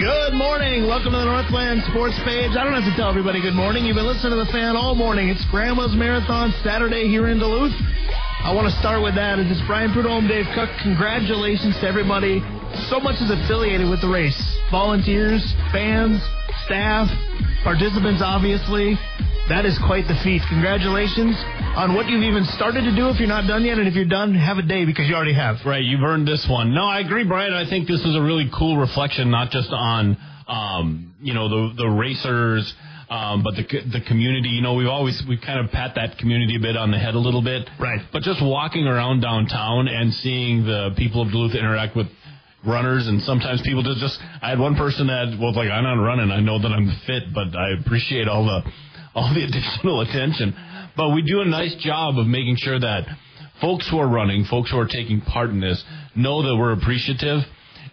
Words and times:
Good 0.00 0.32
morning. 0.32 0.88
Welcome 0.88 1.12
to 1.12 1.20
the 1.20 1.28
Northland 1.28 1.84
Sports 1.92 2.16
Page. 2.24 2.56
I 2.56 2.64
don't 2.64 2.72
have 2.72 2.88
to 2.88 2.96
tell 2.96 3.12
everybody 3.12 3.44
good 3.44 3.52
morning. 3.52 3.84
You've 3.84 4.00
been 4.00 4.08
listening 4.08 4.32
to 4.32 4.40
the 4.40 4.48
fan 4.48 4.72
all 4.72 4.96
morning. 4.96 5.28
It's 5.28 5.44
Grandma's 5.52 5.92
Marathon 5.92 6.56
Saturday 6.64 7.04
here 7.04 7.28
in 7.28 7.36
Duluth. 7.36 7.76
I 8.40 8.56
want 8.56 8.64
to 8.64 8.72
start 8.80 9.04
with 9.04 9.12
that. 9.20 9.36
It's 9.36 9.60
Brian 9.68 9.92
Prudhomme, 9.92 10.24
Dave 10.24 10.48
Cook. 10.56 10.72
Congratulations 10.80 11.76
to 11.80 11.84
everybody. 11.84 12.40
So 12.88 12.96
much 12.96 13.20
is 13.20 13.28
affiliated 13.28 13.92
with 13.92 14.00
the 14.00 14.08
race. 14.08 14.40
Volunteers, 14.72 15.44
fans, 15.68 16.16
staff, 16.64 17.04
participants, 17.60 18.24
obviously. 18.24 18.96
That 19.50 19.66
is 19.66 19.76
quite 19.80 20.06
the 20.06 20.14
feat. 20.22 20.42
Congratulations 20.48 21.34
on 21.74 21.94
what 21.94 22.08
you've 22.08 22.22
even 22.22 22.44
started 22.44 22.82
to 22.82 22.94
do 22.94 23.08
if 23.08 23.18
you're 23.18 23.26
not 23.26 23.48
done 23.48 23.64
yet. 23.64 23.78
And 23.78 23.88
if 23.88 23.94
you're 23.94 24.04
done, 24.04 24.32
have 24.32 24.58
a 24.58 24.62
day 24.62 24.84
because 24.84 25.08
you 25.08 25.16
already 25.16 25.34
have. 25.34 25.56
Right, 25.66 25.82
you've 25.82 26.04
earned 26.04 26.28
this 26.28 26.46
one. 26.48 26.72
No, 26.72 26.84
I 26.84 27.00
agree, 27.00 27.24
Brian. 27.24 27.52
I 27.52 27.68
think 27.68 27.88
this 27.88 27.98
is 27.98 28.14
a 28.14 28.22
really 28.22 28.48
cool 28.56 28.76
reflection, 28.76 29.28
not 29.28 29.50
just 29.50 29.68
on, 29.72 30.16
um, 30.46 31.14
you 31.20 31.34
know, 31.34 31.48
the, 31.48 31.74
the 31.82 31.88
racers, 31.88 32.72
um, 33.08 33.42
but 33.42 33.56
the 33.56 33.64
the 33.90 34.00
community, 34.06 34.50
you 34.50 34.62
know, 34.62 34.74
we've 34.74 34.86
always 34.86 35.20
we 35.26 35.36
kind 35.36 35.58
of 35.58 35.72
pat 35.72 35.96
that 35.96 36.16
community 36.18 36.54
a 36.54 36.60
bit 36.60 36.76
on 36.76 36.92
the 36.92 36.98
head 36.98 37.16
a 37.16 37.18
little 37.18 37.42
bit, 37.42 37.68
right? 37.80 38.02
But 38.12 38.22
just 38.22 38.40
walking 38.40 38.86
around 38.86 39.20
downtown 39.20 39.88
and 39.88 40.14
seeing 40.14 40.64
the 40.64 40.94
people 40.96 41.22
of 41.22 41.32
Duluth 41.32 41.56
interact 41.56 41.96
with 41.96 42.06
runners, 42.64 43.08
and 43.08 43.20
sometimes 43.22 43.62
people 43.62 43.82
just 43.82 43.98
just. 43.98 44.16
I 44.42 44.50
had 44.50 44.60
one 44.60 44.76
person 44.76 45.08
that 45.08 45.36
was 45.40 45.56
like, 45.56 45.70
"I'm 45.70 45.82
not 45.82 46.00
running. 46.00 46.30
I 46.30 46.38
know 46.38 46.60
that 46.60 46.70
I'm 46.70 46.88
fit, 47.04 47.34
but 47.34 47.56
I 47.56 47.72
appreciate 47.80 48.28
all 48.28 48.44
the 48.44 48.62
all 49.14 49.32
the 49.34 49.44
additional 49.44 50.00
attention." 50.02 50.54
But 50.96 51.10
we 51.10 51.22
do 51.22 51.40
a 51.40 51.46
nice 51.46 51.74
job 51.76 52.18
of 52.18 52.26
making 52.26 52.56
sure 52.56 52.78
that 52.78 53.06
folks 53.60 53.88
who 53.88 53.98
are 53.98 54.08
running, 54.08 54.44
folks 54.44 54.70
who 54.70 54.78
are 54.78 54.88
taking 54.88 55.20
part 55.20 55.50
in 55.50 55.60
this, 55.60 55.82
know 56.14 56.42
that 56.42 56.56
we're 56.56 56.72
appreciative 56.72 57.42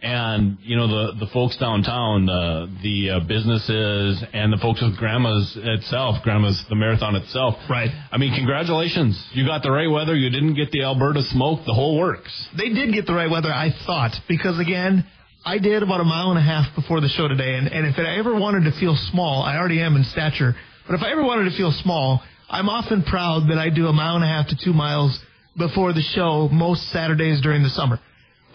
and 0.01 0.57
you 0.61 0.75
know 0.75 0.87
the 0.87 1.25
the 1.25 1.27
folks 1.27 1.57
downtown, 1.57 2.29
uh, 2.29 2.67
the 2.83 3.09
uh, 3.09 3.19
businesses, 3.21 4.23
and 4.33 4.53
the 4.53 4.57
folks 4.57 4.81
with 4.81 4.97
Grandma's 4.97 5.57
itself, 5.59 6.23
Grandma's 6.23 6.63
the 6.69 6.75
marathon 6.75 7.15
itself. 7.15 7.55
Right. 7.69 7.89
I 8.11 8.17
mean, 8.17 8.35
congratulations! 8.35 9.21
You 9.33 9.45
got 9.45 9.63
the 9.63 9.71
right 9.71 9.89
weather. 9.89 10.15
You 10.15 10.29
didn't 10.29 10.55
get 10.55 10.71
the 10.71 10.83
Alberta 10.83 11.23
smoke. 11.23 11.65
The 11.65 11.73
whole 11.73 11.97
works. 11.97 12.47
They 12.57 12.69
did 12.69 12.93
get 12.93 13.05
the 13.07 13.13
right 13.13 13.29
weather, 13.29 13.51
I 13.51 13.73
thought, 13.85 14.13
because 14.27 14.59
again. 14.59 15.05
I 15.45 15.59
did 15.59 15.81
about 15.81 16.01
a 16.01 16.03
mile 16.03 16.31
and 16.31 16.37
a 16.37 16.41
half 16.41 16.75
before 16.75 16.99
the 16.99 17.07
show 17.07 17.29
today, 17.29 17.55
and, 17.55 17.67
and 17.67 17.87
if 17.87 17.97
I 17.97 18.17
ever 18.17 18.35
wanted 18.35 18.69
to 18.69 18.77
feel 18.77 18.97
small, 19.11 19.43
I 19.43 19.55
already 19.55 19.79
am 19.79 19.95
in 19.95 20.03
stature, 20.03 20.57
but 20.87 20.95
if 20.95 21.01
I 21.01 21.11
ever 21.11 21.23
wanted 21.23 21.49
to 21.49 21.55
feel 21.55 21.71
small, 21.71 22.23
I'm 22.49 22.69
often 22.69 23.03
proud 23.03 23.49
that 23.49 23.57
I 23.57 23.69
do 23.69 23.87
a 23.87 23.93
mile 23.93 24.15
and 24.15 24.23
a 24.23 24.27
half 24.27 24.47
to 24.47 24.57
two 24.63 24.73
miles 24.73 25.19
before 25.57 25.93
the 25.93 26.01
show 26.01 26.47
most 26.49 26.89
Saturdays 26.89 27.41
during 27.41 27.63
the 27.63 27.69
summer. 27.69 27.99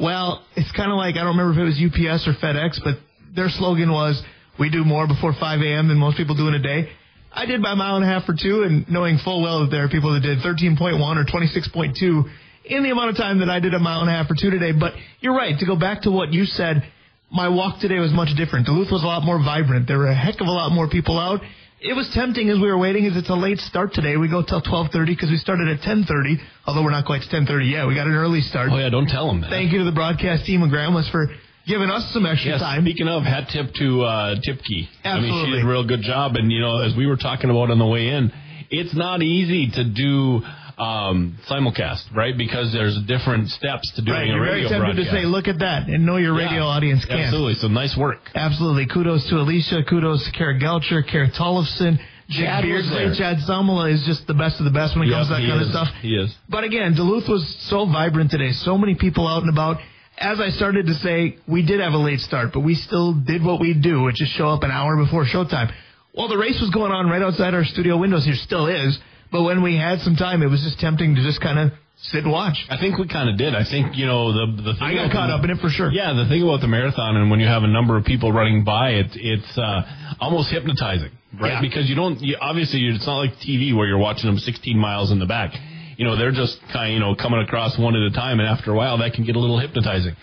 Well, 0.01 0.45
it's 0.57 0.71
kind 0.73 0.91
of 0.91 0.97
like 0.97 1.15
I 1.15 1.19
don't 1.19 1.37
remember 1.37 1.53
if 1.53 1.59
it 1.59 1.65
was 1.65 1.79
UPS 1.79 2.27
or 2.27 2.33
FedEx, 2.35 2.83
but 2.83 2.99
their 3.35 3.51
slogan 3.51 3.93
was 3.93 4.23
"We 4.59 4.71
do 4.71 4.85
more 4.85 5.07
before 5.07 5.33
5 5.33 5.61
a.m. 5.61 5.89
than 5.89 5.99
most 5.99 6.17
people 6.17 6.35
do 6.35 6.49
in 6.49 6.55
a 6.55 6.59
day." 6.59 6.91
I 7.35 7.47
did 7.47 7.61
my 7.61 7.75
mile 7.75 7.97
and 7.97 8.05
a 8.05 8.09
half 8.09 8.25
for 8.25 8.35
two, 8.35 8.63
and 8.63 8.89
knowing 8.91 9.19
full 9.19 9.43
well 9.43 9.61
that 9.61 9.71
there 9.71 9.85
are 9.85 9.89
people 9.89 10.13
that 10.15 10.21
did 10.21 10.39
13.1 10.41 11.17
or 11.17 11.25
26.2 11.25 12.31
in 12.65 12.83
the 12.83 12.91
amount 12.91 13.11
of 13.11 13.17
time 13.17 13.39
that 13.41 13.49
I 13.49 13.59
did 13.59 13.75
a 13.75 13.79
mile 13.79 14.01
and 14.01 14.09
a 14.09 14.13
half 14.13 14.29
for 14.29 14.35
two 14.35 14.51
today. 14.51 14.73
But 14.73 14.95
you're 15.21 15.35
right. 15.35 15.59
To 15.59 15.67
go 15.67 15.77
back 15.77 16.03
to 16.03 16.11
what 16.11 16.33
you 16.33 16.45
said, 16.45 16.85
my 17.31 17.49
walk 17.49 17.81
today 17.81 17.99
was 17.99 18.13
much 18.13 18.35
different. 18.37 18.67
Duluth 18.67 18.93
was 18.93 19.03
a 19.03 19.07
lot 19.07 19.23
more 19.25 19.39
vibrant. 19.39 19.89
There 19.89 19.99
were 19.99 20.09
a 20.09 20.15
heck 20.15 20.41
of 20.41 20.47
a 20.47 20.51
lot 20.51 20.73
more 20.73 20.89
people 20.89 21.19
out. 21.19 21.41
It 21.85 21.95
was 21.95 22.09
tempting 22.15 22.49
as 22.49 22.61
we 22.61 22.69
were 22.69 22.79
waiting, 22.79 23.07
as 23.07 23.17
it's 23.17 23.29
a 23.29 23.35
late 23.35 23.59
start 23.59 23.93
today. 23.93 24.17
We 24.17 24.29
go 24.29 24.43
till 24.43 24.63
12:30 24.63 25.07
because 25.07 25.31
we 25.31 25.37
started 25.37 25.67
at 25.67 25.81
10:30. 25.81 26.39
Although 26.65 26.85
we're 26.85 26.93
not 26.93 27.07
quite 27.07 27.23
to 27.23 27.29
10:30 27.29 27.71
yet, 27.71 27.89
we 27.89 27.97
got 27.97 28.07
an 28.07 28.15
early 28.15 28.41
start. 28.41 28.71
Oh 28.71 28.79
yeah, 28.79 28.89
don't 28.89 29.09
tell 29.09 29.27
them 29.27 29.41
that. 29.41 29.51
Thank 29.51 29.73
you 29.73 29.79
to 29.79 29.85
the 29.85 29.93
broadcast 29.93 30.47
team 30.47 30.63
of 30.63 30.71
Grandma's 30.71 31.09
for 31.09 31.29
giving 31.67 31.91
us 31.91 32.09
some 32.13 32.25
extra 32.25 32.53
yes, 32.53 32.61
time. 32.61 32.83
Speaking 32.83 33.09
of, 33.09 33.25
hat 33.25 33.49
tip 33.49 33.75
to 33.75 34.03
uh, 34.03 34.35
Tipke. 34.37 34.87
Absolutely. 35.03 35.05
I 35.05 35.21
mean, 35.21 35.45
she 35.45 35.51
did 35.57 35.65
a 35.65 35.67
real 35.67 35.85
good 35.85 36.03
job. 36.03 36.37
And 36.37 36.53
you 36.53 36.61
know, 36.61 36.79
as 36.83 36.95
we 36.95 37.07
were 37.09 37.17
talking 37.17 37.51
about 37.51 37.73
on 37.73 37.81
the 37.81 37.87
way 37.87 38.11
in, 38.11 38.31
it's 38.71 38.95
not 38.95 39.21
easy 39.21 39.69
to 39.71 39.83
do 39.83 40.43
um, 40.79 41.39
simulcast, 41.49 42.15
right? 42.15 42.37
Because 42.37 42.73
there's 42.73 42.97
different 43.03 43.51
steps 43.51 43.91
to 43.93 44.03
doing 44.03 44.17
right, 44.19 44.25
a 44.25 44.33
you're 44.33 44.41
radio 44.41 44.69
very 44.69 44.81
tempted 44.81 44.95
broadcast. 44.97 45.11
to 45.11 45.23
say, 45.23 45.27
"Look 45.27 45.49
at 45.49 45.59
that," 45.61 45.89
and 45.89 46.07
know 46.07 46.17
your 46.17 46.35
radio 46.35 46.65
Yeah, 46.65 46.77
audience 46.77 47.05
can. 47.05 47.19
Absolutely. 47.21 47.55
So 47.55 47.69
nice 47.69 47.97
work. 47.97 48.21
Absolutely. 48.35 48.87
Kudos 48.87 49.29
to 49.29 49.37
Alicia. 49.41 49.83
Kudos 49.85 50.25
to 50.25 50.33
Kara 50.33 50.59
Gelcher, 50.59 51.07
Kara 51.07 51.31
Tollefson, 51.31 51.99
Jake 52.29 52.47
Chad 52.47 52.65
Beardsley. 52.65 53.15
Chad 53.17 53.39
is 53.39 54.05
just 54.07 54.27
the 54.27 54.35
best 54.35 54.59
of 54.59 54.65
the 54.65 54.71
best 54.71 54.97
when 54.97 55.09
it 55.09 55.11
comes 55.13 55.29
to 55.29 55.35
that 55.35 55.41
kind 55.41 55.61
is. 55.61 55.67
of 55.69 55.73
stuff. 55.73 55.89
He 56.01 56.15
is. 56.17 56.35
But 56.49 56.65
again, 56.65 56.95
Duluth 56.95 57.29
was 57.29 57.47
so 57.69 57.87
vibrant 57.87 58.31
today. 58.31 58.53
So 58.53 58.79
many 58.79 58.95
people 58.95 59.27
out 59.29 59.43
and 59.43 59.51
about. 59.51 59.79
As 60.19 60.39
I 60.41 60.51
started 60.51 60.87
to 60.87 60.95
say, 60.95 61.39
we 61.49 61.63
did 61.63 61.81
have 61.81 61.95
a 61.95 61.99
late 61.99 62.21
start, 62.21 62.53
but 62.53 62.61
we 62.61 62.75
still 62.75 63.15
did 63.15 63.43
what 63.43 63.61
we 63.61 63.73
do, 63.75 64.03
which 64.03 64.21
is 64.21 64.29
show 64.29 64.51
up 64.51 64.63
an 64.63 64.71
hour 64.71 64.97
before 64.97 65.25
showtime. 65.25 65.73
Well, 66.15 66.29
the 66.29 66.37
race 66.37 66.61
was 66.61 66.69
going 66.71 66.93
on 66.93 67.09
right 67.09 67.23
outside 67.23 67.55
our 67.55 67.65
studio 67.65 67.97
windows 67.97 68.25
here, 68.27 68.35
still 68.35 68.67
is. 68.67 68.99
But 69.33 69.43
when 69.45 69.63
we 69.63 69.77
had 69.77 70.01
some 70.01 70.15
time, 70.15 70.43
it 70.43 70.47
was 70.51 70.61
just 70.63 70.79
tempting 70.79 71.15
to 71.17 71.23
just 71.23 71.41
kind 71.41 71.59
of 71.59 71.73
sit 71.97 72.23
and 72.25 72.31
watch. 72.33 72.57
I 72.69 72.77
think 72.79 72.99
we 72.99 73.09
kind 73.09 73.31
of 73.31 73.39
did. 73.39 73.55
I 73.55 73.65
think 73.65 73.97
you 73.97 74.05
know 74.07 74.33
the 74.33 74.63
the 74.63 74.75
thing 74.75 74.83
I 74.83 74.95
got 74.95 75.11
caught 75.13 75.29
the- 75.29 75.35
up 75.35 75.45
in 75.45 75.51
it 75.51 75.59
for 75.59 75.71
sure. 75.71 75.91
Yeah, 75.91 76.13
the 76.13 76.29
thing 76.29 76.43
about 76.43 76.61
the 76.61 76.69
marathon 76.69 77.17
and 77.17 77.31
when 77.31 77.41
you 77.41 77.47
have 77.47 77.63
a 77.63 77.69
number 77.73 77.97
of 77.97 78.05
people 78.05 78.31
running 78.33 78.63
by, 78.65 78.91
it, 78.91 79.07
it's 79.15 79.57
uh, 79.59 79.83
almost 80.21 80.51
hypnotizing, 80.51 81.11
right? 81.41 81.55
Yeah. 81.55 81.61
Because 81.63 81.89
you 81.89 81.95
don't 81.97 82.21
you, 82.21 82.37
obviously 82.41 82.85
it's 82.87 83.07
not 83.07 83.19
like 83.19 83.33
TV 83.41 83.75
where 83.75 83.87
you're 83.89 83.99
watching 83.99 84.29
them 84.29 84.39
16 84.39 84.77
miles 84.79 85.11
in 85.11 85.19
the 85.19 85.27
back. 85.27 85.55
You 85.97 86.07
know, 86.07 86.17
they're 86.17 86.33
just 86.33 86.59
kind 86.73 86.93
of 86.93 86.95
you 86.95 87.01
know 87.01 87.15
coming 87.15 87.41
across 87.41 87.79
one 87.79 87.97
at 87.97 88.03
a 88.03 88.11
time, 88.11 88.39
and 88.41 88.49
after 88.49 88.73
a 88.73 88.75
while 88.75 88.99
that 88.99 89.15
can 89.15 89.25
get 89.25 89.37
a 89.37 89.41
little 89.41 89.59
hypnotizing. 89.59 90.15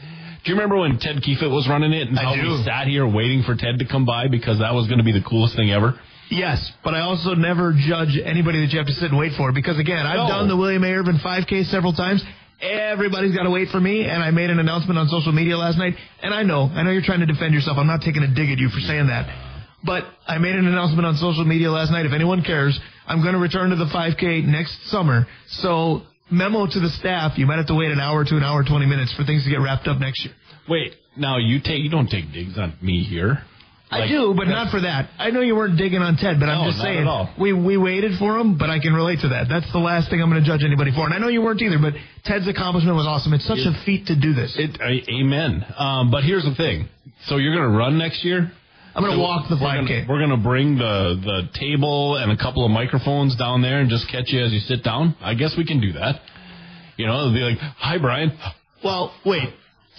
Do 0.43 0.51
you 0.51 0.55
remember 0.55 0.77
when 0.77 0.99
Ted 0.99 1.21
Keefe 1.21 1.41
was 1.41 1.67
running 1.69 1.91
it 1.93 2.07
and 2.07 2.17
I 2.17 2.23
how 2.23 2.35
do. 2.35 2.41
we 2.41 2.63
sat 2.63 2.87
here 2.87 3.05
waiting 3.05 3.43
for 3.43 3.55
Ted 3.55 3.79
to 3.79 3.85
come 3.85 4.05
by 4.05 4.27
because 4.29 4.59
that 4.59 4.73
was 4.73 4.87
going 4.87 4.99
to 4.99 5.03
be 5.03 5.11
the 5.11 5.21
coolest 5.21 5.55
thing 5.55 5.69
ever? 5.71 5.99
Yes, 6.29 6.71
but 6.83 6.93
I 6.93 7.01
also 7.01 7.33
never 7.33 7.73
judge 7.73 8.17
anybody 8.23 8.61
that 8.61 8.71
you 8.71 8.77
have 8.77 8.87
to 8.87 8.93
sit 8.93 9.09
and 9.09 9.17
wait 9.17 9.33
for 9.33 9.51
because 9.51 9.79
again, 9.79 10.05
I've 10.05 10.17
No. 10.17 10.27
done 10.27 10.47
the 10.47 10.55
William 10.55 10.83
A. 10.83 10.93
Irvin 10.93 11.17
5K 11.17 11.63
several 11.65 11.93
times. 11.93 12.23
Everybody's 12.61 13.33
got 13.35 13.43
to 13.43 13.49
wait 13.49 13.69
for 13.69 13.79
me, 13.79 14.03
and 14.05 14.21
I 14.21 14.31
made 14.31 14.49
an 14.49 14.59
announcement 14.59 14.99
on 14.99 15.07
social 15.07 15.31
media 15.31 15.57
last 15.57 15.77
night. 15.77 15.95
And 16.21 16.33
I 16.33 16.43
know, 16.43 16.69
I 16.75 16.83
know 16.83 16.91
you're 16.91 17.01
trying 17.01 17.21
to 17.21 17.25
defend 17.25 17.53
yourself. 17.53 17.77
I'm 17.77 17.87
not 17.87 18.01
taking 18.01 18.21
a 18.21 18.27
dig 18.27 18.51
at 18.51 18.59
you 18.59 18.69
for 18.69 18.81
saying 18.81 19.07
that, 19.07 19.27
but 19.83 20.05
I 20.27 20.37
made 20.39 20.55
an 20.55 20.67
announcement 20.67 21.05
on 21.05 21.15
social 21.15 21.45
media 21.45 21.71
last 21.71 21.89
night. 21.91 22.05
If 22.05 22.11
anyone 22.11 22.43
cares, 22.43 22.77
I'm 23.07 23.21
going 23.21 23.33
to 23.33 23.39
return 23.39 23.69
to 23.69 23.77
the 23.77 23.85
5K 23.85 24.43
next 24.45 24.87
summer. 24.89 25.25
So 25.47 26.03
memo 26.29 26.67
to 26.67 26.79
the 26.79 26.89
staff: 26.89 27.37
you 27.37 27.47
might 27.47 27.57
have 27.57 27.67
to 27.67 27.75
wait 27.75 27.91
an 27.91 27.99
hour 28.01 28.25
to 28.25 28.35
an 28.37 28.43
hour 28.43 28.63
20 28.63 28.85
minutes 28.85 29.13
for 29.13 29.23
things 29.23 29.45
to 29.45 29.49
get 29.49 29.61
wrapped 29.61 29.87
up 29.87 29.99
next 29.99 30.25
year. 30.25 30.33
Wait, 30.67 30.95
now 31.15 31.37
you 31.37 31.59
take 31.61 31.81
you 31.81 31.89
don't 31.89 32.09
take 32.09 32.31
digs 32.33 32.57
on 32.57 32.73
me 32.81 33.03
here. 33.03 33.41
I 33.91 34.07
do, 34.07 34.33
but 34.37 34.47
not 34.47 34.69
for 34.71 34.81
that. 34.81 35.09
I 35.17 35.31
know 35.31 35.41
you 35.41 35.55
weren't 35.55 35.77
digging 35.77 36.01
on 36.01 36.15
Ted, 36.15 36.39
but 36.39 36.47
I'm 36.47 36.67
just 36.69 36.77
not 36.77 36.83
saying 36.83 36.99
at 36.99 37.07
all. 37.07 37.33
we 37.39 37.53
we 37.53 37.75
waited 37.75 38.17
for 38.19 38.37
him, 38.37 38.57
but 38.57 38.69
I 38.69 38.79
can 38.79 38.93
relate 38.93 39.19
to 39.21 39.29
that. 39.29 39.47
That's 39.49 39.71
the 39.71 39.79
last 39.79 40.09
thing 40.09 40.21
I'm 40.21 40.29
going 40.29 40.43
to 40.43 40.47
judge 40.47 40.63
anybody 40.63 40.91
for. 40.91 41.05
And 41.05 41.13
I 41.13 41.17
know 41.17 41.27
you 41.27 41.41
weren't 41.41 41.61
either, 41.61 41.79
but 41.79 41.93
Ted's 42.23 42.47
accomplishment 42.47 42.95
was 42.95 43.07
awesome. 43.07 43.33
It's 43.33 43.45
such 43.47 43.65
a 43.65 43.73
feat 43.85 44.05
to 44.07 44.15
do 44.15 44.33
this. 44.33 44.55
It, 44.57 44.79
I, 44.79 45.01
amen. 45.09 45.65
Um, 45.77 46.11
but 46.11 46.23
here's 46.23 46.43
the 46.45 46.53
thing. 46.55 46.87
So 47.25 47.37
you're 47.37 47.55
going 47.55 47.69
to 47.69 47.75
run 47.77 47.97
next 47.97 48.23
year? 48.23 48.51
I'm 48.95 49.03
going 49.03 49.13
to 49.13 49.17
So 49.17 49.21
walk 49.21 49.49
the 49.49 49.55
we're 49.55 49.67
5K. 49.67 49.87
Gonna, 49.87 50.05
we're 50.09 50.19
going 50.19 50.37
to 50.37 50.43
bring 50.43 50.77
the, 50.77 51.19
the 51.23 51.49
table 51.59 52.17
and 52.17 52.31
a 52.31 52.37
couple 52.37 52.65
of 52.65 52.71
microphones 52.71 53.35
down 53.35 53.61
there 53.61 53.79
and 53.81 53.89
just 53.89 54.07
catch 54.09 54.29
you 54.31 54.43
as 54.43 54.51
you 54.51 54.59
sit 54.59 54.83
down. 54.83 55.15
I 55.21 55.33
guess 55.35 55.55
we 55.57 55.65
can 55.65 55.79
do 55.79 55.93
that. 55.93 56.21
You 56.97 57.07
know, 57.07 57.17
it'll 57.19 57.33
be 57.33 57.39
like, 57.39 57.57
hi, 57.57 57.97
Brian. 57.97 58.37
Well, 58.83 59.13
wait. 59.25 59.49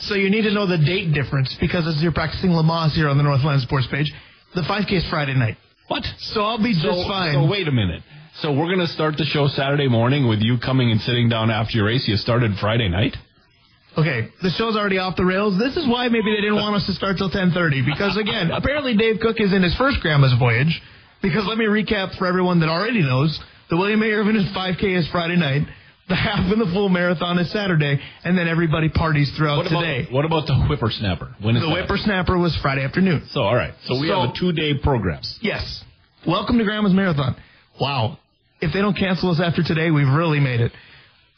So 0.01 0.15
you 0.15 0.31
need 0.31 0.43
to 0.43 0.53
know 0.53 0.67
the 0.67 0.79
date 0.79 1.13
difference 1.13 1.55
because 1.61 1.87
as 1.87 2.03
you're 2.03 2.13
practicing 2.13 2.51
Lamaze 2.51 2.93
here 2.93 3.09
on 3.09 3.17
the 3.17 3.23
Northland 3.23 3.61
Sports 3.63 3.87
page, 3.91 4.13
the 4.55 4.63
5K 4.63 4.93
is 4.93 5.09
Friday 5.11 5.35
night. 5.35 5.57
What? 5.89 6.05
So 6.19 6.43
I'll 6.43 6.63
be 6.63 6.73
So, 6.73 6.89
just 6.95 7.09
fine. 7.09 7.35
so 7.35 7.47
wait 7.51 7.69
a 7.69 7.73
minute. 7.73 8.03
So 8.41 8.53
we're 8.53 8.67
going 8.73 8.79
to 8.79 8.87
start 8.87 9.17
the 9.19 9.25
show 9.25 9.49
Saturday 9.49 9.89
morning 9.89 10.27
with 10.29 10.41
you 10.41 10.57
coming 10.59 10.91
and 10.91 11.01
sitting 11.03 11.29
down 11.29 11.51
after 11.51 11.77
your 11.77 11.87
race. 11.87 12.07
You 12.09 12.17
started 12.17 12.57
Friday 12.61 12.89
night? 12.89 13.17
Okay, 13.99 14.29
the 14.41 14.51
show's 14.51 14.77
already 14.77 14.99
off 14.99 15.17
the 15.17 15.25
rails. 15.25 15.59
This 15.59 15.77
is 15.77 15.87
why 15.87 16.07
maybe 16.09 16.31
they 16.31 16.41
didn't 16.41 16.55
want 16.63 16.77
us 16.77 16.87
to 16.87 16.93
start 16.93 17.19
till 17.19 17.29
10:30 17.29 17.85
because 17.85 18.17
again, 18.17 18.51
apparently 18.55 18.97
Dave 18.97 19.19
Cook 19.21 19.41
is 19.41 19.53
in 19.53 19.63
his 19.65 19.75
first 19.77 20.01
grandma's 20.01 20.33
voyage. 20.39 20.81
Because 21.23 21.45
let 21.45 21.59
me 21.59 21.67
recap 21.67 22.17
for 22.17 22.27
everyone 22.27 22.61
that 22.61 22.69
already 22.71 23.03
knows, 23.03 23.39
the 23.69 23.77
William 23.77 24.01
A. 24.03 24.07
Irvin 24.07 24.37
5K 24.55 24.97
is 24.97 25.09
Friday 25.09 25.37
night. 25.37 25.63
The 26.11 26.17
half 26.17 26.51
and 26.51 26.61
the 26.61 26.67
full 26.75 26.89
marathon 26.89 27.39
is 27.39 27.49
Saturday, 27.53 28.01
and 28.25 28.37
then 28.37 28.49
everybody 28.49 28.89
parties 28.89 29.31
throughout 29.37 29.59
What 29.59 29.67
about, 29.69 29.81
today. 29.83 30.09
what 30.11 30.25
about 30.25 30.49
the 30.49 30.55
whippersnapper? 30.57 31.37
When 31.41 31.55
is 31.57 31.63
the 31.63 31.69
that? 31.69 31.73
whippersnapper 31.87 32.37
was 32.37 32.57
Friday 32.57 32.83
afternoon. 32.83 33.23
So, 33.31 33.43
all 33.43 33.55
right. 33.55 33.73
So 33.85 33.97
we 34.01 34.09
So- 34.09 34.21
have 34.23 34.31
a 34.31 34.33
two 34.33 34.51
day 34.51 34.75
program. 34.75 35.21
Yes. 35.41 35.85
Welcome 36.27 36.59
to 36.59 36.65
Grandma's 36.65 36.93
Marathon. 36.95 37.37
Wow. 37.81 38.19
If 38.61 38.73
they 38.73 38.81
don't 38.81 38.97
cancel 38.97 39.31
us 39.31 39.39
after 39.41 39.63
today, 39.63 39.93
we've 39.93 40.09
really 40.09 40.41
made 40.41 40.61
it. 40.61 40.73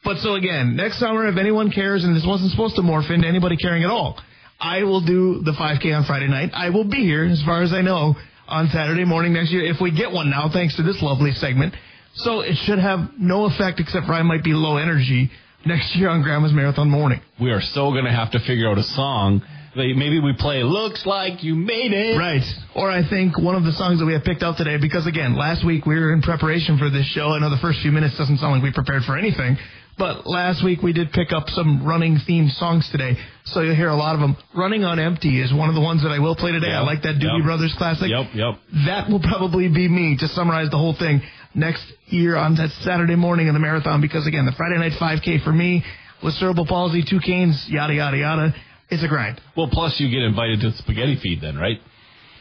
But 0.05 0.17
so 0.21 0.37
again, 0.37 0.75
next 0.75 0.97
summer, 0.99 1.27
if 1.29 1.37
anyone 1.37 1.71
cares, 1.71 2.03
and 2.05 2.17
this 2.17 2.25
wasn't 2.25 2.51
supposed 2.51 2.77
to 2.77 2.83
morph 2.83 3.11
into 3.11 3.29
anybody 3.29 3.57
caring 3.59 3.85
at 3.85 3.91
all, 3.91 4.19
I 4.59 4.85
will 4.85 5.03
do 5.03 5.43
the 5.43 5.53
5K 5.53 5.93
on 5.95 6.05
Friday 6.05 6.29
night. 6.29 6.51
I 6.55 6.71
will 6.71 6.85
be 6.85 6.99
here, 7.05 7.25
as 7.25 7.43
far 7.43 7.61
as 7.61 7.75
I 7.75 7.83
know, 7.83 8.17
on 8.49 8.69
Saturday 8.71 9.05
morning 9.05 9.35
next 9.35 9.53
year, 9.53 9.65
if 9.65 9.83
we 9.83 9.91
get 9.91 10.11
one 10.13 10.31
now, 10.31 10.49
thanks 10.49 10.77
to 10.77 10.83
this 10.83 11.01
lovely 11.03 11.33
segment. 11.33 11.75
So 12.15 12.41
it 12.41 12.57
should 12.59 12.79
have 12.79 13.13
no 13.19 13.47
effect 13.47 13.81
except 13.81 14.07
for 14.07 14.13
I 14.13 14.23
might 14.23 14.45
be 14.45 14.53
low 14.53 14.77
energy 14.77 15.31
next 15.65 15.95
year 15.97 16.09
on 16.11 16.23
Grandma's 16.23 16.53
Marathon 16.53 16.91
morning. 16.91 17.21
We 17.41 17.51
are 17.51 17.61
so 17.61 17.91
going 17.93 18.05
to 18.05 18.13
have 18.13 18.31
to 18.33 18.41
figure 18.41 18.69
out 18.69 18.79
a 18.79 18.83
song. 18.83 19.43
Maybe 19.75 20.21
we 20.21 20.35
play 20.35 20.63
Looks 20.63 21.07
Like 21.07 21.43
You 21.43 21.55
Made 21.55 21.93
It. 21.95 22.19
Right. 22.19 22.45
Or 22.75 22.91
I 22.91 23.09
think 23.09 23.39
one 23.39 23.55
of 23.55 23.65
the 23.65 23.73
songs 23.73 23.99
that 24.01 24.05
we 24.05 24.13
have 24.13 24.23
picked 24.25 24.43
out 24.43 24.59
today, 24.59 24.77
because 24.77 25.07
again, 25.07 25.35
last 25.35 25.65
week 25.65 25.87
we 25.87 25.95
were 25.95 26.13
in 26.13 26.21
preparation 26.21 26.77
for 26.77 26.91
this 26.91 27.07
show. 27.07 27.31
I 27.31 27.39
know 27.39 27.49
the 27.49 27.57
first 27.57 27.81
few 27.81 27.91
minutes 27.93 28.19
doesn't 28.19 28.37
sound 28.39 28.53
like 28.53 28.63
we 28.63 28.71
prepared 28.73 29.05
for 29.05 29.17
anything, 29.17 29.57
but 29.97 30.27
last 30.27 30.63
week 30.63 30.83
we 30.83 30.93
did 30.93 31.11
pick 31.13 31.33
up 31.33 31.49
some 31.51 31.87
running 31.87 32.17
themed 32.17 32.51
songs 32.57 32.87
today. 32.91 33.17
So 33.45 33.63
you'll 33.63 33.75
hear 33.75 33.89
a 33.89 33.97
lot 33.97 34.15
of 34.15 34.21
them. 34.21 34.37
Running 34.55 34.85
on 34.85 34.99
Empty 34.99 35.41
is 35.41 35.55
one 35.55 35.71
of 35.71 35.75
the 35.75 35.81
ones 35.81 36.03
that 36.03 36.11
I 36.11 36.19
will 36.19 36.37
play 36.37 36.53
today. 36.53 36.73
I 36.73 36.81
like 36.83 37.01
that 37.05 37.15
Doobie 37.15 37.39
Yep. 37.39 37.45
Brothers 37.45 37.75
classic. 37.79 38.11
Yep, 38.11 38.27
yep. 38.35 38.55
That 38.85 39.09
will 39.09 39.21
probably 39.21 39.69
be 39.69 39.89
me 39.89 40.19
to 40.19 40.29
summarize 40.29 40.69
the 40.69 40.77
whole 40.79 40.95
thing 40.95 41.23
next 41.55 41.85
year 42.07 42.37
on 42.37 42.55
that 42.57 42.71
Saturday 42.81 43.17
morning 43.17 43.49
in 43.49 43.55
the 43.55 43.61
marathon 43.61 44.01
because 44.01 44.27
again, 44.27 44.47
the 44.47 44.53
Friday 44.53 44.79
night 44.79 44.93
5K 44.93 45.45
for 45.45 45.53
me 45.53 45.85
with 46.23 46.35
cerebral 46.35 46.67
palsy, 46.67 47.03
two 47.03 47.21
canes, 47.21 47.67
yada, 47.69 47.95
yada, 47.95 48.17
yada. 48.17 48.55
It's 48.91 49.03
a 49.03 49.09
grind. 49.09 49.41
Well, 49.57 49.69
plus 49.73 49.99
you 50.01 50.11
get 50.11 50.23
invited 50.23 50.61
to 50.61 50.71
the 50.71 50.77
spaghetti 50.77 51.17
feed 51.17 51.41
then, 51.41 51.57
right? 51.57 51.81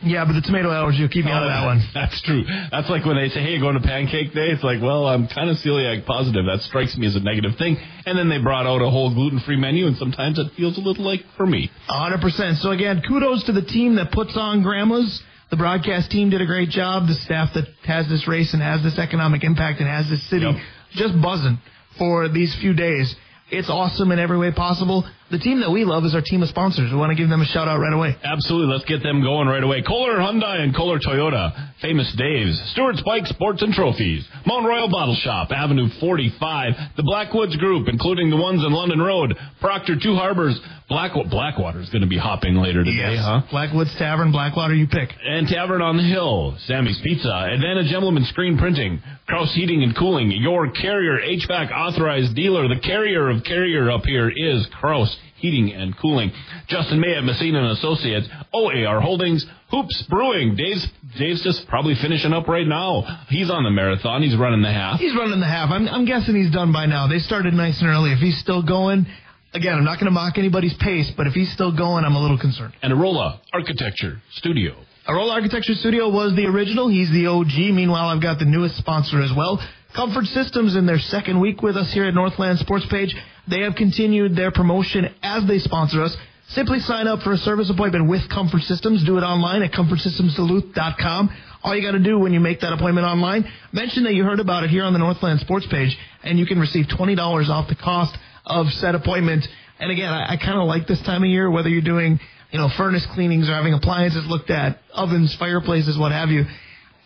Yeah, 0.04 0.26
but 0.26 0.34
the 0.34 0.42
tomato 0.42 0.72
allergy 0.72 1.04
will 1.04 1.14
keep 1.14 1.26
me 1.26 1.32
out 1.32 1.44
of 1.44 1.50
that 1.50 1.62
oh, 1.62 1.78
one. 1.78 1.82
That's 1.94 2.20
true. 2.24 2.44
That's 2.72 2.90
like 2.90 3.06
when 3.06 3.18
they 3.18 3.30
say, 3.30 3.42
"Hey, 3.42 3.60
going 3.60 3.76
to 3.76 3.86
Pancake 3.86 4.34
Day?" 4.34 4.50
It's 4.50 4.64
like, 4.64 4.82
well, 4.82 5.06
I'm 5.06 5.28
kind 5.28 5.50
of 5.50 5.58
celiac 5.58 6.06
positive. 6.06 6.46
That 6.46 6.62
strikes 6.62 6.98
me 6.98 7.06
as 7.06 7.16
a 7.16 7.20
negative 7.20 7.56
thing. 7.58 7.78
And 8.06 8.18
then 8.18 8.28
they 8.28 8.40
brought 8.40 8.66
out 8.66 8.82
a 8.82 8.90
whole 8.90 9.14
gluten-free 9.14 9.58
menu, 9.58 9.86
and 9.86 9.96
sometimes 9.98 10.40
it 10.40 10.52
feels 10.58 10.78
a 10.78 10.82
little 10.82 11.06
like 11.06 11.22
for 11.38 11.46
me. 11.46 11.70
Hundred 11.86 12.22
percent. 12.22 12.58
So 12.58 12.72
again, 12.72 13.04
kudos 13.08 13.44
to 13.46 13.52
the 13.52 13.62
team 13.62 13.96
that 13.96 14.12
puts 14.12 14.36
on 14.36 14.64
grandmas. 14.64 15.22
The 15.52 15.58
broadcast 15.58 16.10
team 16.10 16.30
did 16.30 16.42
a 16.42 16.46
great 16.46 16.70
job. 16.70 17.08
The 17.08 17.14
staff 17.14 17.54
that 17.56 17.66
has 17.84 18.08
this 18.08 18.26
race 18.28 18.54
and 18.54 18.62
has 18.62 18.82
this 18.84 18.98
economic 18.98 19.44
impact 19.44 19.80
and 19.82 19.88
has 19.90 20.10
this 20.10 20.24
city 20.30 20.46
Yep. 20.46 20.56
just 20.94 21.22
buzzing 21.22 21.60
for 21.98 22.30
these 22.30 22.56
few 22.56 22.74
days. 22.74 23.14
It's 23.50 23.70
awesome 23.70 24.14
in 24.14 24.20
every 24.20 24.38
way 24.38 24.52
possible. 24.52 25.06
The 25.32 25.40
team 25.40 25.62
that 25.62 25.72
we 25.72 25.86
love 25.86 26.04
is 26.04 26.14
our 26.14 26.22
team 26.22 26.44
of 26.44 26.50
sponsors. 26.50 26.92
We 26.92 26.98
want 26.98 27.12
to 27.12 27.16
give 27.16 27.30
them 27.30 27.40
a 27.42 27.46
shout 27.46 27.68
out 27.68 27.80
right 27.80 27.94
away. 27.94 28.18
Absolutely. 28.22 28.74
Let's 28.74 28.84
get 28.84 29.02
them 29.02 29.22
going 29.24 29.48
right 29.48 29.64
away. 29.64 29.82
Kolar 29.82 30.18
Hyundai 30.20 30.60
and 30.60 30.76
Kolar 30.76 31.00
Toyota. 31.00 31.72
Famous 31.82 32.14
Dave's. 32.18 32.60
Stewart's 32.74 33.02
Bike 33.02 33.26
Sports 33.28 33.62
and 33.62 33.74
Trophies. 33.74 34.28
Mount 34.46 34.68
Royal 34.68 34.90
Bottle 34.90 35.16
Shop. 35.16 35.50
Avenue 35.52 35.88
45. 36.02 36.74
The 36.98 37.04
Blackwoods 37.04 37.56
Group, 37.56 37.88
including 37.88 38.30
the 38.30 38.36
ones 38.36 38.64
on 38.64 38.74
London 38.74 39.00
Road. 39.00 39.34
Proctor 39.62 39.96
Two 40.02 40.16
Harbors. 40.16 40.60
Black, 40.92 41.14
Blackwater's 41.30 41.90
going 41.90 42.02
to 42.02 42.08
be 42.10 42.18
hopping 42.18 42.56
later 42.56 42.84
today, 42.84 43.16
huh? 43.16 43.44
Blackwoods 43.50 43.96
Tavern, 43.98 44.34
Blackwater, 44.34 44.76
you 44.76 44.88
pick. 44.88 45.08
and 45.26 45.48
Tavern 45.48 45.82
on 45.82 45.96
the 45.96 46.04
Hill, 46.04 46.58
Sammy's 46.68 47.00
Pizza, 47.02 47.48
Advantage 47.50 47.90
Gentleman 47.90 48.26
Screen 48.26 48.58
Printing, 48.58 49.02
Kraus 49.26 49.54
Heating 49.56 49.84
and 49.84 49.96
Cooling, 49.96 50.32
your 50.32 50.70
Carrier 50.70 51.18
HVAC 51.22 51.72
authorized 51.72 52.36
dealer. 52.36 52.68
The 52.68 52.82
carrier 52.82 53.30
of 53.30 53.42
Carrier 53.46 53.90
up 53.90 54.04
here 54.04 54.30
is 54.30 54.68
Kraus 54.82 55.16
Heating 55.42 55.74
and 55.74 55.98
Cooling. 55.98 56.32
Justin 56.68 57.00
May 57.00 57.16
at 57.16 57.24
Messina 57.24 57.60
and 57.60 57.78
Associates, 57.78 58.28
OAR 58.54 59.02
Holdings, 59.02 59.46
Hoops 59.72 60.04
Brewing. 60.04 60.56
Dave's 60.56 60.88
Dave's 61.18 61.42
just 61.44 61.68
probably 61.68 61.96
finishing 61.96 62.32
up 62.32 62.48
right 62.48 62.68
now. 62.68 63.02
He's 63.28 63.50
on 63.50 63.64
the 63.64 63.72
marathon. 63.72 64.22
He's 64.22 64.38
running 64.38 64.62
the 64.62 64.72
half. 64.72 65.00
He's 65.00 65.16
running 65.16 65.40
the 65.40 65.48
half. 65.48 65.72
I'm, 65.72 65.88
I'm 65.88 66.06
guessing 66.06 66.36
he's 66.36 66.52
done 66.52 66.72
by 66.72 66.86
now. 66.86 67.08
They 67.08 67.20
started 67.20 67.54
nice 67.54 67.82
and 67.82 67.90
early. 67.90 68.12
If 68.12 68.20
he's 68.20 68.38
still 68.38 68.62
going, 68.62 69.06
again, 69.54 69.76
I'm 69.76 69.84
not 69.84 69.96
going 69.96 70.06
to 70.06 70.12
mock 70.12 70.38
anybody's 70.38 70.76
pace, 70.76 71.12
but 71.18 71.28
if 71.28 71.34
he's 71.34 71.52
still 71.52 71.76
going, 71.76 72.06
I'm 72.06 72.16
a 72.16 72.22
little 72.22 72.38
concerned. 72.38 72.74
And 72.82 72.94
Arola 72.94 73.40
Architecture 73.54 74.22
Studio. 74.34 74.76
Arola 75.08 75.32
Architecture 75.32 75.74
Studio 75.74 76.10
was 76.10 76.36
the 76.36 76.46
original. 76.46 76.88
He's 76.88 77.12
the 77.12 77.26
OG. 77.26 77.74
Meanwhile, 77.74 78.10
I've 78.10 78.22
got 78.22 78.40
the 78.40 78.46
newest 78.46 78.78
sponsor 78.78 79.22
as 79.22 79.32
well. 79.36 79.60
Comfort 79.94 80.26
Systems 80.28 80.76
in 80.76 80.86
their 80.86 81.00
second 81.00 81.40
week 81.40 81.62
with 81.62 81.76
us 81.76 81.92
here 81.92 82.06
at 82.06 82.14
Northland 82.14 82.60
Sports 82.60 82.86
Page. 82.86 83.16
They 83.48 83.62
have 83.62 83.76
continued 83.76 84.36
their 84.36 84.52
promotion 84.52 85.14
as 85.22 85.46
they 85.46 85.60
sponsor 85.60 86.02
us. 86.02 86.16
Simply 86.50 86.80
sign 86.80 87.08
up 87.08 87.22
for 87.22 87.34
a 87.34 87.38
service 87.38 87.70
appointment 87.70 88.08
with 88.10 88.28
Comfort 88.30 88.62
Systems. 88.64 89.04
Do 89.04 89.18
it 89.18 89.22
online 89.22 89.64
at 89.64 89.72
comfortsystemsduluth.com. 89.72 91.36
All 91.64 91.76
you 91.76 91.82
got 91.82 91.92
to 91.92 92.00
do 92.00 92.20
when 92.20 92.34
you 92.34 92.40
make 92.40 92.62
that 92.62 92.74
appointment 92.74 93.06
online, 93.06 93.50
mention 93.72 94.04
that 94.04 94.14
you 94.14 94.24
heard 94.24 94.40
about 94.40 94.64
it 94.64 94.70
here 94.70 94.84
on 94.84 94.94
the 94.94 95.00
Northland 95.00 95.40
Sports 95.42 95.68
Page, 95.68 95.98
and 96.24 96.40
you 96.40 96.46
can 96.46 96.60
receive 96.60 96.88
$20 96.88 97.50
off 97.50 97.68
the 97.68 97.76
cost 97.76 98.18
of 98.46 98.72
said 98.74 98.96
appointment. 98.96 99.48
And 99.80 99.92
again, 99.92 100.12
I, 100.12 100.34
I 100.34 100.38
kind 100.38 100.58
of 100.58 100.68
like 100.68 100.88
this 100.88 101.02
time 101.02 101.24
of 101.24 101.30
year, 101.30 101.50
whether 101.52 101.70
you're 101.70 101.82
doing, 101.82 102.20
you 102.52 102.60
know, 102.60 102.70
furnace 102.70 103.06
cleanings 103.08 103.50
or 103.50 103.54
having 103.54 103.74
appliances 103.74 104.26
looked 104.26 104.50
at, 104.50 104.80
ovens, 104.94 105.36
fireplaces, 105.36 105.98
what 105.98 106.12
have 106.12 106.30
you. 106.30 106.46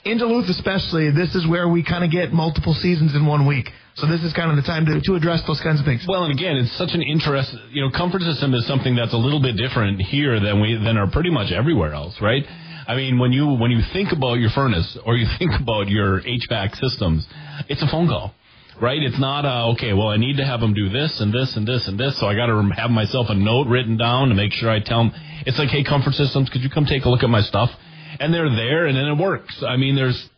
In 0.05 0.19
Duluth 0.19 0.47
especially, 0.49 1.09
this 1.09 1.33
is 1.33 1.47
where 1.47 1.67
we 1.67 1.81
kind 1.81 2.03
of 2.03 2.11
get 2.11 2.31
multiple 2.31 2.75
seasons 2.75 3.15
in 3.15 3.25
one 3.25 3.47
week. 3.47 3.71
So 3.95 4.05
this 4.05 4.23
is 4.23 4.33
kind 4.33 4.51
of 4.51 4.55
the 4.55 4.61
time 4.61 4.85
to, 4.85 5.01
to 5.01 5.15
address 5.15 5.41
those 5.47 5.59
kinds 5.61 5.79
of 5.79 5.85
things. 5.87 6.05
Well, 6.07 6.25
and 6.25 6.31
again, 6.31 6.57
it's 6.57 6.71
such 6.73 6.93
an 6.93 7.01
interest. 7.01 7.51
You 7.71 7.81
know, 7.81 7.89
comfort 7.89 8.21
system 8.21 8.53
is 8.53 8.67
something 8.67 8.95
that's 8.95 9.13
a 9.13 9.17
little 9.17 9.39
bit 9.39 9.57
different 9.57 9.99
here 9.99 10.39
than 10.39 10.61
we 10.61 10.75
than 10.75 10.97
are 10.97 11.09
pretty 11.09 11.31
much 11.31 11.51
everywhere 11.51 11.95
else, 11.95 12.21
right? 12.21 12.45
I 12.87 12.95
mean, 12.95 13.17
when 13.17 13.33
you 13.33 13.47
when 13.55 13.71
you 13.71 13.81
think 13.93 14.11
about 14.11 14.35
your 14.35 14.51
furnace 14.51 14.95
or 15.07 15.15
you 15.15 15.25
think 15.39 15.59
about 15.59 15.89
your 15.89 16.21
HVAC 16.21 16.75
systems, 16.75 17.25
it's 17.67 17.81
a 17.81 17.87
phone 17.87 18.07
call, 18.07 18.35
right? 18.79 19.01
It's 19.01 19.17
not 19.17 19.43
uh, 19.43 19.71
okay. 19.71 19.93
Well, 19.93 20.09
I 20.09 20.17
need 20.17 20.37
to 20.37 20.45
have 20.45 20.59
them 20.59 20.75
do 20.75 20.87
this 20.87 21.19
and 21.19 21.33
this 21.33 21.57
and 21.57 21.67
this 21.67 21.87
and 21.87 21.99
this, 21.99 22.15
so 22.19 22.27
I 22.27 22.35
got 22.35 22.45
to 22.45 22.61
have 22.77 22.91
myself 22.91 23.31
a 23.31 23.35
note 23.35 23.65
written 23.65 23.97
down 23.97 24.29
to 24.29 24.35
make 24.35 24.53
sure 24.53 24.69
I 24.69 24.81
tell 24.81 25.05
them. 25.05 25.13
It's 25.47 25.57
like, 25.57 25.69
hey, 25.69 25.83
comfort 25.83 26.13
systems, 26.13 26.51
could 26.51 26.61
you 26.61 26.69
come 26.69 26.85
take 26.85 27.05
a 27.05 27.09
look 27.09 27.23
at 27.23 27.29
my 27.31 27.41
stuff? 27.41 27.71
And 28.19 28.33
they're 28.33 28.49
there, 28.49 28.85
and 28.85 28.97
then 28.97 29.05
it 29.05 29.17
works. 29.17 29.63
I 29.65 29.77
mean, 29.77 29.95
there's 29.95 30.29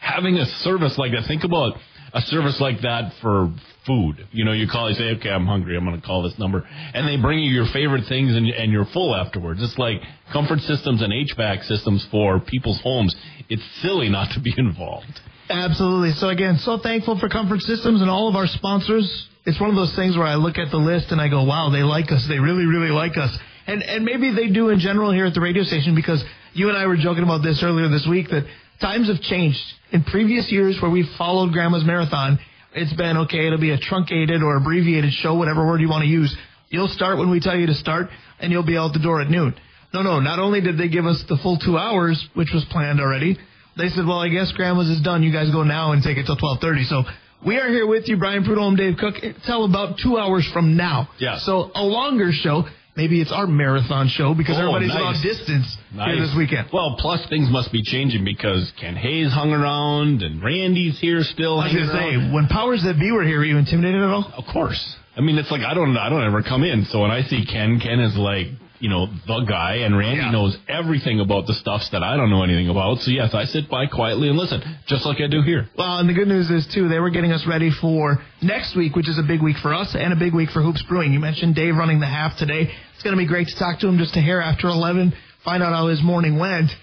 having 0.00 0.36
a 0.36 0.46
service 0.46 0.96
like 0.98 1.12
that. 1.12 1.26
Think 1.26 1.44
about 1.44 1.76
a 2.12 2.20
service 2.22 2.60
like 2.60 2.80
that 2.82 3.12
for 3.20 3.52
food. 3.86 4.26
You 4.30 4.44
know, 4.44 4.52
you 4.52 4.68
call, 4.68 4.88
you 4.88 4.94
say, 4.94 5.10
okay, 5.16 5.30
I'm 5.30 5.46
hungry. 5.46 5.76
I'm 5.76 5.84
going 5.84 6.00
to 6.00 6.06
call 6.06 6.22
this 6.22 6.38
number. 6.38 6.66
And 6.94 7.08
they 7.08 7.20
bring 7.20 7.40
you 7.40 7.50
your 7.50 7.66
favorite 7.66 8.06
things 8.06 8.34
and, 8.34 8.48
and 8.48 8.72
you're 8.72 8.86
full 8.86 9.14
afterwards. 9.14 9.62
It's 9.62 9.76
like 9.78 10.00
comfort 10.32 10.60
systems 10.60 11.02
and 11.02 11.12
HVAC 11.12 11.64
systems 11.64 12.06
for 12.10 12.40
people's 12.40 12.80
homes. 12.82 13.14
It's 13.48 13.64
silly 13.82 14.08
not 14.08 14.32
to 14.32 14.40
be 14.40 14.54
involved. 14.56 15.20
Absolutely. 15.50 16.12
So 16.12 16.28
again, 16.28 16.58
so 16.58 16.78
thankful 16.78 17.18
for 17.18 17.28
Comfort 17.28 17.60
Systems 17.60 18.00
and 18.00 18.08
all 18.08 18.28
of 18.28 18.36
our 18.36 18.46
sponsors. 18.46 19.28
It's 19.44 19.60
one 19.60 19.68
of 19.68 19.76
those 19.76 19.94
things 19.94 20.16
where 20.16 20.26
I 20.26 20.36
look 20.36 20.56
at 20.56 20.70
the 20.70 20.78
list 20.78 21.10
and 21.10 21.20
I 21.20 21.28
go, 21.28 21.42
wow, 21.44 21.68
they 21.68 21.82
like 21.82 22.10
us. 22.10 22.26
They 22.28 22.38
really, 22.38 22.64
really 22.64 22.88
like 22.88 23.18
us. 23.18 23.36
And, 23.66 23.82
and 23.82 24.04
maybe 24.04 24.32
they 24.32 24.48
do 24.48 24.70
in 24.70 24.78
general 24.78 25.12
here 25.12 25.26
at 25.26 25.34
the 25.34 25.40
radio 25.40 25.64
station 25.64 25.94
because 25.94 26.24
you 26.54 26.68
and 26.68 26.78
I 26.78 26.86
were 26.86 26.96
joking 26.96 27.22
about 27.22 27.42
this 27.42 27.62
earlier 27.62 27.88
this 27.88 28.06
week 28.08 28.28
that 28.30 28.44
times 28.80 29.08
have 29.08 29.20
changed. 29.20 29.60
In 29.92 30.02
previous 30.04 30.50
years 30.50 30.78
where 30.80 30.90
we 30.90 31.08
followed 31.18 31.52
Grandma's 31.52 31.84
Marathon, 31.84 32.38
it's 32.74 32.92
been 32.94 33.16
okay, 33.18 33.46
it'll 33.46 33.60
be 33.60 33.70
a 33.70 33.78
truncated 33.78 34.42
or 34.42 34.56
abbreviated 34.56 35.12
show, 35.12 35.34
whatever 35.34 35.66
word 35.66 35.80
you 35.80 35.88
want 35.88 36.02
to 36.02 36.08
use. 36.08 36.34
You'll 36.70 36.88
start 36.88 37.18
when 37.18 37.30
we 37.30 37.40
tell 37.40 37.56
you 37.56 37.66
to 37.66 37.74
start 37.74 38.08
and 38.40 38.50
you'll 38.50 38.66
be 38.66 38.76
out 38.76 38.92
the 38.92 38.98
door 38.98 39.20
at 39.20 39.28
noon. 39.28 39.54
No, 39.92 40.02
no, 40.02 40.18
not 40.18 40.40
only 40.40 40.60
did 40.60 40.76
they 40.76 40.88
give 40.88 41.06
us 41.06 41.22
the 41.28 41.36
full 41.36 41.56
two 41.58 41.78
hours, 41.78 42.24
which 42.34 42.48
was 42.52 42.64
planned 42.70 43.00
already, 43.00 43.38
they 43.76 43.88
said, 43.88 44.06
well, 44.06 44.18
I 44.18 44.28
guess 44.28 44.50
Grandma's 44.52 44.88
is 44.88 45.00
done. 45.02 45.22
You 45.22 45.32
guys 45.32 45.50
go 45.52 45.62
now 45.62 45.92
and 45.92 46.02
take 46.02 46.18
it 46.18 46.26
till 46.26 46.38
1230. 46.38 46.84
So 46.84 47.02
we 47.46 47.58
are 47.58 47.68
here 47.68 47.86
with 47.86 48.08
you, 48.08 48.16
Brian 48.16 48.44
Prudhomme, 48.44 48.76
Dave 48.76 48.96
Cook, 48.98 49.14
till 49.46 49.64
about 49.64 49.98
two 50.02 50.16
hours 50.18 50.48
from 50.52 50.76
now. 50.76 51.08
Yeah. 51.18 51.38
So 51.38 51.70
a 51.74 51.82
longer 51.82 52.30
show. 52.32 52.64
Maybe 52.96 53.20
it's 53.20 53.32
our 53.32 53.46
marathon 53.48 54.06
show 54.08 54.34
because 54.34 54.56
Oh, 54.56 54.60
everybody's 54.60 54.88
nice. 54.90 55.00
about 55.00 55.22
distance 55.22 55.76
here 55.92 56.20
this 56.20 56.34
weekend. 56.36 56.68
Well, 56.72 56.94
plus 56.98 57.26
things 57.28 57.50
must 57.50 57.72
be 57.72 57.82
changing 57.82 58.24
because 58.24 58.72
Ken 58.78 58.94
Hayes 58.94 59.32
hung 59.32 59.52
around 59.52 60.22
and 60.22 60.40
Randy's 60.42 60.98
here 61.00 61.22
still. 61.24 61.58
I 61.58 61.64
was 61.66 61.74
gonna 61.74 61.92
say, 61.92 62.32
when 62.32 62.46
powers 62.46 62.84
that 62.84 62.98
be 62.98 63.10
were 63.10 63.24
here, 63.24 63.38
were 63.38 63.44
you 63.44 63.58
intimidated 63.58 64.00
at 64.00 64.08
all? 64.08 64.32
Of 64.36 64.44
course. 64.46 64.96
I 65.16 65.20
mean, 65.22 65.38
it's 65.38 65.50
like 65.50 65.62
I 65.62 65.74
don't, 65.74 65.96
I 65.96 66.08
don't 66.08 66.22
ever 66.24 66.42
come 66.42 66.62
in. 66.62 66.84
So 66.86 67.00
when 67.00 67.10
I 67.10 67.22
see 67.22 67.44
Ken, 67.44 67.80
Ken 67.80 67.98
is 68.00 68.16
like, 68.16 68.46
you 68.80 68.88
know, 68.90 69.06
the 69.26 69.40
guy, 69.48 69.76
and 69.76 69.96
Randy 69.96 70.20
Yeah. 70.22 70.30
knows 70.30 70.56
everything 70.68 71.20
about 71.20 71.46
the 71.46 71.54
stuffs 71.54 71.88
that 71.90 72.02
I 72.02 72.16
don't 72.16 72.28
know 72.30 72.42
anything 72.42 72.68
about. 72.68 73.00
So 73.00 73.10
yes, 73.10 73.32
I 73.34 73.44
sit 73.44 73.68
by 73.70 73.86
quietly 73.86 74.28
and 74.28 74.36
listen, 74.36 74.62
just 74.86 75.06
like 75.06 75.20
I 75.20 75.26
do 75.28 75.42
here. 75.42 75.68
Well, 75.76 75.98
and 75.98 76.08
the 76.08 76.12
good 76.12 76.28
news 76.28 76.50
is 76.50 76.66
too, 76.66 76.88
they 76.88 76.98
were 77.00 77.10
getting 77.10 77.32
us 77.32 77.46
ready 77.46 77.70
for 77.70 78.20
next 78.42 78.74
week, 78.74 78.96
which 78.96 79.08
is 79.08 79.16
a 79.18 79.22
big 79.22 79.40
week 79.42 79.56
for 79.58 79.72
us 79.72 79.94
and 79.94 80.12
a 80.12 80.16
big 80.16 80.34
week 80.34 80.50
for 80.50 80.60
Hoops 80.60 80.82
Brewing. 80.82 81.12
You 81.12 81.20
mentioned 81.20 81.54
Dave 81.54 81.76
running 81.76 82.00
the 82.00 82.06
half 82.06 82.36
today. 82.36 82.70
It's 82.94 83.02
going 83.02 83.14
to 83.16 83.18
be 83.18 83.26
great 83.26 83.48
to 83.48 83.56
talk 83.56 83.78
to 83.80 83.88
him 83.88 83.96
just 83.98 84.16
a 84.16 84.20
hair 84.20 84.42
after 84.42 84.68
11, 84.68 85.12
find 85.44 85.62
out 85.62 85.72
how 85.72 85.86
his 85.86 86.02
morning 86.02 86.38
went. 86.38 86.74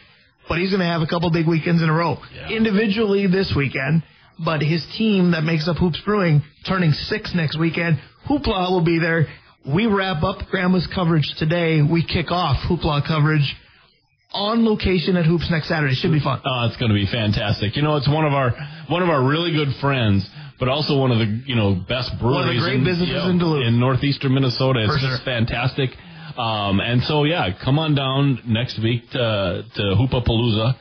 But 0.49 0.57
he's 0.57 0.69
going 0.71 0.79
to 0.81 0.85
have 0.85 1.01
a 1.01 1.07
couple 1.07 1.29
big 1.29 1.47
weekends 1.47 1.81
in 1.81 1.89
a 1.89 1.93
row. 1.93 2.19
Yeah. 2.35 2.49
Individually 2.49 3.27
this 3.27 3.53
weekend, 3.55 4.03
but 4.39 4.61
his 4.61 4.85
team 4.97 5.31
that 5.31 5.43
makes 5.43 5.67
up 5.67 5.77
Hoops 5.77 5.99
Brewing 6.01 6.41
turning 6.65 6.93
six 6.93 7.33
next 7.35 7.57
weekend. 7.57 7.99
Hoopla 8.27 8.69
will 8.71 8.81
be 8.81 8.97
there. 8.99 9.27
We 9.65 9.85
wrap 9.85 10.23
up 10.23 10.47
Grandma's 10.49 10.87
coverage 10.93 11.27
today. 11.37 11.81
We 11.81 12.03
kick 12.05 12.31
off 12.31 12.57
Hoopla 12.67 13.05
coverage 13.07 13.55
on 14.33 14.65
location 14.65 15.15
at 15.17 15.25
Hoops 15.25 15.49
next 15.51 15.67
Saturday. 15.69 15.93
Should 15.93 16.11
be 16.11 16.19
fun. 16.19 16.41
Oh, 16.45 16.65
it's 16.67 16.77
going 16.77 16.89
to 16.89 16.95
be 16.95 17.05
fantastic. 17.05 17.75
You 17.75 17.83
know, 17.83 17.95
it's 17.97 18.09
one 18.09 18.25
of 18.25 18.33
our 18.33 18.51
one 18.89 19.03
of 19.03 19.09
our 19.09 19.23
really 19.23 19.51
good 19.51 19.69
friends, 19.79 20.27
but 20.59 20.67
also 20.67 20.97
one 20.97 21.11
of 21.11 21.19
the 21.19 21.43
you 21.45 21.55
know 21.55 21.75
best 21.75 22.11
breweries. 22.19 22.35
One 22.35 22.49
of 22.49 22.55
the 22.55 22.59
great 22.61 22.79
in, 22.79 22.83
businesses 22.85 23.09
you 23.09 23.21
know, 23.21 23.29
in 23.29 23.37
Duluth. 23.37 23.67
in 23.67 23.79
northeastern 23.79 24.33
Minnesota. 24.33 24.81
It's 24.83 24.93
For 24.93 24.99
just 24.99 25.23
sure. 25.23 25.25
fantastic. 25.25 25.91
Um, 26.37 26.79
and 26.79 27.03
so 27.03 27.25
yeah, 27.25 27.49
come 27.63 27.77
on 27.77 27.93
down 27.93 28.39
next 28.47 28.81
week 28.81 29.03
to 29.11 29.63
to 29.75 29.81
Hoopapalooza, 29.93 30.73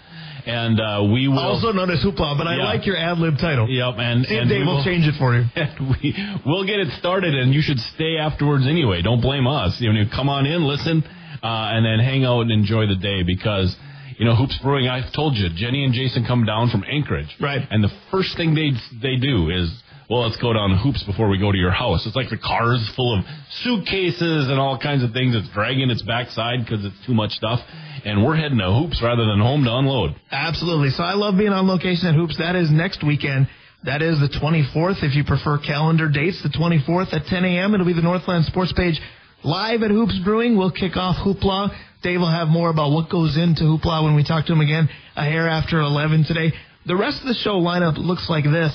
and 0.46 0.80
uh, 0.80 1.02
we 1.12 1.28
will. 1.28 1.38
Also 1.38 1.72
known 1.72 1.90
as 1.90 2.02
Hoopla, 2.04 2.36
but 2.38 2.46
I 2.46 2.56
Yeah. 2.56 2.64
like 2.64 2.86
your 2.86 2.96
ad 2.96 3.18
lib 3.18 3.38
title. 3.38 3.68
Yep, 3.68 3.94
and 3.98 4.26
See 4.26 4.36
and 4.36 4.48
Dave 4.48 4.60
we 4.60 4.66
will 4.66 4.76
will- 4.76 4.84
change 4.84 5.06
it 5.06 5.14
for 5.18 5.34
you. 5.34 5.44
and 5.56 5.90
we 5.90 6.14
we'll 6.46 6.64
get 6.64 6.80
it 6.80 6.88
started, 6.98 7.34
and 7.34 7.52
you 7.54 7.62
should 7.62 7.78
stay 7.94 8.16
afterwards 8.18 8.66
anyway. 8.66 9.02
Don't 9.02 9.20
blame 9.20 9.46
us. 9.46 9.80
You 9.80 9.92
know, 9.92 10.04
come 10.14 10.28
on 10.28 10.46
in, 10.46 10.64
listen, 10.64 11.02
uh, 11.42 11.72
and 11.74 11.84
then 11.84 11.98
hang 12.04 12.24
out 12.24 12.42
and 12.42 12.50
enjoy 12.52 12.86
the 12.86 12.96
day 12.96 13.22
because. 13.22 13.76
You 14.18 14.26
know, 14.26 14.34
Hoops 14.36 14.58
Brewing. 14.62 14.86
I've 14.86 15.10
told 15.14 15.34
you, 15.34 15.48
Jenny 15.56 15.82
and 15.82 15.94
Jason 15.94 16.26
come 16.26 16.44
down 16.44 16.68
from 16.68 16.84
Anchorage, 16.84 17.34
Right. 17.40 17.66
And 17.70 17.82
the 17.82 17.88
first 18.10 18.36
thing 18.36 18.54
they 18.54 18.72
they 19.00 19.16
do 19.16 19.48
is, 19.48 19.72
well, 20.10 20.24
let's 20.28 20.36
go 20.36 20.52
down 20.52 20.76
Hoops 20.76 21.02
before 21.04 21.30
we 21.30 21.38
go 21.38 21.50
to 21.50 21.56
your 21.56 21.70
house. 21.70 22.04
It's 22.06 22.14
like 22.14 22.28
the 22.28 22.36
car's 22.36 22.86
full 22.96 23.18
of 23.18 23.24
suitcases 23.64 24.48
and 24.48 24.58
all 24.60 24.76
kinds 24.78 25.02
of 25.02 25.12
things. 25.12 25.34
It's 25.34 25.48
dragging 25.54 25.88
its 25.90 26.02
backside 26.02 26.60
because 26.66 26.84
it's 26.84 26.96
too 27.06 27.14
much 27.14 27.30
stuff, 27.32 27.60
and 28.04 28.24
we're 28.24 28.36
heading 28.36 28.58
to 28.58 28.70
Hoops 28.70 29.00
rather 29.02 29.24
than 29.24 29.40
home 29.40 29.64
to 29.64 29.74
unload. 29.74 30.16
Absolutely. 30.30 30.90
So 30.90 31.02
I 31.02 31.14
love 31.14 31.36
being 31.36 31.52
on 31.52 31.66
location 31.66 32.08
at 32.08 32.14
Hoops. 32.14 32.38
That 32.38 32.56
is 32.56 32.70
next 32.70 33.04
weekend. 33.04 33.48
That 33.84 34.02
is 34.02 34.20
the 34.20 34.28
24th. 34.28 35.02
If 35.02 35.14
you 35.14 35.24
prefer 35.24 35.58
calendar 35.58 36.08
dates, 36.08 36.42
the 36.42 36.50
24th 36.50 37.14
at 37.14 37.26
10 37.26 37.44
a.m. 37.44 37.74
It'll 37.74 37.86
be 37.86 37.94
the 37.94 38.02
Northland 38.02 38.44
Sports 38.44 38.72
page 38.76 39.00
live 39.42 39.82
at 39.82 39.90
Hoops 39.90 40.18
Brewing. 40.24 40.56
We'll 40.56 40.70
kick 40.70 40.96
off 40.96 41.16
Hoopla. 41.16 41.70
Dave 42.02 42.20
will 42.20 42.30
have 42.30 42.48
more 42.48 42.70
about 42.70 42.90
what 42.92 43.10
goes 43.10 43.36
into 43.36 43.64
Hoopla 43.64 44.04
when 44.04 44.14
we 44.14 44.24
talk 44.24 44.46
to 44.46 44.52
him 44.52 44.60
again 44.60 44.88
a 45.16 45.24
hair 45.24 45.48
after 45.48 45.80
11 45.80 46.24
today. 46.24 46.52
The 46.86 46.96
rest 46.96 47.20
of 47.20 47.28
the 47.28 47.34
show 47.34 47.60
lineup 47.60 47.96
looks 47.96 48.28
like 48.28 48.44
this. 48.44 48.72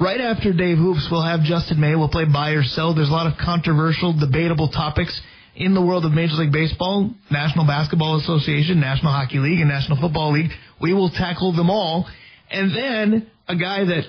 Right 0.00 0.20
after 0.20 0.52
Dave 0.52 0.78
Hoops, 0.78 1.08
we'll 1.10 1.26
have 1.26 1.42
Justin 1.42 1.80
May. 1.80 1.94
We'll 1.96 2.08
play 2.08 2.24
buy 2.24 2.50
or 2.50 2.62
sell. 2.62 2.94
There's 2.94 3.08
a 3.08 3.12
lot 3.12 3.26
of 3.26 3.38
controversial, 3.38 4.18
debatable 4.18 4.68
topics 4.68 5.20
in 5.58 5.74
the 5.74 5.82
world 5.82 6.04
of 6.04 6.12
Major 6.12 6.34
League 6.34 6.52
Baseball, 6.52 7.10
National 7.32 7.66
Basketball 7.66 8.20
Association, 8.20 8.78
National 8.78 9.12
Hockey 9.12 9.38
League, 9.38 9.58
and 9.58 9.68
National 9.68 10.00
Football 10.00 10.32
League. 10.32 10.52
We 10.80 10.94
will 10.94 11.10
tackle 11.10 11.52
them 11.52 11.68
all. 11.68 12.08
And 12.48 12.70
then 12.70 13.26
a 13.48 13.56
guy 13.56 13.84
that, 13.84 14.04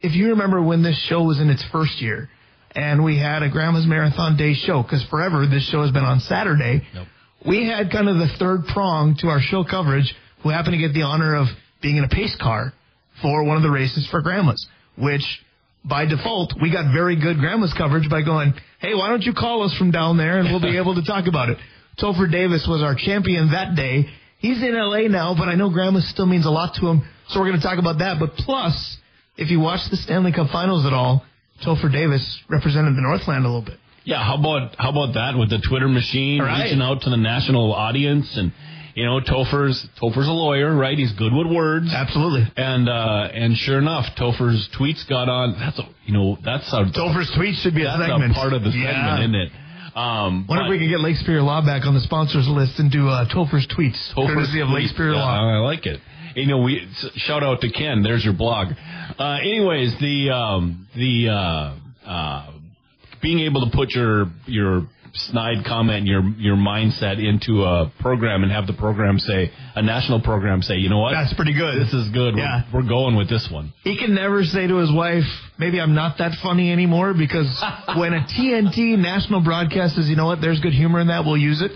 if 0.00 0.14
you 0.14 0.30
remember 0.30 0.62
when 0.62 0.82
this 0.82 0.98
show 1.06 1.22
was 1.22 1.38
in 1.40 1.50
its 1.50 1.62
first 1.70 2.00
year, 2.00 2.30
and 2.74 3.04
we 3.04 3.18
had 3.18 3.42
a 3.42 3.50
Grandma's 3.50 3.86
Marathon 3.86 4.38
Day 4.38 4.54
show, 4.54 4.82
because 4.82 5.04
forever 5.10 5.46
this 5.46 5.68
show 5.68 5.82
has 5.82 5.92
been 5.92 6.02
on 6.02 6.20
Saturday. 6.20 6.82
Yep. 6.94 7.06
We 7.46 7.66
had 7.68 7.92
kind 7.92 8.08
of 8.08 8.16
the 8.16 8.28
third 8.38 8.64
prong 8.72 9.16
to 9.20 9.28
our 9.28 9.40
show 9.40 9.62
coverage, 9.62 10.12
who 10.42 10.48
happened 10.48 10.72
to 10.72 10.78
get 10.78 10.94
the 10.94 11.02
honor 11.02 11.36
of 11.36 11.48
being 11.82 11.98
in 11.98 12.04
a 12.04 12.08
pace 12.08 12.34
car 12.40 12.72
for 13.20 13.44
one 13.44 13.58
of 13.58 13.62
the 13.62 13.70
races 13.70 14.08
for 14.10 14.22
grandmas, 14.22 14.66
which 14.96 15.22
by 15.84 16.06
default, 16.06 16.54
we 16.62 16.72
got 16.72 16.92
very 16.94 17.14
good 17.20 17.38
grandma's 17.38 17.74
coverage 17.76 18.08
by 18.08 18.22
going, 18.22 18.54
hey, 18.84 18.94
why 18.94 19.08
don't 19.08 19.22
you 19.22 19.32
call 19.32 19.62
us 19.62 19.74
from 19.76 19.90
down 19.90 20.16
there 20.16 20.38
and 20.38 20.48
we'll 20.50 20.60
be 20.60 20.76
able 20.82 20.94
to 20.94 21.02
talk 21.02 21.26
about 21.26 21.48
it. 21.48 21.58
Topher 21.98 22.30
Davis 22.30 22.66
was 22.66 22.82
our 22.82 22.94
champion 22.94 23.50
that 23.52 23.74
day. 23.76 24.06
He's 24.38 24.62
in 24.62 24.74
LA 24.74 25.08
now, 25.08 25.34
but 25.34 25.48
I 25.48 25.54
know 25.54 25.70
grandma 25.70 26.00
still 26.00 26.26
means 26.26 26.44
a 26.44 26.50
lot 26.50 26.74
to 26.74 26.86
him, 26.88 27.02
so 27.28 27.40
we're 27.40 27.46
going 27.48 27.60
to 27.60 27.66
talk 27.66 27.78
about 27.78 27.98
that. 27.98 28.18
But 28.18 28.34
plus, 28.36 28.98
if 29.36 29.50
you 29.50 29.60
watch 29.60 29.80
the 29.90 29.96
Stanley 29.96 30.32
Cup 30.32 30.50
Finals 30.50 30.84
at 30.84 30.92
all, 30.92 31.24
Topher 31.64 31.90
Davis 31.90 32.40
represented 32.50 32.94
the 32.96 33.00
Northland 33.00 33.44
a 33.44 33.48
little 33.48 33.62
bit. 33.64 33.78
Yeah, 34.04 34.22
how 34.22 34.34
about 34.38 34.74
how 34.76 34.90
about 34.90 35.14
that 35.14 35.38
with 35.38 35.48
the 35.48 35.60
Twitter 35.66 35.88
machine 35.88 36.42
Right. 36.42 36.64
reaching 36.64 36.82
out 36.82 37.00
to 37.02 37.10
the 37.10 37.16
national 37.16 37.72
audience 37.72 38.36
and 38.36 38.52
you 38.94 39.04
know 39.04 39.20
Topher's 39.20 39.86
Topher's 40.00 40.28
a 40.28 40.32
lawyer, 40.32 40.74
right? 40.74 40.96
He's 40.96 41.12
good 41.12 41.32
with 41.32 41.46
words. 41.46 41.88
Absolutely. 41.92 42.46
And 42.56 42.88
uh 42.88 43.28
and 43.32 43.56
sure 43.56 43.78
enough, 43.78 44.06
Topher's 44.18 44.68
tweets 44.78 45.06
got 45.08 45.28
on. 45.28 45.58
That's 45.58 45.78
a 45.78 45.82
you 46.06 46.12
know 46.14 46.38
that's 46.44 46.72
a 46.72 46.84
Topher's 46.96 47.30
tweet 47.36 47.56
should 47.56 47.74
be 47.74 47.82
a 47.82 47.86
that's 47.86 48.10
segment. 48.10 48.32
a 48.32 48.34
part 48.34 48.52
of 48.52 48.62
the 48.62 48.70
Yeah. 48.70 48.92
segment, 49.16 49.20
isn't 49.20 49.34
it? 49.34 49.52
Um, 49.96 50.46
Wonder 50.48 50.64
but 50.64 50.66
if 50.66 50.70
we 50.70 50.78
can 50.78 50.88
get 50.88 51.00
Lake 51.00 51.14
Superior 51.16 51.42
Law 51.42 51.64
back 51.64 51.86
on 51.86 51.94
the 51.94 52.00
sponsors 52.00 52.48
list 52.48 52.80
and 52.80 52.90
do 52.90 53.06
uh, 53.08 53.28
Topher's 53.28 53.66
tweets, 53.68 53.94
Topher's 54.12 54.34
courtesy 54.34 54.60
of 54.60 54.68
Lake 54.68 54.86
tweets. 54.86 54.88
Superior 54.90 55.12
Yeah, 55.14 55.22
Law. 55.24 55.54
I 55.54 55.58
like 55.58 55.86
it. 55.86 56.00
You 56.34 56.46
know, 56.46 56.58
we 56.58 56.88
shout 57.14 57.44
out 57.44 57.60
to 57.60 57.70
Ken. 57.70 58.02
There's 58.02 58.24
your 58.24 58.34
blog. 58.34 58.72
Uh, 59.16 59.38
anyways, 59.40 59.94
the 60.00 60.30
um, 60.30 60.88
the 60.96 61.28
uh, 61.28 62.08
uh, 62.10 62.50
being 63.22 63.38
able 63.40 63.70
to 63.70 63.76
put 63.76 63.90
your 63.94 64.26
your 64.46 64.88
snide 65.14 65.64
comment, 65.64 66.06
your 66.06 66.22
your 66.38 66.56
mindset 66.56 67.24
into 67.24 67.62
a 67.62 67.92
program 68.00 68.42
and 68.42 68.50
have 68.50 68.66
the 68.66 68.72
program 68.72 69.18
say 69.18 69.50
a 69.74 69.82
national 69.82 70.20
program 70.20 70.62
say, 70.62 70.76
you 70.76 70.88
know 70.88 70.98
what, 70.98 71.12
That's 71.12 71.34
pretty 71.34 71.54
good. 71.54 71.80
this 71.80 71.92
is 71.92 72.08
good. 72.10 72.36
Yeah. 72.36 72.62
We're, 72.72 72.82
we're 72.82 72.88
going 72.88 73.16
with 73.16 73.28
this 73.28 73.48
one. 73.50 73.72
He 73.82 73.96
can 73.96 74.14
never 74.14 74.42
say 74.44 74.66
to 74.66 74.76
his 74.76 74.92
wife, 74.92 75.24
maybe 75.58 75.80
I'm 75.80 75.94
not 75.94 76.18
that 76.18 76.32
funny 76.42 76.72
anymore 76.72 77.14
because 77.14 77.46
when 77.96 78.12
a 78.12 78.20
TNT 78.20 78.98
national 78.98 79.42
broadcast 79.42 79.94
says, 79.94 80.08
you 80.08 80.16
know 80.16 80.26
what, 80.26 80.40
there's 80.40 80.60
good 80.60 80.74
humor 80.74 81.00
in 81.00 81.08
that, 81.08 81.24
we'll 81.24 81.36
use 81.36 81.62
it. 81.62 81.72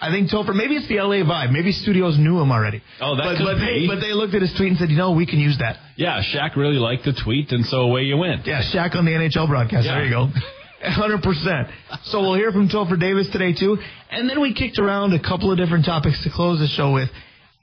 I 0.00 0.10
think 0.10 0.30
Topher, 0.30 0.52
maybe 0.52 0.74
it's 0.74 0.88
the 0.88 0.96
LA 0.96 1.22
vibe. 1.22 1.52
Maybe 1.52 1.70
studios 1.70 2.18
knew 2.18 2.40
him 2.40 2.50
already. 2.50 2.82
Oh, 3.00 3.14
that 3.14 3.22
but, 3.22 3.36
could 3.36 3.44
but 3.44 3.58
be. 3.60 3.86
They, 3.86 3.86
but 3.86 4.00
they 4.00 4.12
looked 4.12 4.34
at 4.34 4.42
his 4.42 4.52
tweet 4.54 4.70
and 4.70 4.78
said, 4.78 4.90
you 4.90 4.96
know, 4.96 5.12
we 5.12 5.26
can 5.26 5.38
use 5.38 5.56
that. 5.58 5.78
Yeah, 5.96 6.20
Shaq 6.34 6.56
really 6.56 6.74
liked 6.78 7.04
the 7.04 7.12
tweet, 7.12 7.52
and 7.52 7.64
so 7.64 7.82
away 7.82 8.02
you 8.02 8.16
went. 8.16 8.44
Yeah, 8.44 8.62
Shaq 8.62 8.96
on 8.96 9.04
the 9.04 9.12
NHL 9.12 9.46
broadcast. 9.46 9.86
Yeah. 9.86 9.94
There 9.94 10.04
you 10.04 10.10
go. 10.10 10.28
100%. 10.82 11.72
So 12.04 12.20
we'll 12.20 12.34
hear 12.34 12.52
from 12.52 12.68
Topher 12.68 12.98
Davis 12.98 13.28
today, 13.30 13.52
too. 13.52 13.78
And 14.10 14.28
then 14.28 14.40
we 14.40 14.54
kicked 14.54 14.78
around 14.78 15.12
a 15.12 15.22
couple 15.22 15.50
of 15.50 15.58
different 15.58 15.84
topics 15.84 16.22
to 16.24 16.30
close 16.30 16.58
the 16.58 16.66
show 16.66 16.92
with. 16.92 17.08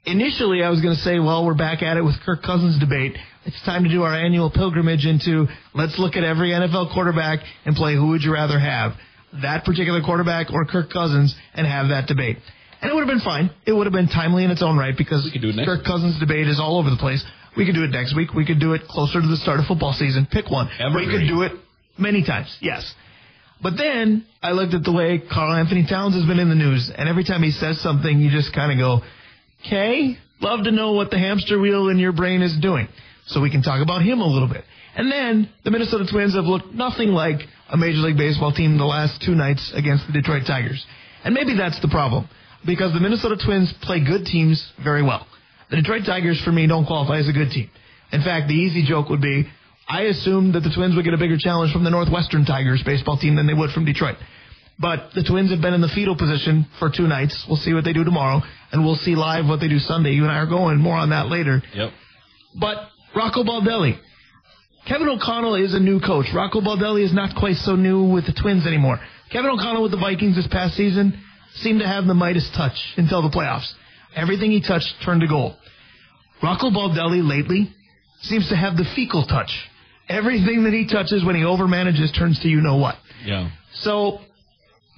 Initially, 0.05 0.63
I 0.63 0.69
was 0.69 0.81
going 0.81 0.95
to 0.95 1.01
say, 1.01 1.19
well, 1.19 1.45
we're 1.45 1.57
back 1.57 1.83
at 1.83 1.97
it 1.97 2.01
with 2.01 2.15
Kirk 2.25 2.41
Cousins 2.41 2.79
debate. 2.79 3.17
It's 3.45 3.61
time 3.65 3.83
to 3.83 3.89
do 3.89 4.03
our 4.03 4.15
annual 4.15 4.49
pilgrimage 4.49 5.05
into 5.05 5.47
let's 5.73 5.99
look 5.99 6.15
at 6.15 6.23
every 6.23 6.51
NFL 6.51 6.93
quarterback 6.93 7.39
and 7.65 7.75
play 7.75 7.95
who 7.95 8.07
would 8.09 8.21
you 8.21 8.33
rather 8.33 8.57
have, 8.59 8.93
that 9.41 9.65
particular 9.65 10.01
quarterback 10.01 10.51
or 10.51 10.65
Kirk 10.65 10.89
Cousins, 10.89 11.35
and 11.53 11.67
have 11.67 11.89
that 11.89 12.07
debate. 12.07 12.37
And 12.81 12.89
it 12.89 12.93
would 12.95 13.01
have 13.01 13.09
been 13.09 13.23
fine. 13.23 13.51
It 13.65 13.73
would 13.73 13.85
have 13.87 13.93
been 13.93 14.07
timely 14.07 14.45
in 14.45 14.51
its 14.51 14.63
own 14.63 14.77
right 14.77 14.95
because 14.97 15.25
We 15.25 15.31
could 15.31 15.41
do 15.41 15.49
it 15.49 15.55
next 15.55 15.67
Kirk 15.67 15.83
Cousins 15.83 16.17
debate 16.19 16.47
is 16.47 16.59
all 16.59 16.77
over 16.79 16.89
the 16.89 16.97
place. 16.97 17.23
We 17.57 17.65
could 17.65 17.75
do 17.75 17.83
it 17.83 17.91
next 17.91 18.15
week. 18.15 18.33
We 18.33 18.45
could 18.45 18.59
do 18.59 18.73
it 18.73 18.83
closer 18.87 19.19
to 19.19 19.27
the 19.27 19.35
start 19.37 19.59
of 19.59 19.65
football 19.65 19.91
season. 19.91 20.27
Pick 20.31 20.49
one. 20.49 20.69
We 20.95 21.07
could 21.07 21.27
do 21.27 21.41
it 21.41 21.51
many 21.97 22.23
times. 22.23 22.55
Yes. 22.61 22.93
But 23.61 23.77
then 23.77 24.25
I 24.41 24.51
looked 24.51 24.73
at 24.73 24.83
the 24.83 24.91
way 24.91 25.17
Karl-Anthony 25.19 25.85
Towns 25.85 26.15
has 26.15 26.25
been 26.25 26.39
in 26.39 26.49
the 26.49 26.55
news, 26.55 26.89
and 26.95 27.09
every 27.09 27.23
time 27.23 27.43
he 27.43 27.51
says 27.51 27.79
something, 27.81 28.19
you 28.19 28.31
just 28.31 28.53
kind 28.53 28.71
of 28.71 28.77
go, 28.77 29.03
"Okay, 29.65 30.17
love 30.39 30.63
to 30.63 30.71
know 30.71 30.93
what 30.93 31.11
the 31.11 31.19
hamster 31.19 31.59
wheel 31.59 31.89
in 31.89 31.99
your 31.99 32.13
brain 32.13 32.41
is 32.41 32.55
doing." 32.57 32.87
So 33.27 33.41
we 33.41 33.49
can 33.49 33.61
talk 33.61 33.81
about 33.81 34.01
him 34.01 34.21
a 34.21 34.25
little 34.25 34.47
bit. 34.47 34.63
And 34.95 35.11
then 35.11 35.49
the 35.63 35.71
Minnesota 35.71 36.05
Twins 36.09 36.33
have 36.35 36.45
looked 36.45 36.73
nothing 36.73 37.09
like 37.09 37.47
a 37.69 37.77
Major 37.77 37.99
League 37.99 38.17
Baseball 38.17 38.51
team 38.51 38.77
the 38.77 38.85
last 38.85 39.21
two 39.21 39.35
nights 39.35 39.71
against 39.73 40.07
the 40.07 40.13
Detroit 40.13 40.45
Tigers. 40.47 40.83
And 41.23 41.35
maybe 41.35 41.53
that's 41.53 41.79
the 41.79 41.89
problem, 41.89 42.27
because 42.65 42.93
the 42.93 42.99
Minnesota 42.99 43.37
Twins 43.37 43.71
play 43.81 43.99
good 43.99 44.25
teams 44.25 44.71
very 44.83 45.03
well. 45.03 45.27
The 45.69 45.75
Detroit 45.75 46.05
Tigers, 46.05 46.41
for 46.41 46.51
me, 46.51 46.65
don't 46.65 46.85
qualify 46.85 47.17
as 47.19 47.27
a 47.27 47.33
good 47.33 47.51
team. 47.51 47.69
In 48.11 48.23
fact, 48.23 48.47
the 48.47 48.55
easy 48.55 48.83
joke 48.83 49.09
would 49.09 49.21
be, 49.21 49.47
I 49.89 50.03
assumed 50.03 50.53
that 50.53 50.61
the 50.61 50.69
Twins 50.69 50.95
would 50.95 51.03
get 51.03 51.15
a 51.15 51.17
bigger 51.17 51.37
challenge 51.37 51.73
from 51.73 51.83
the 51.83 51.89
Northwestern 51.89 52.45
Tigers 52.45 52.83
baseball 52.85 53.17
team 53.17 53.35
than 53.35 53.47
they 53.47 53.55
would 53.55 53.71
from 53.71 53.85
Detroit. 53.85 54.17
But 54.77 55.09
the 55.15 55.23
Twins 55.23 55.49
have 55.49 55.61
been 55.61 55.73
in 55.73 55.81
the 55.81 55.89
fetal 55.89 56.15
position 56.15 56.67
for 56.77 56.91
two 56.95 57.07
nights. 57.07 57.45
We'll 57.49 57.57
see 57.57 57.73
what 57.73 57.83
they 57.83 57.91
do 57.91 58.03
tomorrow, 58.03 58.41
and 58.71 58.85
we'll 58.85 58.95
see 58.95 59.15
live 59.15 59.47
what 59.47 59.59
they 59.59 59.67
do 59.67 59.79
Sunday. 59.79 60.11
You 60.11 60.23
and 60.23 60.31
I 60.31 60.37
are 60.37 60.45
going 60.45 60.77
more 60.77 60.95
on 60.95 61.09
that 61.09 61.27
later. 61.27 61.61
Yep. 61.73 61.91
But 62.59 62.77
Rocco 63.15 63.43
Baldelli. 63.43 63.99
Kevin 64.87 65.09
O'Connell 65.09 65.55
is 65.55 65.73
a 65.73 65.79
new 65.79 65.99
coach. 65.99 66.27
Rocco 66.33 66.61
Baldelli 66.61 67.03
is 67.03 67.13
not 67.13 67.35
quite 67.35 67.57
so 67.57 67.75
new 67.75 68.13
with 68.13 68.25
the 68.25 68.33
Twins 68.33 68.65
anymore. 68.65 68.99
Kevin 69.31 69.49
O'Connell 69.49 69.83
with 69.83 69.91
the 69.91 69.97
Vikings 69.97 70.35
this 70.35 70.47
past 70.47 70.75
season 70.75 71.19
seemed 71.55 71.79
to 71.81 71.87
have 71.87 72.05
the 72.05 72.13
Midas 72.13 72.49
touch 72.55 72.77
until 72.95 73.21
the 73.21 73.29
playoffs. 73.29 73.69
Everything 74.15 74.51
he 74.51 74.61
touched 74.61 74.93
turned 75.03 75.21
to 75.21 75.27
gold. 75.27 75.57
Rocco 76.41 76.69
Baldelli 76.69 77.27
lately 77.27 77.73
seems 78.21 78.47
to 78.49 78.55
have 78.55 78.77
the 78.77 78.85
fecal 78.95 79.25
touch. 79.25 79.51
Everything 80.09 80.63
that 80.63 80.73
he 80.73 80.87
touches 80.87 81.23
when 81.23 81.35
he 81.35 81.43
overmanages 81.43 82.13
turns 82.17 82.39
to 82.39 82.47
you 82.47 82.61
know 82.61 82.77
what. 82.77 82.95
Yeah. 83.23 83.51
So, 83.75 84.19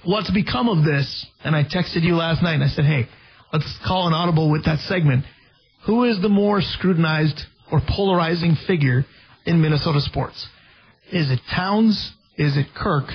what's 0.05 0.31
become 0.31 0.69
of 0.69 0.85
this? 0.85 1.25
And 1.43 1.55
I 1.55 1.63
texted 1.63 2.03
you 2.03 2.15
last 2.15 2.41
night 2.41 2.55
and 2.55 2.63
I 2.63 2.67
said, 2.69 2.85
hey, 2.85 3.07
let's 3.51 3.77
call 3.85 4.07
an 4.07 4.13
audible 4.13 4.49
with 4.49 4.65
that 4.65 4.79
segment. 4.79 5.25
Who 5.85 6.05
is 6.05 6.21
the 6.21 6.29
more 6.29 6.61
scrutinized 6.61 7.43
or 7.71 7.81
polarizing 7.87 8.55
figure 8.67 9.05
in 9.45 9.61
Minnesota 9.61 9.99
sports? 10.01 10.47
Is 11.11 11.29
it 11.29 11.39
Towns? 11.53 12.13
Is 12.37 12.55
it 12.55 12.67
Kirk? 12.73 13.05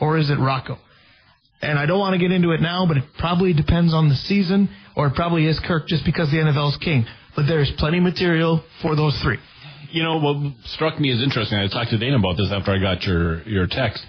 Or 0.00 0.16
is 0.16 0.30
it 0.30 0.38
Rocco? 0.38 0.78
And 1.60 1.78
I 1.78 1.86
don't 1.86 1.98
want 1.98 2.14
to 2.14 2.18
get 2.18 2.32
into 2.32 2.52
it 2.52 2.60
now, 2.60 2.86
but 2.86 2.96
it 2.96 3.04
probably 3.18 3.52
depends 3.52 3.94
on 3.94 4.08
the 4.08 4.16
season, 4.16 4.68
or 4.96 5.06
it 5.08 5.14
probably 5.14 5.46
is 5.46 5.58
Kirk 5.60 5.86
just 5.88 6.04
because 6.04 6.30
the 6.30 6.36
NFL 6.36 6.70
is 6.72 6.76
king. 6.78 7.06
But 7.36 7.46
there's 7.46 7.70
plenty 7.78 7.98
of 7.98 8.04
material 8.04 8.62
for 8.82 8.94
those 8.94 9.18
three. 9.22 9.38
You 9.94 10.02
know 10.02 10.18
what 10.18 10.54
struck 10.74 10.98
me 10.98 11.12
as 11.12 11.22
interesting. 11.22 11.56
I 11.56 11.68
talked 11.68 11.90
to 11.90 11.98
Dana 11.98 12.18
about 12.18 12.36
this 12.36 12.50
after 12.50 12.72
I 12.72 12.80
got 12.80 13.04
your 13.04 13.46
your 13.46 13.68
text. 13.68 14.04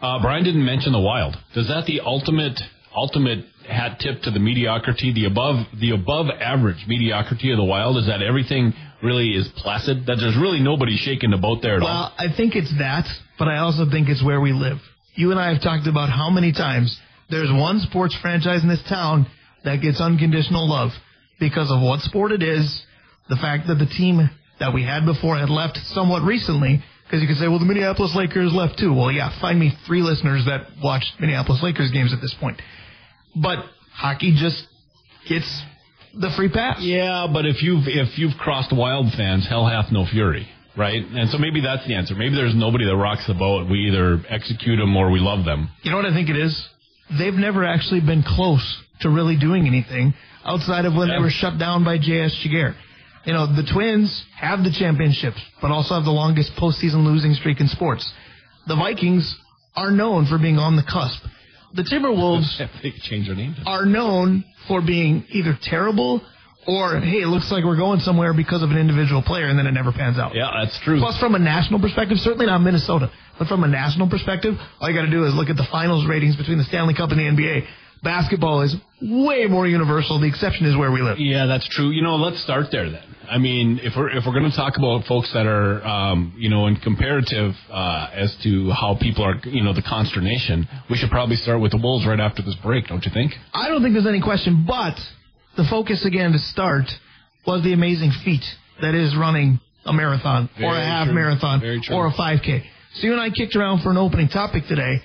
Uh, 0.00 0.22
Brian 0.22 0.44
didn't 0.44 0.64
mention 0.64 0.92
the 0.92 1.00
Wild. 1.00 1.34
Does 1.56 1.66
that 1.66 1.86
the 1.86 2.02
ultimate 2.06 2.54
ultimate 2.94 3.44
hat 3.68 3.98
tip 3.98 4.22
to 4.22 4.30
the 4.30 4.38
mediocrity, 4.38 5.12
the 5.12 5.24
above 5.24 5.66
the 5.80 5.90
above 5.90 6.26
average 6.30 6.84
mediocrity 6.86 7.50
of 7.50 7.56
the 7.56 7.64
Wild? 7.64 7.96
Is 7.96 8.06
that 8.06 8.22
everything 8.22 8.74
really 9.02 9.30
is 9.30 9.48
placid? 9.56 10.06
That 10.06 10.18
there's 10.22 10.36
really 10.36 10.60
nobody 10.60 10.96
shaking 10.96 11.32
the 11.32 11.36
boat 11.36 11.62
there 11.62 11.74
at 11.74 11.80
well, 11.80 11.90
all? 11.90 12.12
Well, 12.16 12.30
I 12.30 12.36
think 12.36 12.54
it's 12.54 12.72
that, 12.78 13.04
but 13.36 13.48
I 13.48 13.58
also 13.58 13.90
think 13.90 14.08
it's 14.08 14.22
where 14.22 14.40
we 14.40 14.52
live. 14.52 14.78
You 15.16 15.32
and 15.32 15.40
I 15.40 15.52
have 15.52 15.60
talked 15.60 15.88
about 15.88 16.10
how 16.10 16.30
many 16.30 16.52
times 16.52 16.96
there's 17.28 17.50
one 17.50 17.80
sports 17.80 18.16
franchise 18.22 18.62
in 18.62 18.68
this 18.68 18.84
town 18.88 19.26
that 19.64 19.82
gets 19.82 20.00
unconditional 20.00 20.70
love 20.70 20.92
because 21.40 21.72
of 21.72 21.82
what 21.82 22.02
sport 22.02 22.30
it 22.30 22.44
is, 22.44 22.86
the 23.28 23.36
fact 23.36 23.66
that 23.66 23.82
the 23.82 23.86
team 23.86 24.30
that 24.60 24.72
we 24.72 24.84
had 24.84 25.04
before 25.04 25.36
had 25.36 25.50
left 25.50 25.78
somewhat 25.88 26.22
recently. 26.22 26.82
Because 27.04 27.20
you 27.20 27.28
could 27.28 27.36
say, 27.36 27.48
well, 27.48 27.58
the 27.58 27.66
Minneapolis 27.66 28.14
Lakers 28.16 28.52
left 28.52 28.78
too. 28.78 28.92
Well, 28.92 29.12
yeah, 29.12 29.38
find 29.40 29.60
me 29.60 29.72
three 29.86 30.00
listeners 30.00 30.44
that 30.46 30.66
watched 30.82 31.12
Minneapolis 31.20 31.62
Lakers 31.62 31.90
games 31.90 32.12
at 32.14 32.20
this 32.20 32.34
point. 32.40 32.60
But 33.36 33.58
hockey 33.92 34.34
just 34.36 34.66
gets 35.28 35.62
the 36.14 36.30
free 36.36 36.48
pass. 36.48 36.78
Yeah, 36.80 37.26
but 37.32 37.46
if 37.46 37.62
you've 37.62 37.84
if 37.86 38.18
you've 38.18 38.36
crossed 38.38 38.72
Wild 38.72 39.12
fans, 39.12 39.46
hell 39.48 39.66
hath 39.66 39.92
no 39.92 40.06
fury, 40.06 40.48
right? 40.76 41.02
And 41.04 41.28
so 41.30 41.38
maybe 41.38 41.60
that's 41.60 41.86
the 41.86 41.94
answer. 41.94 42.14
Maybe 42.14 42.34
there's 42.36 42.54
nobody 42.54 42.84
that 42.86 42.96
rocks 42.96 43.26
the 43.26 43.34
boat. 43.34 43.68
We 43.70 43.88
either 43.88 44.22
execute 44.28 44.78
them 44.78 44.96
or 44.96 45.10
we 45.10 45.20
love 45.20 45.44
them. 45.44 45.68
You 45.82 45.90
know 45.90 45.98
what 45.98 46.06
I 46.06 46.14
think 46.14 46.30
it 46.30 46.36
is? 46.36 46.68
They've 47.18 47.34
never 47.34 47.64
actually 47.64 48.00
been 48.00 48.22
close 48.26 48.82
to 49.00 49.10
really 49.10 49.36
doing 49.36 49.66
anything 49.66 50.14
outside 50.44 50.84
of 50.84 50.94
when 50.94 51.08
yeah. 51.08 51.16
they 51.16 51.22
were 51.22 51.30
shut 51.30 51.58
down 51.58 51.84
by 51.84 51.98
J.S. 51.98 52.34
Giguere. 52.44 52.74
You 53.24 53.32
know, 53.32 53.46
the 53.46 53.66
Twins 53.72 54.24
have 54.36 54.62
the 54.64 54.70
championships, 54.70 55.40
but 55.62 55.70
also 55.70 55.94
have 55.94 56.04
the 56.04 56.10
longest 56.10 56.52
postseason 56.56 57.04
losing 57.04 57.32
streak 57.34 57.60
in 57.60 57.68
sports. 57.68 58.10
The 58.66 58.76
Vikings 58.76 59.34
are 59.76 59.90
known 59.90 60.26
for 60.26 60.38
being 60.38 60.58
on 60.58 60.76
the 60.76 60.82
cusp. 60.82 61.22
The 61.74 61.82
Timberwolves 61.82 62.46
change 63.02 63.26
their 63.26 63.36
name. 63.36 63.56
are 63.66 63.84
known 63.86 64.44
for 64.68 64.80
being 64.80 65.24
either 65.30 65.58
terrible 65.60 66.22
or 66.66 66.98
hey, 67.00 67.20
it 67.20 67.26
looks 67.26 67.50
like 67.52 67.64
we're 67.64 67.76
going 67.76 68.00
somewhere 68.00 68.32
because 68.32 68.62
of 68.62 68.70
an 68.70 68.78
individual 68.78 69.22
player, 69.22 69.46
and 69.48 69.58
then 69.58 69.66
it 69.66 69.72
never 69.72 69.92
pans 69.92 70.18
out. 70.18 70.34
Yeah, 70.34 70.50
that's 70.62 70.78
true. 70.80 70.98
Plus, 70.98 71.18
from 71.18 71.34
a 71.34 71.38
national 71.38 71.80
perspective, 71.80 72.16
certainly 72.18 72.46
not 72.46 72.58
Minnesota, 72.62 73.10
but 73.38 73.48
from 73.48 73.64
a 73.64 73.68
national 73.68 74.08
perspective, 74.08 74.54
all 74.80 74.88
you 74.88 74.96
got 74.96 75.04
to 75.04 75.10
do 75.10 75.24
is 75.24 75.34
look 75.34 75.50
at 75.50 75.56
the 75.56 75.66
finals 75.70 76.06
ratings 76.06 76.36
between 76.36 76.56
the 76.56 76.64
Stanley 76.64 76.94
Cup 76.94 77.10
and 77.10 77.18
the 77.18 77.24
NBA 77.24 77.66
basketball 78.02 78.62
is 78.62 78.76
way 79.02 79.46
more 79.46 79.66
universal. 79.66 80.20
The 80.20 80.28
exception 80.28 80.66
is 80.66 80.76
where 80.76 80.90
we 80.92 81.02
live. 81.02 81.18
Yeah, 81.18 81.46
that's 81.46 81.68
true. 81.68 81.90
You 81.90 82.02
know, 82.02 82.16
let's 82.16 82.42
start 82.42 82.66
there 82.70 82.88
then. 82.88 83.13
I 83.30 83.38
mean, 83.38 83.80
if 83.82 83.94
we're 83.96 84.10
if 84.10 84.24
we're 84.26 84.32
going 84.32 84.50
to 84.50 84.56
talk 84.56 84.76
about 84.76 85.04
folks 85.06 85.32
that 85.32 85.46
are, 85.46 85.84
um, 85.84 86.34
you 86.36 86.48
know, 86.50 86.66
in 86.66 86.76
comparative 86.76 87.52
uh, 87.70 88.10
as 88.12 88.34
to 88.42 88.70
how 88.70 88.96
people 89.00 89.24
are, 89.24 89.36
you 89.44 89.62
know, 89.62 89.72
the 89.72 89.82
consternation, 89.82 90.68
we 90.90 90.96
should 90.96 91.10
probably 91.10 91.36
start 91.36 91.60
with 91.60 91.72
the 91.72 91.78
Wolves 91.78 92.06
right 92.06 92.20
after 92.20 92.42
this 92.42 92.56
break, 92.62 92.86
don't 92.86 93.04
you 93.04 93.10
think? 93.12 93.32
I 93.52 93.68
don't 93.68 93.82
think 93.82 93.94
there's 93.94 94.06
any 94.06 94.22
question, 94.22 94.64
but 94.66 94.96
the 95.56 95.64
focus 95.70 96.04
again 96.04 96.32
to 96.32 96.38
start 96.38 96.86
was 97.46 97.62
the 97.62 97.72
amazing 97.72 98.12
feat 98.24 98.44
that 98.80 98.94
is 98.94 99.16
running 99.16 99.60
a 99.84 99.92
marathon 99.92 100.48
Very 100.58 100.66
or 100.66 100.76
a 100.76 100.84
half 100.84 101.06
true. 101.06 101.14
marathon 101.14 101.62
or 101.90 102.08
a 102.08 102.12
5K. 102.12 102.62
So 102.94 103.06
you 103.06 103.12
and 103.12 103.20
I 103.20 103.30
kicked 103.30 103.54
around 103.56 103.82
for 103.82 103.90
an 103.90 103.96
opening 103.96 104.28
topic 104.28 104.64
today 104.68 105.00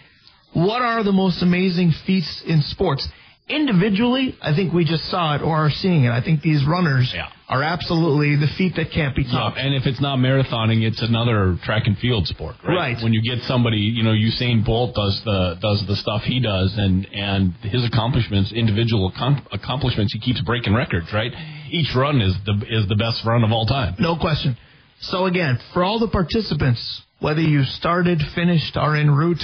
what 0.54 0.82
are 0.82 1.04
the 1.04 1.12
most 1.12 1.42
amazing 1.42 1.92
feats 2.06 2.42
in 2.46 2.62
sports? 2.62 3.08
Individually, 3.50 4.38
I 4.42 4.54
think 4.54 4.74
we 4.74 4.86
just 4.86 5.06
saw 5.06 5.36
it 5.36 5.42
or 5.42 5.56
are 5.56 5.70
seeing 5.72 6.04
it. 6.04 6.12
I 6.12 6.22
think 6.22 6.44
these 6.44 6.64
runners 6.66 7.12
yeah. 7.14 7.30
are 7.48 7.64
absolutely 7.64 8.36
the 8.36 8.48
feat 8.58 8.76
that 8.76 8.92
can't 8.92 9.16
be 9.16 9.24
topped. 9.24 9.58
Yeah, 9.58 9.66
and 9.66 9.74
if 9.74 9.88
it's 9.88 10.00
not 10.00 10.20
marathoning, 10.20 10.84
it's 10.84 11.02
another 11.02 11.58
track 11.64 11.88
and 11.88 11.98
field 11.98 12.28
sport, 12.28 12.58
right? 12.64 12.76
right? 12.76 13.04
When 13.04 13.12
you 13.12 13.24
get 13.24 13.44
somebody, 13.46 13.78
you 13.78 14.04
know, 14.04 14.12
Usain 14.12 14.64
Bolt 14.64 14.94
does 14.94 15.20
the 15.24 15.58
does 15.60 15.84
the 15.88 15.96
stuff 15.96 16.22
he 16.24 16.40
does, 16.40 16.78
and 16.78 17.08
and 17.12 17.54
his 17.64 17.84
accomplishments, 17.86 18.52
individual 18.52 19.12
accomplishments, 19.52 20.14
he 20.14 20.20
keeps 20.20 20.42
breaking 20.42 20.76
records, 20.76 21.12
right? 21.12 21.34
Each 21.72 21.94
run 21.96 22.22
is 22.22 22.36
the 22.46 22.64
is 22.70 22.88
the 22.88 22.96
best 22.96 23.26
run 23.26 23.44
of 23.44 23.52
all 23.52 23.66
time. 23.66 23.96
No 23.98 24.16
question. 24.16 24.58
So 25.02 25.26
again, 25.26 25.60
for 25.74 25.84
all 25.84 25.98
the 25.98 26.10
participants, 26.10 27.02
whether 27.20 27.42
you 27.42 27.64
started, 27.64 28.22
finished, 28.36 28.78
are 28.78 28.96
en 28.96 29.10
route 29.10 29.44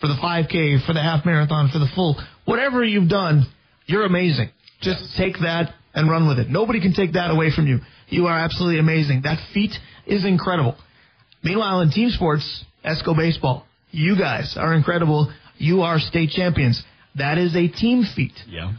for 0.00 0.06
the 0.06 0.14
5K, 0.14 0.86
for 0.86 0.92
the 0.92 1.02
half 1.02 1.24
marathon, 1.24 1.68
for 1.70 1.78
the 1.78 1.88
full, 1.94 2.20
whatever 2.48 2.82
you've 2.82 3.10
done, 3.10 3.46
you're 3.86 4.06
amazing. 4.06 4.48
Just 4.80 5.00
yes. 5.02 5.14
take 5.18 5.34
that 5.42 5.74
and 5.92 6.10
run 6.10 6.26
with 6.26 6.38
it. 6.38 6.48
Nobody 6.48 6.80
can 6.80 6.94
take 6.94 7.12
that 7.12 7.30
away 7.30 7.50
from 7.54 7.66
you. 7.66 7.80
You 8.08 8.26
are 8.26 8.38
absolutely 8.38 8.78
amazing. 8.78 9.22
That 9.24 9.38
feat 9.52 9.72
is 10.06 10.24
incredible. 10.24 10.76
Meanwhile, 11.42 11.82
in 11.82 11.90
team 11.90 12.08
sports, 12.08 12.64
Esko 12.84 13.14
Baseball, 13.14 13.66
you 13.90 14.16
guys 14.18 14.56
are 14.58 14.72
incredible. 14.72 15.30
You 15.58 15.82
are 15.82 15.98
state 15.98 16.30
champions. 16.30 16.82
That 17.16 17.36
is 17.36 17.54
a 17.54 17.68
team 17.68 18.04
feat. 18.16 18.32
Yeah. 18.48 18.72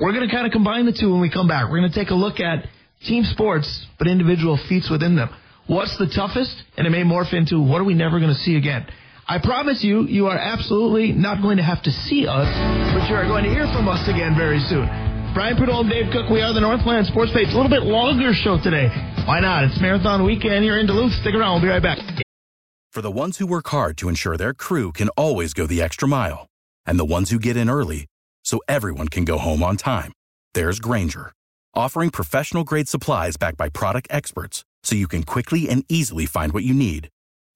We're 0.00 0.12
going 0.12 0.28
to 0.28 0.32
kind 0.32 0.46
of 0.46 0.52
combine 0.52 0.86
the 0.86 0.96
two 0.98 1.10
when 1.10 1.20
we 1.20 1.30
come 1.30 1.48
back. 1.48 1.70
We're 1.70 1.80
going 1.80 1.90
to 1.90 1.98
take 1.98 2.10
a 2.10 2.14
look 2.14 2.38
at 2.38 2.66
team 3.06 3.24
sports, 3.24 3.86
but 3.98 4.06
individual 4.06 4.58
feats 4.68 4.88
within 4.90 5.16
them. 5.16 5.30
What's 5.66 5.96
the 5.98 6.06
toughest? 6.06 6.54
And 6.76 6.86
it 6.86 6.90
may 6.90 7.02
morph 7.02 7.32
into 7.32 7.60
what 7.60 7.80
are 7.80 7.84
we 7.84 7.94
never 7.94 8.20
going 8.20 8.32
to 8.32 8.38
see 8.38 8.56
again? 8.56 8.86
I 9.28 9.42
promise 9.42 9.82
you, 9.82 10.06
you 10.06 10.28
are 10.28 10.38
absolutely 10.38 11.10
not 11.10 11.42
going 11.42 11.56
to 11.56 11.62
have 11.64 11.82
to 11.82 11.90
see 11.90 12.28
us, 12.28 12.46
but 12.94 13.10
you 13.10 13.16
are 13.16 13.26
going 13.26 13.42
to 13.42 13.50
hear 13.50 13.66
from 13.74 13.88
us 13.88 14.06
again 14.06 14.36
very 14.38 14.60
soon. 14.60 14.86
Brian 15.34 15.56
Prudhomme 15.56 15.90
and 15.90 15.90
Dave 15.90 16.12
Cook, 16.12 16.30
we 16.30 16.40
are 16.40 16.54
the 16.54 16.60
Northland 16.60 17.08
Sports 17.08 17.32
Page. 17.34 17.48
A 17.50 17.56
little 17.56 17.68
bit 17.68 17.82
longer 17.82 18.30
show 18.32 18.56
today. 18.62 18.86
Why 19.26 19.40
not? 19.40 19.64
It's 19.64 19.80
Marathon 19.80 20.24
Weekend 20.24 20.62
here 20.62 20.78
in 20.78 20.86
Duluth. 20.86 21.10
Stick 21.20 21.34
around. 21.34 21.54
We'll 21.54 21.62
be 21.62 21.74
right 21.74 21.82
back. 21.82 21.98
For 22.92 23.02
the 23.02 23.10
ones 23.10 23.38
who 23.38 23.48
work 23.48 23.66
hard 23.66 23.98
to 23.98 24.08
ensure 24.08 24.36
their 24.36 24.54
crew 24.54 24.92
can 24.92 25.08
always 25.18 25.54
go 25.54 25.66
the 25.66 25.82
extra 25.82 26.06
mile, 26.06 26.46
and 26.86 26.96
the 26.96 27.04
ones 27.04 27.30
who 27.30 27.40
get 27.40 27.56
in 27.56 27.68
early 27.68 28.06
so 28.44 28.60
everyone 28.68 29.08
can 29.08 29.24
go 29.24 29.38
home 29.38 29.60
on 29.60 29.76
time, 29.76 30.12
there's 30.54 30.78
Grainger, 30.78 31.32
offering 31.74 32.10
professional 32.10 32.62
grade 32.62 32.88
supplies 32.88 33.36
backed 33.36 33.58
by 33.58 33.70
product 33.70 34.06
experts 34.08 34.64
so 34.84 34.94
you 34.94 35.08
can 35.08 35.24
quickly 35.24 35.68
and 35.68 35.84
easily 35.88 36.26
find 36.26 36.52
what 36.52 36.62
you 36.62 36.72
need. 36.72 37.08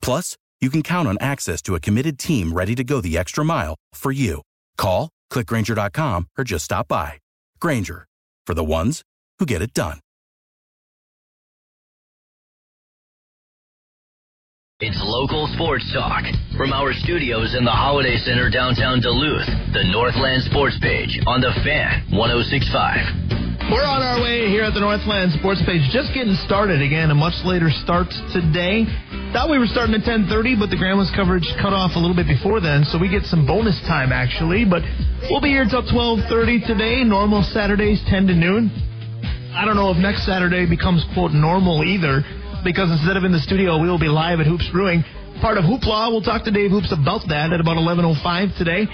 Plus, 0.03 0.37
you 0.61 0.69
can 0.69 0.83
count 0.83 1.09
on 1.09 1.17
access 1.21 1.63
to 1.63 1.75
a 1.75 1.81
committed 1.81 2.19
team 2.19 2.53
ready 2.53 2.75
to 2.75 2.85
go 2.85 3.01
the 3.01 3.17
extra 3.17 3.45
mile 3.45 3.77
for 3.95 4.13
you. 4.13 4.43
Call, 4.77 5.09
clickgrainger.com, 5.33 6.29
or 6.37 6.45
just 6.45 6.67
stop 6.67 6.89
by. 6.89 7.15
Grainger, 7.61 8.07
for 8.47 8.55
the 8.55 8.65
ones 8.65 9.03
who 9.39 9.47
get 9.47 9.63
it 9.63 9.73
done. 9.73 10.01
It's 14.81 14.97
local 15.05 15.45
sports 15.53 15.85
talk 15.93 16.25
from 16.57 16.73
our 16.73 16.95
studios 17.05 17.53
in 17.53 17.69
the 17.69 17.71
Holiday 17.71 18.17
Center 18.17 18.49
downtown 18.49 19.05
Duluth. 19.05 19.45
The 19.77 19.85
Northland 19.93 20.41
Sports 20.49 20.81
Page 20.81 21.21
on 21.29 21.45
the 21.45 21.53
Fan 21.61 22.09
1065. 22.17 23.69
We're 23.69 23.85
on 23.85 24.01
our 24.01 24.25
way 24.25 24.49
here 24.49 24.65
at 24.65 24.73
the 24.73 24.81
Northland 24.81 25.37
Sports 25.37 25.61
Page, 25.69 25.85
just 25.93 26.17
getting 26.17 26.33
started 26.49 26.81
again. 26.81 27.13
A 27.13 27.15
much 27.15 27.37
later 27.45 27.69
start 27.85 28.09
today. 28.33 28.89
Thought 29.33 29.49
we 29.49 29.59
were 29.59 29.71
starting 29.71 29.95
at 29.95 30.03
10:30, 30.03 30.59
but 30.59 30.71
the 30.71 30.77
Grandma's 30.77 31.11
coverage 31.15 31.47
cut 31.63 31.73
off 31.73 31.95
a 31.95 32.01
little 32.01 32.17
bit 32.17 32.27
before 32.27 32.59
then, 32.59 32.85
so 32.85 32.99
we 32.99 33.09
get 33.09 33.25
some 33.27 33.47
bonus 33.47 33.79
time 33.87 34.11
actually. 34.11 34.65
But 34.65 34.83
we'll 35.31 35.41
be 35.41 35.51
here 35.51 35.63
until 35.63 35.85
12:30 35.85 36.67
today. 36.67 37.05
Normal 37.05 37.45
Saturdays 37.45 38.03
10 38.11 38.27
to 38.27 38.35
noon. 38.35 38.73
I 39.55 39.65
don't 39.65 39.77
know 39.77 39.91
if 39.93 39.99
next 39.99 40.27
Saturday 40.27 40.67
becomes 40.67 41.05
quote 41.15 41.31
normal 41.31 41.85
either, 41.85 42.25
because 42.65 42.91
instead 42.91 43.17
of 43.17 43.23
in 43.23 43.31
the 43.31 43.39
studio, 43.39 43.79
we 43.79 43.89
will 43.89 44.01
be 44.01 44.09
live 44.09 44.41
at 44.41 44.47
Hoops 44.47 44.69
Brewing, 44.71 45.05
part 45.41 45.59
of 45.59 45.65
Hoopla. 45.65 46.11
We'll 46.11 46.23
talk 46.23 46.43
to 46.45 46.51
Dave 46.51 46.73
Hoops 46.73 46.91
about 46.91 47.29
that 47.29 47.53
at 47.53 47.61
about 47.61 47.77
11:05 47.77 48.57
today. 48.59 48.89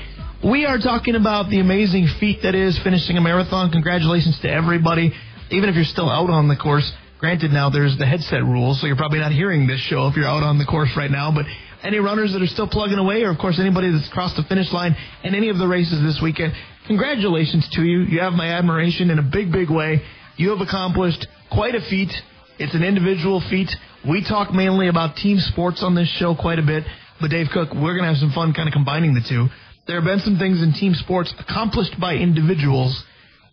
We 0.44 0.66
are 0.66 0.77
talking 0.77 1.14
about 1.14 1.49
the 1.49 1.61
amazing 1.61 2.09
feat 2.20 2.42
that 2.42 2.55
is 2.55 2.79
finishing 2.81 3.16
a 3.16 3.22
marathon. 3.22 3.70
Congratulations 3.70 4.38
to 4.40 4.51
everybody, 4.51 5.14
even 5.51 5.70
if 5.70 5.75
you're 5.75 5.85
still 5.85 6.11
out 6.11 6.29
on 6.29 6.46
the 6.46 6.57
course. 6.57 6.92
Granted, 7.18 7.50
now 7.50 7.70
there's 7.70 7.96
the 7.96 8.07
headset 8.07 8.42
rules, 8.42 8.81
so 8.81 8.87
you're 8.87 8.96
probably 8.96 9.20
not 9.20 9.33
hearing 9.33 9.66
this 9.66 9.81
show 9.81 10.07
if 10.09 10.16
you're 10.16 10.26
out 10.26 10.42
on 10.42 10.59
the 10.59 10.64
course 10.64 10.90
right 10.96 11.11
now. 11.11 11.33
But 11.33 11.46
any 11.83 11.98
runners 11.98 12.33
that 12.33 12.42
are 12.42 12.46
still 12.46 12.68
plugging 12.68 12.98
away, 12.98 13.22
or 13.22 13.31
of 13.31 13.38
course 13.38 13.59
anybody 13.59 13.90
that's 13.90 14.09
crossed 14.12 14.37
the 14.37 14.42
finish 14.44 14.72
line 14.72 14.94
in 15.24 15.35
any 15.35 15.48
of 15.48 15.59
the 15.59 15.66
races 15.66 16.02
this 16.02 16.20
weekend, 16.22 16.52
congratulations 16.87 17.68
to 17.72 17.83
you. 17.83 18.00
You 18.00 18.20
have 18.20 18.35
my 18.35 18.48
admiration 18.48 19.11
in 19.11 19.18
a 19.18 19.22
big, 19.22 19.50
big 19.50 19.70
way. 19.70 20.02
You 20.37 20.50
have 20.50 20.61
accomplished 20.61 21.26
quite 21.50 21.74
a 21.74 21.81
feat. 21.88 22.12
It's 22.59 22.74
an 22.74 22.85
individual 22.85 23.42
feat. 23.48 23.70
We 24.07 24.22
talk 24.22 24.52
mainly 24.52 24.88
about 24.88 25.16
team 25.16 25.38
sports 25.38 25.83
on 25.83 25.94
this 25.94 26.09
show 26.18 26.35
quite 26.35 26.59
a 26.59 26.66
bit. 26.66 26.85
But 27.20 27.31
Dave 27.31 27.46
Cook, 27.52 27.72
we're 27.72 27.96
going 27.96 28.05
to 28.05 28.12
have 28.12 28.18
some 28.18 28.33
fun 28.33 28.52
kind 28.52 28.68
of 28.68 28.72
combining 28.72 29.14
the 29.14 29.24
two 29.26 29.48
there 29.87 29.96
have 29.96 30.05
been 30.05 30.20
some 30.20 30.38
things 30.38 30.62
in 30.62 30.72
team 30.72 30.94
sports 30.94 31.33
accomplished 31.38 31.98
by 32.00 32.14
individuals 32.14 33.05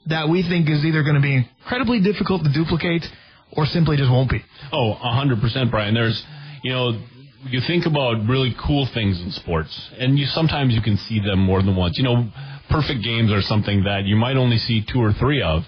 that 0.07 0.27
we 0.27 0.41
think 0.41 0.69
is 0.69 0.83
either 0.83 1.03
going 1.03 1.15
to 1.15 1.21
be 1.21 1.35
incredibly 1.35 2.01
difficult 2.01 2.43
to 2.43 2.51
duplicate 2.51 3.05
or 3.55 3.65
simply 3.65 3.97
just 3.97 4.11
won't 4.11 4.29
be. 4.29 4.43
Oh, 4.71 4.95
100%, 5.03 5.71
Brian. 5.71 5.93
There's, 5.93 6.23
you 6.63 6.71
know, 6.71 7.01
you 7.45 7.61
think 7.61 7.85
about 7.85 8.25
really 8.27 8.55
cool 8.65 8.85
things 8.93 9.19
in 9.21 9.31
sports, 9.31 9.91
and 9.97 10.17
you 10.17 10.25
sometimes 10.27 10.73
you 10.73 10.81
can 10.81 10.97
see 10.97 11.19
them 11.19 11.39
more 11.39 11.61
than 11.61 11.75
once. 11.75 11.97
You 11.97 12.03
know, 12.03 12.29
perfect 12.69 13.03
games 13.03 13.31
are 13.31 13.41
something 13.41 13.83
that 13.83 14.05
you 14.05 14.15
might 14.15 14.37
only 14.37 14.57
see 14.57 14.83
two 14.91 15.01
or 15.01 15.13
three 15.13 15.41
of, 15.41 15.63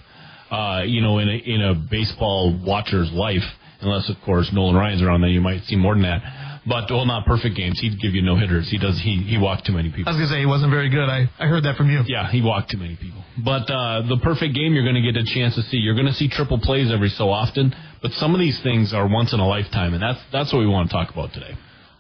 uh, 0.51 0.83
you 0.85 1.01
know, 1.01 1.19
in 1.19 1.27
a, 1.27 1.33
in 1.33 1.61
a 1.61 1.75
baseball 1.75 2.57
watcher's 2.65 3.11
life 3.11 3.43
unless 3.81 4.09
of 4.09 4.15
course 4.21 4.51
Nolan 4.51 4.75
Ryan's 4.75 5.01
around. 5.01 5.21
Then 5.21 5.31
you 5.31 5.41
might 5.41 5.63
see 5.65 5.75
more 5.75 5.93
than 5.93 6.03
that. 6.03 6.21
But 6.67 6.89
well, 6.89 7.05
not 7.05 7.25
perfect 7.25 7.55
games. 7.55 7.79
He'd 7.79 8.01
give 8.01 8.15
you 8.15 8.23
no 8.23 8.35
hitters. 8.35 8.69
He 8.69 8.77
does. 8.77 8.99
He 8.99 9.17
he 9.17 9.37
walked 9.37 9.65
too 9.65 9.73
many 9.73 9.89
people. 9.89 10.07
I 10.07 10.11
was 10.11 10.17
gonna 10.17 10.29
say 10.29 10.39
he 10.39 10.45
wasn't 10.47 10.71
very 10.71 10.89
good. 10.89 11.07
I, 11.07 11.29
I 11.37 11.47
heard 11.47 11.63
that 11.63 11.77
from 11.77 11.91
you. 11.91 12.01
Yeah, 12.07 12.29
he 12.29 12.41
walked 12.41 12.71
too 12.71 12.77
many 12.77 12.95
people. 12.95 13.23
But 13.37 13.69
uh, 13.69 14.01
the 14.07 14.17
perfect 14.23 14.55
game, 14.55 14.73
you're 14.73 14.83
going 14.83 14.95
to 14.95 15.01
get 15.01 15.17
a 15.17 15.25
chance 15.25 15.55
to 15.55 15.61
see. 15.63 15.77
You're 15.77 15.93
going 15.93 16.07
to 16.07 16.13
see 16.13 16.29
triple 16.29 16.57
plays 16.59 16.91
every 16.91 17.09
so 17.09 17.29
often. 17.29 17.75
But 18.01 18.13
some 18.13 18.33
of 18.33 18.39
these 18.39 18.59
things 18.61 18.93
are 18.93 19.07
once 19.07 19.33
in 19.33 19.39
a 19.39 19.47
lifetime, 19.47 19.93
and 19.93 20.01
that's 20.01 20.19
that's 20.31 20.53
what 20.53 20.59
we 20.59 20.67
want 20.67 20.89
to 20.89 20.93
talk 20.93 21.11
about 21.11 21.33
today. 21.33 21.55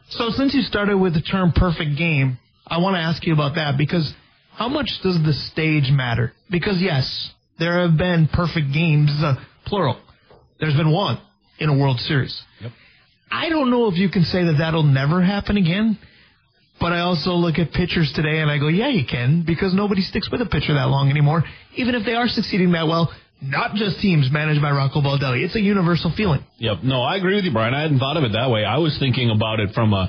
So 0.09 0.29
since 0.31 0.53
you 0.53 0.61
started 0.61 0.97
with 0.97 1.13
the 1.13 1.21
term 1.21 1.51
perfect 1.51 1.97
game, 1.97 2.39
I 2.65 2.77
want 2.77 2.95
to 2.95 2.99
ask 3.01 3.25
you 3.25 3.33
about 3.33 3.55
that 3.55 3.77
because 3.77 4.13
how 4.53 4.69
much 4.69 4.89
does 5.01 5.21
the 5.23 5.33
stage 5.33 5.91
matter? 5.91 6.33
Because 6.49 6.81
yes, 6.81 7.33
there 7.59 7.81
have 7.81 7.97
been 7.97 8.27
perfect 8.27 8.71
games, 8.71 9.11
uh, 9.21 9.35
plural. 9.65 9.99
There's 10.59 10.75
been 10.75 10.91
one 10.91 11.19
in 11.59 11.69
a 11.69 11.77
World 11.77 11.99
Series. 11.99 12.41
Yep. 12.61 12.71
I 13.31 13.49
don't 13.49 13.69
know 13.71 13.87
if 13.87 13.95
you 13.95 14.09
can 14.09 14.23
say 14.23 14.43
that 14.43 14.55
that'll 14.59 14.83
never 14.83 15.21
happen 15.21 15.57
again. 15.57 15.97
But 16.79 16.91
I 16.91 16.99
also 16.99 17.31
look 17.31 17.57
at 17.57 17.71
pitchers 17.71 18.11
today 18.13 18.39
and 18.39 18.51
I 18.51 18.57
go, 18.57 18.67
yeah, 18.67 18.89
you 18.89 19.05
can, 19.05 19.43
because 19.47 19.73
nobody 19.73 20.01
sticks 20.01 20.29
with 20.29 20.41
a 20.41 20.45
pitcher 20.45 20.73
that 20.73 20.89
long 20.89 21.09
anymore, 21.09 21.43
even 21.75 21.95
if 21.95 22.05
they 22.05 22.15
are 22.15 22.27
succeeding 22.27 22.73
that 22.73 22.87
well. 22.87 23.13
Not 23.41 23.75
just 23.75 23.99
teams 23.99 24.29
managed 24.31 24.61
by 24.61 24.71
Rocco 24.71 25.01
Baldelli. 25.01 25.43
It's 25.43 25.55
a 25.55 25.59
universal 25.59 26.11
feeling. 26.15 26.43
Yep. 26.57 26.83
No, 26.83 27.01
I 27.01 27.17
agree 27.17 27.35
with 27.35 27.45
you, 27.45 27.51
Brian. 27.51 27.73
I 27.73 27.81
hadn't 27.81 27.99
thought 27.99 28.17
of 28.17 28.23
it 28.23 28.31
that 28.33 28.49
way. 28.49 28.63
I 28.65 28.77
was 28.77 28.95
thinking 28.99 29.29
about 29.29 29.59
it 29.59 29.71
from 29.73 29.93
a 29.93 30.07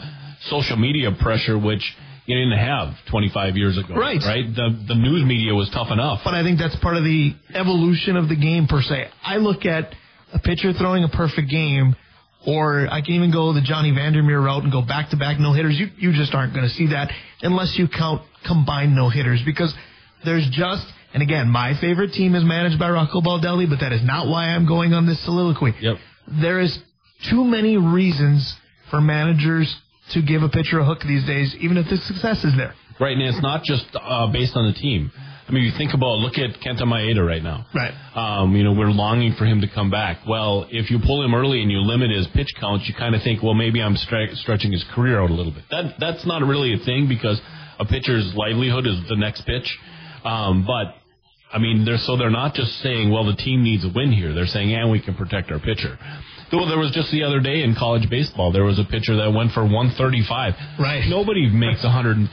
social 0.49 0.77
media 0.77 1.11
pressure, 1.21 1.59
which 1.59 1.83
you 2.27 2.35
didn't 2.37 2.59
have 2.59 2.95
25 3.11 3.57
years 3.57 3.79
ago. 3.79 3.95
Right. 3.95 4.21
Right. 4.25 4.47
The 4.47 4.85
the 4.89 4.95
news 4.95 5.25
media 5.25 5.55
was 5.55 5.69
tough 5.71 5.91
enough. 5.91 6.21
But 6.25 6.35
I 6.35 6.43
think 6.43 6.59
that's 6.59 6.77
part 6.77 6.97
of 6.97 7.05
the 7.05 7.35
evolution 7.55 8.17
of 8.17 8.29
the 8.29 8.37
game 8.37 8.67
per 8.67 8.81
se. 8.83 9.09
I 9.23 9.37
look 9.37 9.65
at 9.65 9.93
a 10.33 10.39
pitcher 10.39 10.73
throwing 10.73 11.05
a 11.05 11.09
perfect 11.09 11.51
game, 11.51 11.95
or 12.47 12.87
I 12.91 13.01
can 13.03 13.15
even 13.15 13.31
go 13.33 13.53
the 13.53 13.61
Johnny 13.61 13.91
Vander 13.91 14.23
Meer 14.23 14.41
route 14.41 14.63
and 14.63 14.73
go 14.73 14.83
back 14.83 15.11
to 15.11 15.17
back 15.17 15.39
no 15.39 15.53
hitters. 15.53 15.79
You 15.79 15.89
you 15.99 16.13
just 16.13 16.35
aren't 16.35 16.55
going 16.55 16.67
to 16.67 16.75
see 16.75 16.87
that 16.89 17.13
unless 17.43 17.77
you 17.77 17.89
count 17.89 18.23
combined 18.45 18.95
no 18.95 19.09
hitters 19.09 19.43
because 19.45 19.75
there's 20.25 20.49
just 20.51 20.87
and 21.13 21.23
again 21.23 21.49
my 21.49 21.75
favorite 21.81 22.13
team 22.13 22.35
is 22.35 22.45
managed 22.45 22.79
by 22.79 22.91
Rocco 22.91 23.21
Baldelli, 23.21 23.69
but 23.69 23.81
that 23.81 23.93
is 23.93 24.03
not 24.03 24.29
why 24.29 24.47
I'm 24.47 24.67
going 24.67 24.95
on 24.95 25.07
this 25.07 25.21
soliloquy. 25.21 25.75
Yep. 25.81 25.97
There 26.41 26.61
is 26.61 26.79
too 27.29 27.45
many 27.45 27.77
reasons 27.77 28.57
for 28.91 29.01
managers 29.01 29.75
to 30.11 30.23
give 30.23 30.43
a 30.43 30.49
pitcher 30.49 30.79
a 30.79 30.85
hook 30.85 31.01
these 31.01 31.27
days, 31.27 31.55
even 31.57 31.77
if 31.77 31.89
the 31.89 31.97
success 31.97 32.45
is 32.45 32.57
there. 32.57 32.75
Right, 32.99 33.13
and 33.13 33.23
it's 33.23 33.43
not 33.43 33.63
just 33.65 33.85
uh, 33.95 34.31
based 34.33 34.57
on 34.57 34.67
the 34.73 34.79
team. 34.79 35.11
I 35.49 35.53
mean, 35.53 35.63
you 35.63 35.71
think 35.79 35.95
about 35.95 36.19
look 36.19 36.39
at 36.39 36.61
Kenta 36.61 36.83
Maeda 36.83 37.25
right 37.25 37.43
now. 37.43 37.67
Right. 37.73 37.95
Um, 38.17 38.57
you 38.57 38.65
know, 38.65 38.73
we're 38.73 38.91
longing 38.91 39.35
for 39.39 39.45
him 39.45 39.61
to 39.61 39.69
come 39.69 39.91
back. 39.91 40.27
Well, 40.27 40.67
if 40.71 40.91
you 40.91 40.99
pull 40.99 41.25
him 41.25 41.35
early 41.35 41.63
and 41.63 41.71
you 41.71 41.79
limit 41.79 42.11
his 42.11 42.27
pitch 42.35 42.49
counts, 42.59 42.89
you 42.89 42.95
kind 42.95 43.15
of 43.15 43.23
think, 43.23 43.43
well, 43.45 43.55
maybe 43.55 43.81
I'm 43.81 43.95
stre- 43.95 44.35
stretching 44.37 44.73
his 44.73 44.85
career 44.93 45.21
out 45.21 45.31
a 45.31 45.35
little 45.35 45.53
bit. 45.53 45.63
That 45.71 45.95
that's 46.01 46.27
not 46.27 46.43
really 46.43 46.75
a 46.75 46.79
thing 46.79 47.07
because 47.09 47.41
a 47.79 47.85
pitcher's 47.85 48.33
livelihood 48.35 48.87
is 48.87 49.09
the 49.09 49.17
next 49.17 49.43
pitch. 49.47 49.79
Um, 50.25 50.67
but 50.67 50.95
I 51.53 51.59
mean, 51.59 51.85
they're 51.85 51.99
so 51.99 52.17
they're 52.17 52.31
not 52.31 52.55
just 52.55 52.73
saying, 52.81 53.13
well, 53.13 53.25
the 53.25 53.37
team 53.37 53.63
needs 53.63 53.85
a 53.85 53.89
win 53.95 54.11
here. 54.11 54.35
They're 54.35 54.47
saying, 54.47 54.75
and 54.75 54.91
we 54.91 55.01
can 55.01 55.15
protect 55.15 55.53
our 55.53 55.61
pitcher. 55.61 55.97
Well, 56.53 56.67
there 56.67 56.79
was 56.79 56.93
just 56.93 57.11
the 57.11 57.25
other 57.25 57.41
day 57.41 57.63
in 57.63 57.75
college 57.75 58.09
baseball, 58.09 58.53
there 58.53 58.65
was 58.65 58.79
a 58.79 58.85
pitcher 58.85 59.17
that 59.17 59.33
went 59.33 59.53
for 59.53 59.63
135. 59.63 60.55
Right. 60.79 61.03
Nobody 61.09 61.51
makes 61.51 61.83
135 61.83 62.31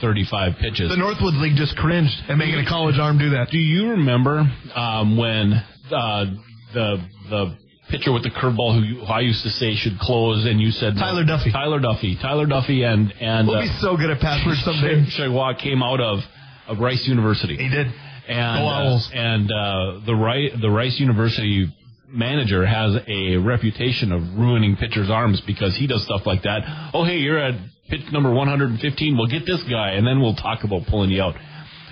pitches. 0.60 0.90
The 0.90 0.96
Northwoods 0.96 1.40
League 1.40 1.56
just 1.56 1.76
cringed 1.76 2.14
at 2.28 2.36
making 2.36 2.60
a 2.60 2.66
college 2.68 2.98
arm 2.98 3.18
do 3.18 3.30
that. 3.30 3.50
Do 3.50 3.58
you 3.58 3.90
remember 3.90 4.46
um, 4.74 5.16
when 5.16 5.52
uh, 5.90 6.24
the 6.72 6.96
the 7.28 7.58
pitcher 7.90 8.12
with 8.12 8.22
the 8.22 8.30
curveball 8.30 8.78
who, 8.78 8.82
you, 8.82 9.00
who 9.00 9.06
I 9.06 9.20
used 9.20 9.42
to 9.42 9.50
say 9.50 9.74
should 9.74 9.98
close, 9.98 10.44
and 10.46 10.60
you 10.60 10.70
said 10.70 10.94
Tyler 10.94 11.24
Duffey. 11.24 11.52
Tyler 11.52 11.80
Duffey, 11.80 12.20
Tyler 12.20 12.46
Duffey, 12.46 12.84
and 12.84 13.12
and 13.20 13.48
We'll 13.48 13.58
uh, 13.58 13.62
be 13.62 13.78
so 13.80 13.96
good 13.96 14.10
at 14.10 14.20
passwords 14.20 14.62
someday. 14.64 15.04
Chagwa 15.10 15.58
came 15.58 15.82
out 15.82 16.00
of, 16.00 16.20
of 16.68 16.78
Rice 16.78 17.06
University. 17.06 17.56
He 17.56 17.68
did. 17.68 17.88
And 18.26 18.64
uh, 18.64 18.98
and 19.12 19.52
uh, 19.52 20.06
the 20.06 20.14
Rice 20.14 20.52
the 20.60 20.70
Rice 20.70 20.98
University 20.98 21.68
manager 22.14 22.64
has 22.64 22.96
a 23.06 23.36
reputation 23.36 24.12
of 24.12 24.22
ruining 24.38 24.76
pitchers' 24.76 25.10
arms 25.10 25.40
because 25.46 25.76
he 25.76 25.86
does 25.86 26.04
stuff 26.04 26.22
like 26.24 26.42
that. 26.42 26.90
Oh, 26.94 27.04
hey, 27.04 27.18
you're 27.18 27.38
at 27.38 27.54
pitch 27.88 28.02
number 28.12 28.32
115. 28.32 29.16
We'll 29.16 29.26
get 29.26 29.46
this 29.46 29.62
guy, 29.64 29.92
and 29.92 30.06
then 30.06 30.20
we'll 30.20 30.36
talk 30.36 30.64
about 30.64 30.86
pulling 30.86 31.10
you 31.10 31.22
out. 31.22 31.34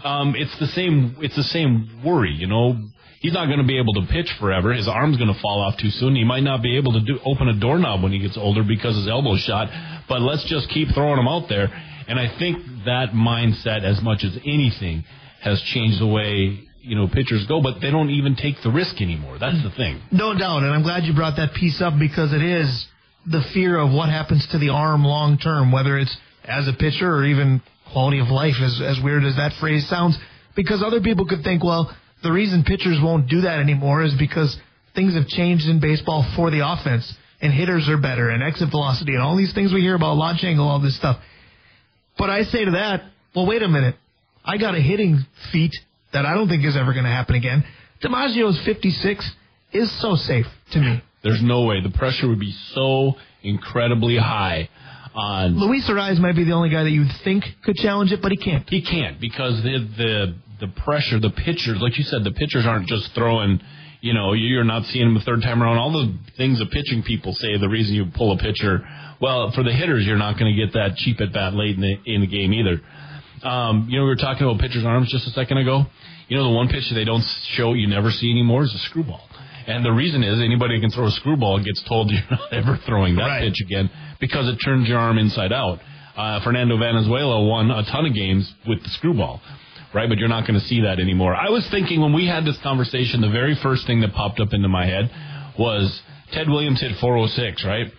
Um, 0.04 0.34
it's 0.36 0.56
the 0.58 0.66
same. 0.66 1.16
It's 1.20 1.36
the 1.36 1.42
same 1.42 2.02
worry, 2.04 2.32
you 2.32 2.46
know. 2.46 2.76
He's 3.20 3.32
not 3.32 3.46
going 3.46 3.60
to 3.60 3.66
be 3.66 3.78
able 3.78 3.94
to 3.94 4.06
pitch 4.10 4.34
forever. 4.40 4.72
His 4.72 4.88
arm's 4.88 5.16
going 5.16 5.32
to 5.32 5.40
fall 5.40 5.60
off 5.60 5.78
too 5.78 5.90
soon. 5.90 6.16
He 6.16 6.24
might 6.24 6.42
not 6.42 6.60
be 6.60 6.76
able 6.76 6.92
to 6.94 7.00
do 7.00 7.20
open 7.24 7.48
a 7.48 7.58
doorknob 7.58 8.02
when 8.02 8.10
he 8.10 8.18
gets 8.18 8.36
older 8.36 8.64
because 8.64 8.96
his 8.96 9.06
elbow's 9.06 9.40
shot. 9.40 9.68
But 10.08 10.22
let's 10.22 10.44
just 10.48 10.68
keep 10.70 10.88
throwing 10.92 11.20
him 11.20 11.28
out 11.28 11.48
there. 11.48 11.68
And 12.08 12.18
I 12.18 12.36
think 12.36 12.58
that 12.84 13.10
mindset, 13.14 13.84
as 13.84 14.02
much 14.02 14.24
as 14.24 14.36
anything, 14.44 15.04
has 15.40 15.62
changed 15.62 16.00
the 16.00 16.06
way 16.06 16.68
you 16.82 16.96
know 16.96 17.08
pitchers 17.08 17.46
go. 17.46 17.62
But 17.62 17.80
they 17.80 17.90
don't 17.90 18.10
even 18.10 18.36
take 18.36 18.56
the 18.62 18.70
risk 18.70 19.00
anymore. 19.00 19.38
That's 19.38 19.62
the 19.62 19.70
thing. 19.70 20.02
No 20.10 20.36
doubt, 20.36 20.62
and 20.62 20.72
I'm 20.72 20.82
glad 20.82 21.04
you 21.04 21.14
brought 21.14 21.36
that 21.36 21.54
piece 21.54 21.80
up 21.80 21.94
because 21.98 22.32
it 22.32 22.42
is 22.42 22.86
the 23.26 23.42
fear 23.54 23.78
of 23.78 23.92
what 23.92 24.08
happens 24.08 24.46
to 24.50 24.58
the 24.58 24.70
arm 24.70 25.04
long 25.04 25.38
term, 25.38 25.72
whether 25.72 25.98
it's 25.98 26.14
as 26.44 26.68
a 26.68 26.72
pitcher 26.72 27.10
or 27.10 27.24
even 27.24 27.62
quality 27.92 28.18
of 28.18 28.28
life, 28.28 28.54
as, 28.60 28.80
as 28.84 28.98
weird 29.02 29.24
as 29.24 29.36
that 29.36 29.52
phrase 29.60 29.88
sounds. 29.88 30.18
Because 30.56 30.82
other 30.84 31.00
people 31.00 31.26
could 31.26 31.42
think, 31.44 31.62
well, 31.62 31.94
the 32.22 32.32
reason 32.32 32.64
pitchers 32.64 32.98
won't 33.02 33.28
do 33.28 33.42
that 33.42 33.58
anymore 33.58 34.02
is 34.02 34.14
because 34.18 34.56
things 34.94 35.14
have 35.14 35.26
changed 35.26 35.68
in 35.68 35.80
baseball 35.80 36.26
for 36.36 36.50
the 36.50 36.60
offense, 36.66 37.12
and 37.40 37.52
hitters 37.52 37.88
are 37.88 37.96
better, 37.96 38.30
and 38.30 38.42
exit 38.42 38.70
velocity, 38.70 39.14
and 39.14 39.22
all 39.22 39.36
these 39.36 39.54
things 39.54 39.72
we 39.72 39.80
hear 39.80 39.94
about 39.94 40.16
launch 40.16 40.44
angle, 40.44 40.68
all 40.68 40.80
this 40.80 40.96
stuff. 40.96 41.16
But 42.18 42.30
I 42.30 42.42
say 42.42 42.64
to 42.64 42.72
that, 42.72 43.02
well, 43.34 43.46
wait 43.46 43.62
a 43.62 43.68
minute. 43.68 43.96
I 44.44 44.58
got 44.58 44.74
a 44.74 44.80
hitting 44.80 45.24
feat 45.52 45.74
that 46.12 46.26
I 46.26 46.34
don't 46.34 46.48
think 46.48 46.64
is 46.64 46.76
ever 46.76 46.92
going 46.92 47.04
to 47.04 47.10
happen 47.10 47.34
again. 47.34 47.64
DiMaggio's 48.02 48.60
56 48.64 49.30
is 49.72 49.90
so 50.00 50.16
safe 50.16 50.46
to 50.72 50.80
me. 50.80 51.02
There's 51.22 51.42
no 51.42 51.64
way 51.64 51.80
the 51.80 51.90
pressure 51.90 52.28
would 52.28 52.40
be 52.40 52.52
so 52.74 53.14
incredibly 53.42 54.16
high 54.16 54.68
on. 55.14 55.58
Luis 55.58 55.88
Arraez 55.88 56.18
might 56.18 56.36
be 56.36 56.44
the 56.44 56.52
only 56.52 56.70
guy 56.70 56.82
that 56.82 56.90
you'd 56.90 57.12
think 57.24 57.44
could 57.64 57.76
challenge 57.76 58.12
it, 58.12 58.20
but 58.20 58.32
he 58.32 58.36
can't. 58.36 58.68
He 58.68 58.82
can't 58.82 59.20
because 59.20 59.62
the 59.62 59.88
the 59.96 60.34
the 60.60 60.68
pressure, 60.82 61.18
the 61.18 61.30
pitchers, 61.30 61.78
like 61.80 61.98
you 61.98 62.04
said, 62.04 62.24
the 62.24 62.32
pitchers 62.32 62.66
aren't 62.66 62.86
just 62.86 63.12
throwing. 63.14 63.60
You 64.00 64.14
know, 64.14 64.32
you're 64.32 64.64
not 64.64 64.84
seeing 64.86 65.06
them 65.06 65.14
the 65.14 65.20
third 65.20 65.42
time 65.42 65.62
around. 65.62 65.78
All 65.78 65.92
the 65.92 66.18
things 66.36 66.58
the 66.58 66.66
pitching 66.66 67.04
people 67.04 67.32
say, 67.34 67.56
the 67.56 67.68
reason 67.68 67.94
you 67.94 68.06
pull 68.14 68.32
a 68.32 68.38
pitcher. 68.38 68.84
Well, 69.20 69.52
for 69.52 69.62
the 69.62 69.72
hitters, 69.72 70.04
you're 70.04 70.18
not 70.18 70.38
going 70.38 70.52
to 70.52 70.66
get 70.66 70.72
that 70.74 70.96
cheap 70.96 71.20
at 71.20 71.32
bat 71.32 71.54
late 71.54 71.76
in 71.76 71.80
the 71.82 71.96
in 72.04 72.20
the 72.20 72.26
game 72.26 72.52
either. 72.52 72.80
Um, 73.42 73.86
you 73.90 73.98
know, 73.98 74.04
we 74.04 74.10
were 74.10 74.16
talking 74.16 74.46
about 74.46 74.60
pitchers' 74.60 74.84
arms 74.84 75.10
just 75.10 75.26
a 75.26 75.30
second 75.30 75.58
ago. 75.58 75.84
You 76.28 76.36
know, 76.36 76.44
the 76.44 76.50
one 76.54 76.68
pitch 76.68 76.88
they 76.90 77.04
don't 77.04 77.22
show, 77.54 77.74
you 77.74 77.86
never 77.88 78.10
see 78.10 78.30
anymore, 78.30 78.62
is 78.64 78.72
a 78.74 78.78
screwball. 78.78 79.28
And 79.66 79.84
the 79.84 79.92
reason 79.92 80.22
is 80.22 80.40
anybody 80.40 80.76
who 80.76 80.80
can 80.80 80.90
throw 80.90 81.06
a 81.06 81.10
screwball 81.10 81.58
gets 81.62 81.82
told 81.84 82.10
you're 82.12 82.20
not 82.30 82.52
ever 82.52 82.76
throwing 82.86 83.16
that 83.16 83.22
Right. 83.26 83.40
pitch 83.42 83.60
again 83.60 83.90
because 84.20 84.48
it 84.48 84.56
turns 84.56 84.88
your 84.88 84.98
arm 84.98 85.18
inside 85.18 85.52
out. 85.52 85.80
Uh, 86.16 86.40
Fernando 86.40 86.76
Valenzuela 86.78 87.46
won 87.46 87.70
a 87.70 87.82
ton 87.84 88.06
of 88.06 88.14
games 88.14 88.52
with 88.66 88.82
the 88.82 88.88
screwball, 88.90 89.40
right? 89.94 90.08
But 90.08 90.18
you're 90.18 90.28
not 90.28 90.46
going 90.46 90.58
to 90.60 90.66
see 90.66 90.82
that 90.82 91.00
anymore. 91.00 91.34
I 91.34 91.48
was 91.48 91.66
thinking 91.70 92.00
when 92.00 92.12
we 92.12 92.26
had 92.26 92.44
this 92.44 92.58
conversation, 92.58 93.20
the 93.20 93.30
very 93.30 93.54
first 93.56 93.86
thing 93.86 94.00
that 94.02 94.12
popped 94.12 94.38
up 94.40 94.52
into 94.52 94.68
my 94.68 94.84
head 94.86 95.10
was 95.58 96.02
Ted 96.32 96.48
Williams 96.48 96.80
hit 96.80 96.96
406, 96.98 97.64
right? 97.64 97.90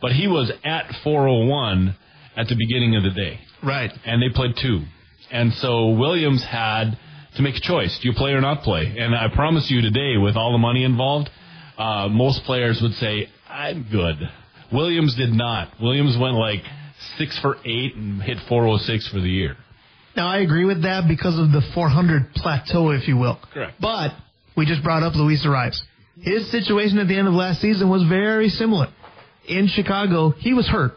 But 0.00 0.12
he 0.12 0.28
was 0.28 0.50
at 0.64 0.94
401 1.02 1.96
at 2.36 2.48
the 2.48 2.54
beginning 2.54 2.94
of 2.96 3.02
the 3.02 3.10
day 3.10 3.40
Right. 3.62 3.90
and 4.04 4.22
they 4.22 4.28
played 4.34 4.54
two. 4.60 4.82
And 5.30 5.52
so 5.54 5.90
Williams 5.90 6.44
had 6.44 6.98
to 7.36 7.42
make 7.42 7.56
a 7.56 7.60
choice: 7.60 7.98
do 8.00 8.08
you 8.08 8.14
play 8.14 8.32
or 8.32 8.40
not 8.40 8.62
play? 8.62 8.94
And 8.98 9.14
I 9.14 9.28
promise 9.34 9.70
you 9.70 9.80
today, 9.82 10.16
with 10.16 10.36
all 10.36 10.52
the 10.52 10.58
money 10.58 10.84
involved, 10.84 11.28
uh, 11.76 12.08
most 12.08 12.44
players 12.44 12.80
would 12.80 12.94
say, 12.94 13.28
"I'm 13.48 13.86
good." 13.90 14.16
Williams 14.72 15.14
did 15.16 15.32
not. 15.32 15.68
Williams 15.80 16.16
went 16.18 16.34
like 16.36 16.62
six 17.18 17.38
for 17.40 17.56
eight 17.64 17.94
and 17.94 18.22
hit 18.22 18.38
406 18.48 19.08
for 19.08 19.20
the 19.20 19.28
year. 19.28 19.56
Now 20.16 20.28
I 20.28 20.38
agree 20.38 20.64
with 20.64 20.82
that 20.82 21.06
because 21.06 21.38
of 21.38 21.52
the 21.52 21.60
400 21.74 22.34
plateau, 22.34 22.90
if 22.90 23.06
you 23.06 23.16
will. 23.16 23.38
Correct. 23.52 23.74
But 23.80 24.12
we 24.56 24.64
just 24.64 24.82
brought 24.82 25.02
up 25.02 25.14
Luis 25.14 25.44
Arraez. 25.44 25.78
His 26.20 26.50
situation 26.50 26.98
at 26.98 27.08
the 27.08 27.18
end 27.18 27.28
of 27.28 27.34
last 27.34 27.60
season 27.60 27.90
was 27.90 28.02
very 28.04 28.48
similar. 28.48 28.88
In 29.46 29.68
Chicago, 29.68 30.30
he 30.30 30.54
was 30.54 30.66
hurt. 30.66 30.92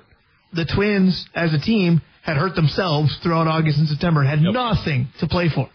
The 0.54 0.66
Twins, 0.66 1.28
as 1.36 1.54
a 1.54 1.60
team, 1.60 2.02
had 2.30 2.38
hurt 2.38 2.56
themselves 2.56 3.16
throughout 3.24 3.48
August 3.48 3.80
and 3.80 3.88
September, 3.88 4.24
had 4.24 4.42
Yep. 4.42 4.54
nothing 4.54 5.08
to 5.20 5.28
play 5.28 5.50
for. 5.50 5.68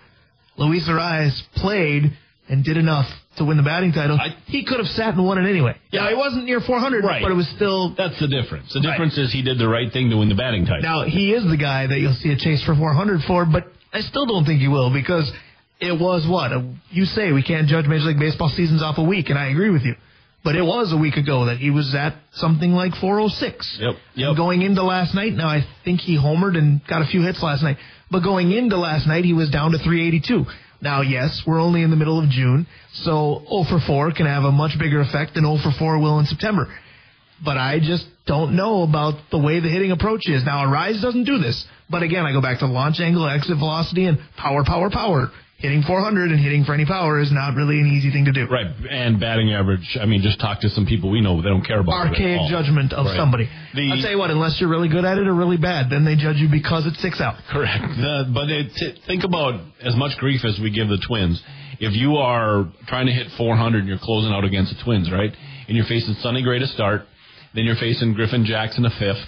Luis 0.57 0.89
Arraez 0.89 1.43
played 1.57 2.13
and 2.49 2.63
did 2.65 2.77
enough 2.77 3.11
to 3.37 3.45
win 3.45 3.57
the 3.57 3.63
batting 3.65 3.91
title. 3.93 4.17
I- 4.21 4.35
he 4.47 4.63
could 4.63 4.79
have 4.79 4.89
sat 4.89 5.15
and 5.15 5.25
won 5.25 5.39
it 5.45 5.49
anyway. 5.51 5.75
Yeah. 5.91 6.03
Now, 6.03 6.09
he 6.11 6.15
wasn't 6.15 6.45
near 6.45 6.61
400, 6.61 7.05
Right. 7.05 7.21
but 7.23 7.33
it 7.33 7.35
was 7.35 7.49
still 7.49 7.89
That's 7.97 8.19
the 8.21 8.29
difference. 8.29 8.73
The 8.73 8.79
Right. 8.81 8.91
difference 8.93 9.19
is 9.19 9.33
he 9.33 9.43
did 9.43 9.59
the 9.59 9.67
right 9.69 9.91
thing 9.93 10.11
to 10.11 10.17
win 10.19 10.29
the 10.29 10.37
batting 10.37 10.65
title. 10.65 10.83
Now 10.83 11.03
he 11.03 11.33
is 11.33 11.45
the 11.45 11.57
guy 11.57 11.87
that 11.89 11.99
you'll 11.99 12.13
see 12.15 12.31
a 12.31 12.37
chase 12.37 12.63
for 12.63 12.75
400 12.77 13.25
for, 13.25 13.45
but 13.45 13.73
I 13.93 14.01
still 14.01 14.27
don't 14.27 14.45
think 14.45 14.61
he 14.61 14.69
will 14.69 14.91
because 14.91 15.33
it 15.81 15.99
was 15.99 16.27
what 16.29 16.53
you 16.93 17.05
say 17.05 17.33
we 17.33 17.43
can't 17.43 17.67
judge 17.67 17.87
Major 17.89 18.05
League 18.07 18.21
Baseball 18.21 18.49
seasons 18.51 18.81
off 18.83 18.99
a 18.99 19.03
week, 19.03 19.31
and 19.31 19.39
I 19.39 19.47
agree 19.47 19.71
with 19.71 19.85
you. 19.85 19.97
But 20.45 20.57
it 20.57 20.63
was 20.63 20.93
a 20.93 20.97
week 20.99 21.17
ago 21.17 21.47
that 21.47 21.57
he 21.57 21.71
was 21.71 21.95
at 21.95 22.15
something 22.35 22.73
like 22.73 22.93
406. 23.01 23.79
Yep, 23.81 23.95
yep. 24.15 24.37
Going 24.37 24.61
into 24.61 24.83
last 24.83 25.15
night, 25.15 25.33
now 25.33 25.49
I 25.49 25.65
think 25.85 26.01
he 26.01 26.19
homered 26.19 26.59
and 26.59 26.87
got 26.87 27.01
a 27.01 27.07
few 27.07 27.23
hits 27.23 27.43
last 27.43 27.63
night. 27.63 27.79
But 28.11 28.21
going 28.21 28.53
into 28.53 28.77
last 28.77 29.07
night, 29.07 29.25
he 29.25 29.33
was 29.33 29.49
down 29.49 29.73
to 29.73 29.79
382. 29.79 30.45
Now, 30.83 31.01
yes, 31.01 31.43
we're 31.47 31.61
only 31.61 31.81
in 31.81 31.89
the 31.89 31.97
middle 31.97 32.23
of 32.23 32.29
June, 32.29 32.67
so 32.93 33.43
0 33.49 33.65
for 33.71 33.81
4 33.87 34.13
can 34.13 34.27
have 34.27 34.45
a 34.45 34.53
much 34.53 34.79
bigger 34.79 35.01
effect 35.01 35.33
than 35.33 35.45
0 35.45 35.57
for 35.63 35.73
4 35.79 35.99
will 35.99 36.19
in 36.19 36.27
September. 36.27 36.69
But 37.43 37.57
I 37.57 37.81
just 37.81 38.07
don't 38.27 38.55
know 38.55 38.83
about 38.83 39.15
the 39.31 39.39
way 39.39 39.61
the 39.61 39.71
hitting 39.71 39.93
approach 39.93 40.29
is. 40.29 40.45
Now, 40.45 40.67
Arraez 40.67 41.01
doesn't 41.01 41.25
do 41.25 41.39
this. 41.39 41.65
But 41.89 42.03
again, 42.03 42.27
I 42.27 42.33
go 42.33 42.43
back 42.43 42.59
to 42.59 42.67
launch 42.67 43.01
angle, 43.01 43.27
exit 43.27 43.57
velocity, 43.57 44.05
and 44.05 44.19
power, 44.37 44.63
power, 44.63 44.91
power 44.91 45.31
hitting 45.65 45.81
400 45.83 46.31
and 46.31 46.39
hitting 46.39 46.65
for 46.65 46.75
any 46.75 46.85
power 46.85 47.19
is 47.19 47.33
not 47.33 47.57
really 47.57 47.81
an 47.81 47.87
easy 47.87 48.13
thing 48.13 48.27
to 48.27 48.33
do. 48.33 48.47
Right, 48.47 48.69
and 48.69 49.19
batting 49.19 49.53
average. 49.55 49.97
I 49.99 50.05
mean, 50.05 50.21
just 50.21 50.39
talk 50.39 50.61
to 50.61 50.69
some 50.69 50.85
people 50.85 51.09
we 51.11 51.23
know; 51.23 51.41
they 51.41 51.49
don't 51.49 51.65
care 51.65 51.81
about 51.81 52.07
it. 52.07 52.11
archaic 52.13 52.51
judgment 52.51 52.93
of 52.93 53.07
right. 53.07 53.17
somebody. 53.17 53.49
The, 53.73 53.91
I'll 53.91 54.03
tell 54.03 54.11
you 54.11 54.19
what, 54.19 54.31
unless 54.31 54.61
you're 54.61 54.69
really 54.69 54.89
good 54.89 55.07
at 55.07 55.17
it 55.17 55.27
or 55.27 55.33
really 55.33 55.57
bad, 55.57 55.89
then 55.89 56.05
they 56.05 56.17
judge 56.17 56.37
you 56.37 56.49
because 56.51 56.85
it 56.85 56.95
sticks 57.01 57.21
out. 57.21 57.41
Correct. 57.49 57.97
The, 57.97 58.31
but 58.33 58.51
it, 58.51 58.73
t- 58.77 59.01
think 59.07 59.25
about 59.25 59.59
as 59.81 59.97
much 59.97 60.17
grief 60.19 60.45
as 60.45 60.61
we 60.61 60.71
give 60.71 60.89
the 60.89 61.01
Twins. 61.09 61.43
If 61.81 61.97
you 61.97 62.17
are 62.17 62.71
trying 62.87 63.07
to 63.07 63.13
hit 63.13 63.29
400 63.37 63.79
and 63.79 63.89
you're 63.89 63.99
closing 63.99 64.33
out 64.33 64.45
against 64.45 64.77
the 64.77 64.85
Twins, 64.85 65.11
right, 65.11 65.33
and 65.67 65.77
you're 65.77 65.87
facing 65.87 66.15
Sonny 66.21 66.43
Gray 66.43 66.59
to 66.59 66.69
start, 66.69 67.03
then 67.55 67.65
you're 67.65 67.81
facing 67.81 68.13
Griffin 68.13 68.45
Jackson 68.45 68.85
a 68.85 68.91
fifth 68.91 69.25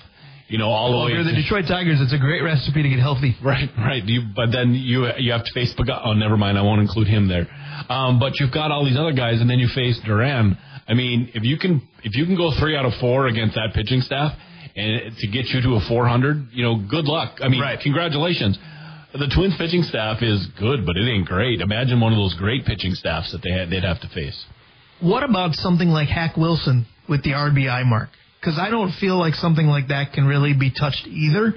you 0.48 0.58
know, 0.58 0.68
all 0.68 0.90
well, 0.90 1.00
the 1.00 1.06
way. 1.06 1.12
If 1.12 1.14
you're 1.16 1.24
the 1.24 1.42
Detroit 1.42 1.64
Tigers, 1.66 1.98
it's 2.00 2.12
a 2.12 2.18
great 2.18 2.42
recipe 2.42 2.82
to 2.82 2.88
get 2.88 2.98
healthy. 2.98 3.36
Right, 3.42 3.68
right. 3.78 4.04
You, 4.04 4.22
but 4.34 4.52
then 4.52 4.74
you 4.74 5.06
you 5.18 5.32
have 5.32 5.44
to 5.44 5.52
face 5.52 5.74
Pagano. 5.74 6.00
Oh, 6.04 6.12
never 6.12 6.36
mind. 6.36 6.58
I 6.58 6.62
won't 6.62 6.80
include 6.80 7.08
him 7.08 7.28
there. 7.28 7.46
Um, 7.88 8.18
but 8.18 8.38
you've 8.38 8.52
got 8.52 8.70
all 8.70 8.84
these 8.84 8.96
other 8.96 9.12
guys, 9.12 9.40
and 9.40 9.50
then 9.50 9.58
you 9.58 9.68
face 9.68 9.98
Duran. 10.04 10.56
I 10.86 10.94
mean, 10.94 11.30
if 11.34 11.42
you 11.42 11.58
can 11.58 11.82
if 12.04 12.14
you 12.14 12.26
can 12.26 12.36
go 12.36 12.52
three 12.58 12.76
out 12.76 12.84
of 12.84 12.94
four 13.00 13.26
against 13.26 13.56
that 13.56 13.72
pitching 13.74 14.02
staff, 14.02 14.32
and 14.76 15.16
to 15.16 15.26
get 15.26 15.46
you 15.46 15.62
to 15.62 15.74
a 15.76 15.80
400, 15.88 16.48
you 16.52 16.62
know, 16.62 16.76
good 16.76 17.06
luck. 17.06 17.38
I 17.42 17.48
mean, 17.48 17.60
right. 17.60 17.80
congratulations. 17.80 18.58
The 19.12 19.32
Twins 19.34 19.56
pitching 19.56 19.82
staff 19.82 20.22
is 20.22 20.46
good, 20.58 20.84
but 20.84 20.96
it 20.96 21.08
ain't 21.08 21.26
great. 21.26 21.60
Imagine 21.60 22.00
one 22.00 22.12
of 22.12 22.18
those 22.18 22.34
great 22.34 22.66
pitching 22.66 22.92
staffs 22.92 23.32
that 23.32 23.42
they 23.42 23.50
had, 23.50 23.70
they'd 23.70 23.84
have 23.84 24.00
to 24.02 24.08
face. 24.08 24.44
What 25.00 25.22
about 25.22 25.54
something 25.54 25.88
like 25.88 26.08
Hack 26.08 26.36
Wilson 26.36 26.86
with 27.08 27.22
the 27.22 27.30
RBI 27.30 27.86
mark? 27.86 28.10
Because 28.40 28.58
I 28.58 28.70
don't 28.70 28.92
feel 28.92 29.18
like 29.18 29.34
something 29.34 29.66
like 29.66 29.88
that 29.88 30.12
can 30.12 30.26
really 30.26 30.52
be 30.52 30.70
touched 30.70 31.06
either. 31.06 31.54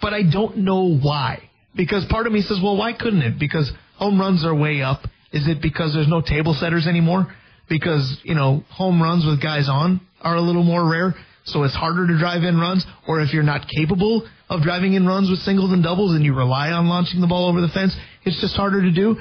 But 0.00 0.14
I 0.14 0.22
don't 0.22 0.58
know 0.58 0.96
why. 0.96 1.48
Because 1.74 2.04
part 2.06 2.26
of 2.26 2.32
me 2.32 2.42
says, 2.42 2.60
well, 2.62 2.76
why 2.76 2.92
couldn't 2.92 3.22
it? 3.22 3.38
Because 3.38 3.70
home 3.96 4.20
runs 4.20 4.44
are 4.44 4.54
way 4.54 4.82
up. 4.82 5.02
Is 5.32 5.46
it 5.46 5.60
because 5.60 5.92
there's 5.94 6.08
no 6.08 6.20
table 6.20 6.54
setters 6.54 6.86
anymore? 6.86 7.32
Because, 7.68 8.18
you 8.22 8.34
know, 8.34 8.64
home 8.70 9.02
runs 9.02 9.26
with 9.26 9.40
guys 9.40 9.68
on 9.68 10.00
are 10.22 10.36
a 10.36 10.40
little 10.40 10.64
more 10.64 10.88
rare, 10.90 11.14
so 11.44 11.64
it's 11.64 11.74
harder 11.74 12.06
to 12.06 12.18
drive 12.18 12.42
in 12.42 12.58
runs. 12.58 12.86
Or 13.06 13.20
if 13.20 13.32
you're 13.32 13.42
not 13.42 13.68
capable 13.68 14.26
of 14.48 14.62
driving 14.62 14.94
in 14.94 15.06
runs 15.06 15.30
with 15.30 15.40
singles 15.40 15.72
and 15.72 15.82
doubles 15.82 16.14
and 16.14 16.24
you 16.24 16.34
rely 16.34 16.70
on 16.70 16.88
launching 16.88 17.20
the 17.20 17.26
ball 17.26 17.46
over 17.48 17.60
the 17.60 17.68
fence, 17.68 17.94
it's 18.24 18.40
just 18.40 18.56
harder 18.56 18.82
to 18.82 18.90
do. 18.90 19.16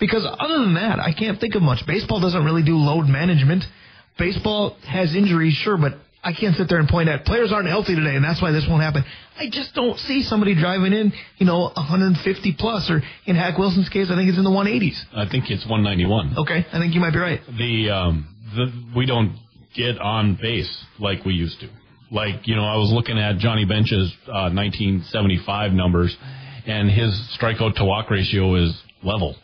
Because 0.00 0.26
other 0.26 0.58
than 0.58 0.74
that, 0.74 0.98
I 0.98 1.12
can't 1.12 1.40
think 1.40 1.54
of 1.54 1.62
much. 1.62 1.86
Baseball 1.86 2.20
doesn't 2.20 2.44
really 2.44 2.64
do 2.64 2.76
load 2.76 3.06
management. 3.06 3.64
Baseball 4.18 4.76
has 4.84 5.14
injuries, 5.14 5.54
sure, 5.54 5.76
but 5.76 5.94
I 6.24 6.32
can't 6.32 6.54
sit 6.56 6.68
there 6.68 6.78
and 6.78 6.88
point 6.88 7.08
at 7.08 7.24
players 7.24 7.50
aren't 7.52 7.68
healthy 7.68 7.96
today, 7.96 8.14
and 8.14 8.24
that's 8.24 8.40
why 8.40 8.52
this 8.52 8.64
won't 8.68 8.82
happen. 8.82 9.04
I 9.36 9.48
just 9.50 9.74
don't 9.74 9.98
see 9.98 10.22
somebody 10.22 10.54
driving 10.54 10.92
in, 10.92 11.12
you 11.38 11.46
know, 11.46 11.72
150 11.74 12.56
plus, 12.58 12.88
or 12.90 13.02
in 13.26 13.34
Hack 13.34 13.58
Wilson's 13.58 13.88
case, 13.88 14.06
I 14.08 14.14
think 14.14 14.28
it's 14.28 14.38
in 14.38 14.44
the 14.44 14.50
180s. 14.50 15.02
I 15.16 15.28
think 15.28 15.50
it's 15.50 15.66
191. 15.66 16.38
Okay, 16.38 16.64
I 16.72 16.78
think 16.78 16.94
you 16.94 17.00
might 17.00 17.12
be 17.12 17.18
right. 17.18 17.40
The 17.58 17.90
um, 17.90 18.28
the 18.54 18.70
we 18.96 19.04
don't 19.06 19.36
get 19.74 19.98
on 19.98 20.38
base 20.40 20.84
like 21.00 21.24
we 21.24 21.34
used 21.34 21.58
to. 21.60 21.68
Like 22.12 22.46
you 22.46 22.54
know, 22.54 22.64
I 22.64 22.76
was 22.76 22.92
looking 22.92 23.18
at 23.18 23.38
Johnny 23.38 23.64
Bench's 23.64 24.14
uh, 24.28 24.54
1975 24.54 25.72
numbers, 25.72 26.16
and 26.66 26.88
his 26.88 27.10
strikeout 27.36 27.74
to 27.76 27.84
walk 27.84 28.10
ratio 28.10 28.54
is 28.54 28.80
level. 29.02 29.34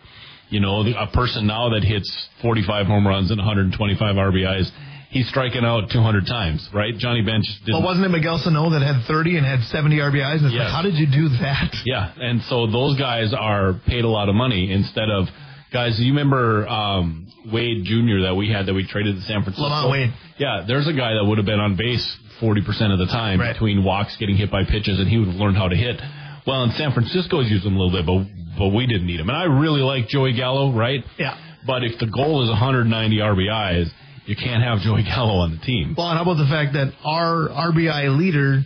You 0.51 0.61
know, 0.61 0.81
a 0.81 1.09
person 1.09 1.47
now 1.47 1.71
that 1.71 1.83
hits 1.83 2.29
45 2.41 2.87
home 2.87 3.07
runs 3.07 3.31
and 3.31 3.39
125 3.39 4.15
RBIs 4.15 4.71
he's 5.11 5.29
striking 5.29 5.65
out 5.65 5.91
200 5.91 6.27
times, 6.27 6.69
right? 6.73 6.97
Johnny 6.97 7.23
Bench 7.23 7.47
did 7.65 7.73
Well, 7.73 7.83
wasn't 7.83 8.07
it 8.07 8.11
Miguel 8.11 8.39
Sano 8.39 8.71
that 8.71 8.83
had 8.83 9.07
30 9.07 9.39
and 9.39 9.47
had 9.47 9.63
70 9.65 9.97
RBIs? 9.97 10.43
And 10.43 10.53
yes. 10.53 10.65
like, 10.65 10.73
how 10.73 10.83
did 10.83 10.95
you 10.95 11.07
do 11.07 11.29
that? 11.41 11.75
Yeah, 11.85 12.13
and 12.17 12.43
so 12.43 12.67
those 12.67 12.99
guys 12.99 13.33
are 13.33 13.75
paid 13.87 14.05
a 14.05 14.09
lot 14.09 14.29
of 14.29 14.35
money 14.35 14.73
instead 14.73 15.09
of 15.11 15.29
guys. 15.73 15.99
You 15.99 16.13
remember 16.13 16.69
um, 16.69 17.33
Wade 17.53 17.85
Jr. 17.85 18.23
that 18.25 18.35
we 18.37 18.51
had 18.51 18.67
that 18.67 18.75
we 18.75 18.87
traded 18.87 19.17
to 19.17 19.23
San 19.23 19.43
Francisco? 19.43 19.69
LaMonte 19.69 19.91
Wade. 19.91 20.15
Yeah, 20.39 20.65
there's 20.67 20.87
a 20.87 20.93
guy 20.93 21.15
that 21.15 21.25
would 21.25 21.39
have 21.39 21.47
been 21.47 21.61
on 21.61 21.77
base 21.77 22.17
40% 22.41 22.93
of 22.93 22.99
the 22.99 23.07
time 23.07 23.41
right. 23.41 23.53
between 23.53 23.85
walks, 23.85 24.17
getting 24.17 24.37
hit 24.37 24.51
by 24.51 24.65
pitches, 24.65 24.99
and 25.01 25.09
he 25.09 25.19
would 25.19 25.29
have 25.29 25.37
learned 25.37 25.57
how 25.57 25.69
to 25.69 25.77
hit. 25.77 26.01
Well, 26.47 26.65
in 26.65 26.71
San 26.73 26.93
Francisco's 26.93 27.51
used 27.51 27.67
him 27.67 27.77
a 27.77 27.79
little 27.79 27.93
bit, 27.93 28.07
but 28.07 28.25
but 28.59 28.69
we 28.75 28.87
didn't 28.87 29.07
need 29.07 29.21
him. 29.21 29.29
And 29.29 29.39
I 29.39 29.45
really 29.45 29.83
like 29.83 30.09
Joey 30.09 30.33
Gallo, 30.33 30.73
right? 30.73 31.05
Yeah. 31.17 31.39
But 31.67 31.85
if 31.85 31.99
the 32.01 32.07
goal 32.07 32.43
is 32.43 32.49
190 32.49 33.17
RBIs, 33.17 33.91
you 34.29 34.37
can't 34.37 34.63
have 34.63 34.81
Joey 34.81 35.05
Gallo 35.05 35.41
on 35.41 35.57
the 35.57 35.63
team. 35.65 35.95
Well, 35.97 36.09
and 36.09 36.17
how 36.21 36.23
about 36.23 36.37
the 36.37 36.51
fact 36.53 36.75
that 36.75 36.93
our 37.03 37.49
RBI 37.49 38.13
leader, 38.13 38.61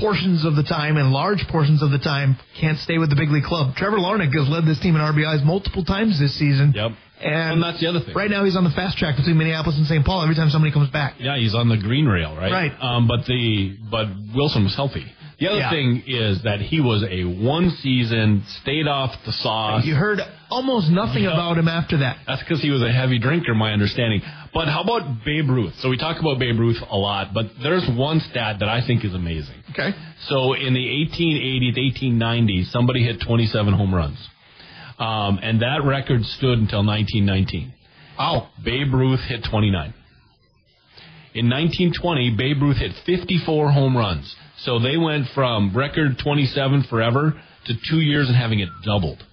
portions 0.00 0.44
of 0.44 0.54
the 0.54 0.62
time 0.62 0.98
and 0.98 1.10
large 1.10 1.40
portions 1.48 1.82
of 1.82 1.90
the 1.90 1.98
time, 1.98 2.36
can't 2.60 2.78
stay 2.78 2.98
with 2.98 3.08
the 3.08 3.16
big 3.16 3.30
league 3.30 3.48
club? 3.48 3.74
Trevor 3.74 3.96
Larnach 3.96 4.36
has 4.36 4.46
led 4.48 4.68
this 4.68 4.78
team 4.80 4.96
in 4.96 5.00
RBIs 5.00 5.44
multiple 5.44 5.82
times 5.82 6.20
this 6.20 6.38
season. 6.38 6.72
Yep. 6.76 6.92
And, 7.24 7.54
and 7.54 7.62
that's 7.62 7.80
the 7.80 7.88
other 7.88 8.00
thing. 8.00 8.14
Right 8.14 8.30
now, 8.30 8.44
he's 8.44 8.54
on 8.54 8.64
the 8.64 8.70
fast 8.76 8.98
track 8.98 9.16
between 9.16 9.38
Minneapolis 9.38 9.76
and 9.78 9.86
St. 9.86 10.04
Paul 10.04 10.22
every 10.22 10.36
time 10.36 10.50
somebody 10.50 10.72
comes 10.72 10.90
back. 10.90 11.14
Yeah, 11.18 11.36
he's 11.36 11.54
on 11.54 11.68
the 11.68 11.78
green 11.78 12.06
rail, 12.06 12.36
right? 12.36 12.52
Right. 12.52 12.72
Um, 12.78 13.08
but 13.08 13.24
the 13.26 13.76
but 13.90 14.06
Wilson 14.36 14.62
was 14.62 14.76
healthy. 14.76 15.06
The 15.38 15.46
other 15.46 15.58
yeah. 15.58 15.70
thing 15.70 16.02
is 16.06 16.42
that 16.42 16.60
he 16.60 16.80
was 16.80 17.04
a 17.08 17.22
one 17.22 17.70
season, 17.80 18.42
stayed 18.62 18.88
off 18.88 19.14
the 19.24 19.30
sauce. 19.30 19.84
You 19.84 19.94
heard 19.94 20.18
almost 20.50 20.90
nothing 20.90 21.24
yeah. 21.24 21.32
about 21.32 21.56
him 21.56 21.68
after 21.68 21.98
that. 21.98 22.18
That's 22.26 22.42
because 22.42 22.60
he 22.60 22.70
was 22.70 22.82
a 22.82 22.90
heavy 22.90 23.20
drinker, 23.20 23.54
my 23.54 23.72
understanding. 23.72 24.20
But 24.52 24.66
how 24.66 24.82
about 24.82 25.24
Babe 25.24 25.48
Ruth? 25.48 25.74
So 25.78 25.90
we 25.90 25.96
talk 25.96 26.18
about 26.20 26.40
Babe 26.40 26.58
Ruth 26.58 26.78
a 26.90 26.96
lot, 26.96 27.32
but 27.32 27.46
there's 27.62 27.88
one 27.88 28.18
stat 28.18 28.56
that 28.58 28.68
I 28.68 28.84
think 28.84 29.04
is 29.04 29.14
amazing. 29.14 29.54
Okay. 29.70 29.90
So 30.26 30.54
in 30.54 30.74
the 30.74 30.80
1880s, 30.80 32.02
1890s, 32.02 32.72
somebody 32.72 33.04
hit 33.04 33.22
27 33.24 33.74
home 33.74 33.94
runs. 33.94 34.18
Um, 34.98 35.38
and 35.40 35.62
that 35.62 35.84
record 35.84 36.24
stood 36.24 36.58
until 36.58 36.84
1919. 36.84 37.72
Oh. 38.18 38.48
Babe 38.64 38.92
Ruth 38.92 39.20
hit 39.20 39.46
29. 39.48 39.94
In 41.38 41.46
1920, 41.46 42.34
Babe 42.36 42.60
Ruth 42.60 42.78
hit 42.78 42.92
54 43.06 43.70
home 43.70 43.96
runs. 43.96 44.34
So 44.58 44.80
they 44.80 44.96
went 44.96 45.28
from 45.36 45.72
record 45.72 46.18
27 46.18 46.82
forever 46.90 47.40
to 47.66 47.74
two 47.88 48.00
years 48.00 48.26
and 48.26 48.36
having 48.36 48.58
it 48.58 48.68
doubled. 48.84 49.24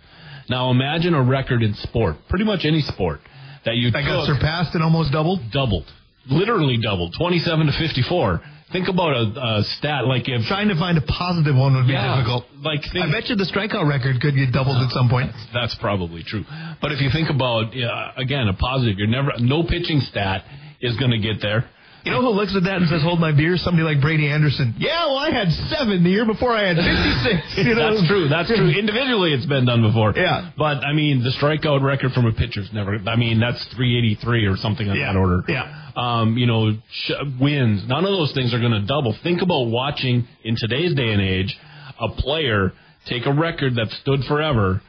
Now 0.48 0.70
imagine 0.70 1.16
a 1.16 1.24
record 1.24 1.64
in 1.64 1.74
sport, 1.74 2.18
pretty 2.30 2.46
much 2.46 2.64
any 2.64 2.82
sport, 2.82 3.22
that 3.66 3.78
you 3.78 3.90
that 3.90 4.06
got 4.06 4.28
surpassed 4.28 4.76
and 4.76 4.84
almost 4.84 5.14
doubled. 5.14 5.40
Doubled, 5.52 5.92
literally 6.30 6.78
doubled, 6.78 7.16
27 7.18 7.66
to 7.66 7.72
54. 7.72 8.42
Think 8.72 8.88
about 8.88 9.14
a, 9.16 9.58
a 9.60 9.64
stat 9.64 10.06
like 10.06 10.30
if 10.30 10.46
trying 10.46 10.68
to 10.68 10.76
find 10.76 11.00
a 11.00 11.02
positive 11.02 11.56
one 11.56 11.74
would 11.74 11.88
be 11.88 11.94
yeah, 11.94 12.18
difficult. 12.18 12.46
Like 12.62 12.84
think, 12.94 13.06
I 13.06 13.12
bet 13.12 13.30
you 13.30 13.36
the 13.36 13.46
strikeout 13.46 13.90
record 13.90 14.22
could 14.22 14.36
get 14.36 14.52
doubled 14.52 14.78
uh, 14.78 14.86
at 14.86 14.92
some 14.92 15.10
point. 15.10 15.32
That's, 15.32 15.54
that's, 15.54 15.76
probably 15.82 16.22
true. 16.22 16.46
But 16.82 16.92
if 16.92 17.02
you 17.02 17.10
think 17.10 17.32
about 17.32 17.74
uh, 17.76 18.12
again 18.18 18.48
a 18.48 18.54
positive, 18.54 19.00
you're 19.00 19.08
never 19.08 19.32
no 19.40 19.64
pitching 19.64 20.02
stat 20.02 20.46
is 20.82 20.96
going 20.98 21.12
to 21.12 21.20
get 21.20 21.42
there. 21.42 21.68
You 22.06 22.12
know 22.12 22.22
who 22.22 22.30
looks 22.30 22.56
at 22.56 22.64
that 22.64 22.78
and 22.78 22.88
says, 22.88 23.02
"Hold 23.02 23.20
my 23.20 23.32
beer"? 23.32 23.58
Somebody 23.58 23.84
like 23.84 24.00
Brady 24.00 24.30
Anderson. 24.30 24.76
Yeah, 24.78 25.08
well, 25.08 25.18
I 25.18 25.32
had 25.32 25.50
seven 25.74 26.04
the 26.04 26.10
year 26.10 26.26
before. 26.26 26.52
I 26.54 26.72
had 26.72 26.78
fifty-six. 26.78 27.68
You 27.68 27.74
know? 27.76 27.96
That's 27.96 28.08
true. 28.08 28.30
That's 28.30 28.48
true. 28.48 28.70
Individually, 28.70 29.34
it's 29.34 29.48
been 29.48 29.66
done 29.66 29.82
before. 29.82 30.14
Yeah, 30.16 30.52
but 30.56 30.86
I 30.86 30.94
mean, 30.94 31.24
the 31.24 31.32
strikeout 31.32 31.82
record 31.82 32.12
from 32.12 32.28
a 32.28 32.32
pitcher's 32.32 32.70
never. 32.72 32.98
I 33.08 33.16
mean, 33.16 33.40
that's 33.40 33.66
three 33.76 33.98
eighty-three 33.98 34.46
or 34.46 34.56
something 34.56 34.86
in 34.86 34.96
yeah. 34.96 35.14
that 35.14 35.20
order. 35.20 35.44
Yeah. 35.48 35.90
Um, 35.96 36.38
you 36.38 36.46
know, 36.46 36.78
sh- 36.92 37.12
wins. 37.42 37.88
None 37.88 38.06
of 38.06 38.12
those 38.12 38.34
things 38.34 38.54
are 38.54 38.60
going 38.60 38.74
to 38.74 38.86
double. 38.86 39.16
Think 39.24 39.42
about 39.42 39.68
watching 39.68 40.28
in 40.44 40.56
today's 40.58 40.94
day 40.94 41.10
and 41.12 41.22
age 41.22 41.58
a 42.00 42.10
player 42.22 42.72
take 43.08 43.26
a 43.26 43.34
record 43.34 43.76
that 43.76 43.88
stood 44.02 44.20
forever 44.28 44.82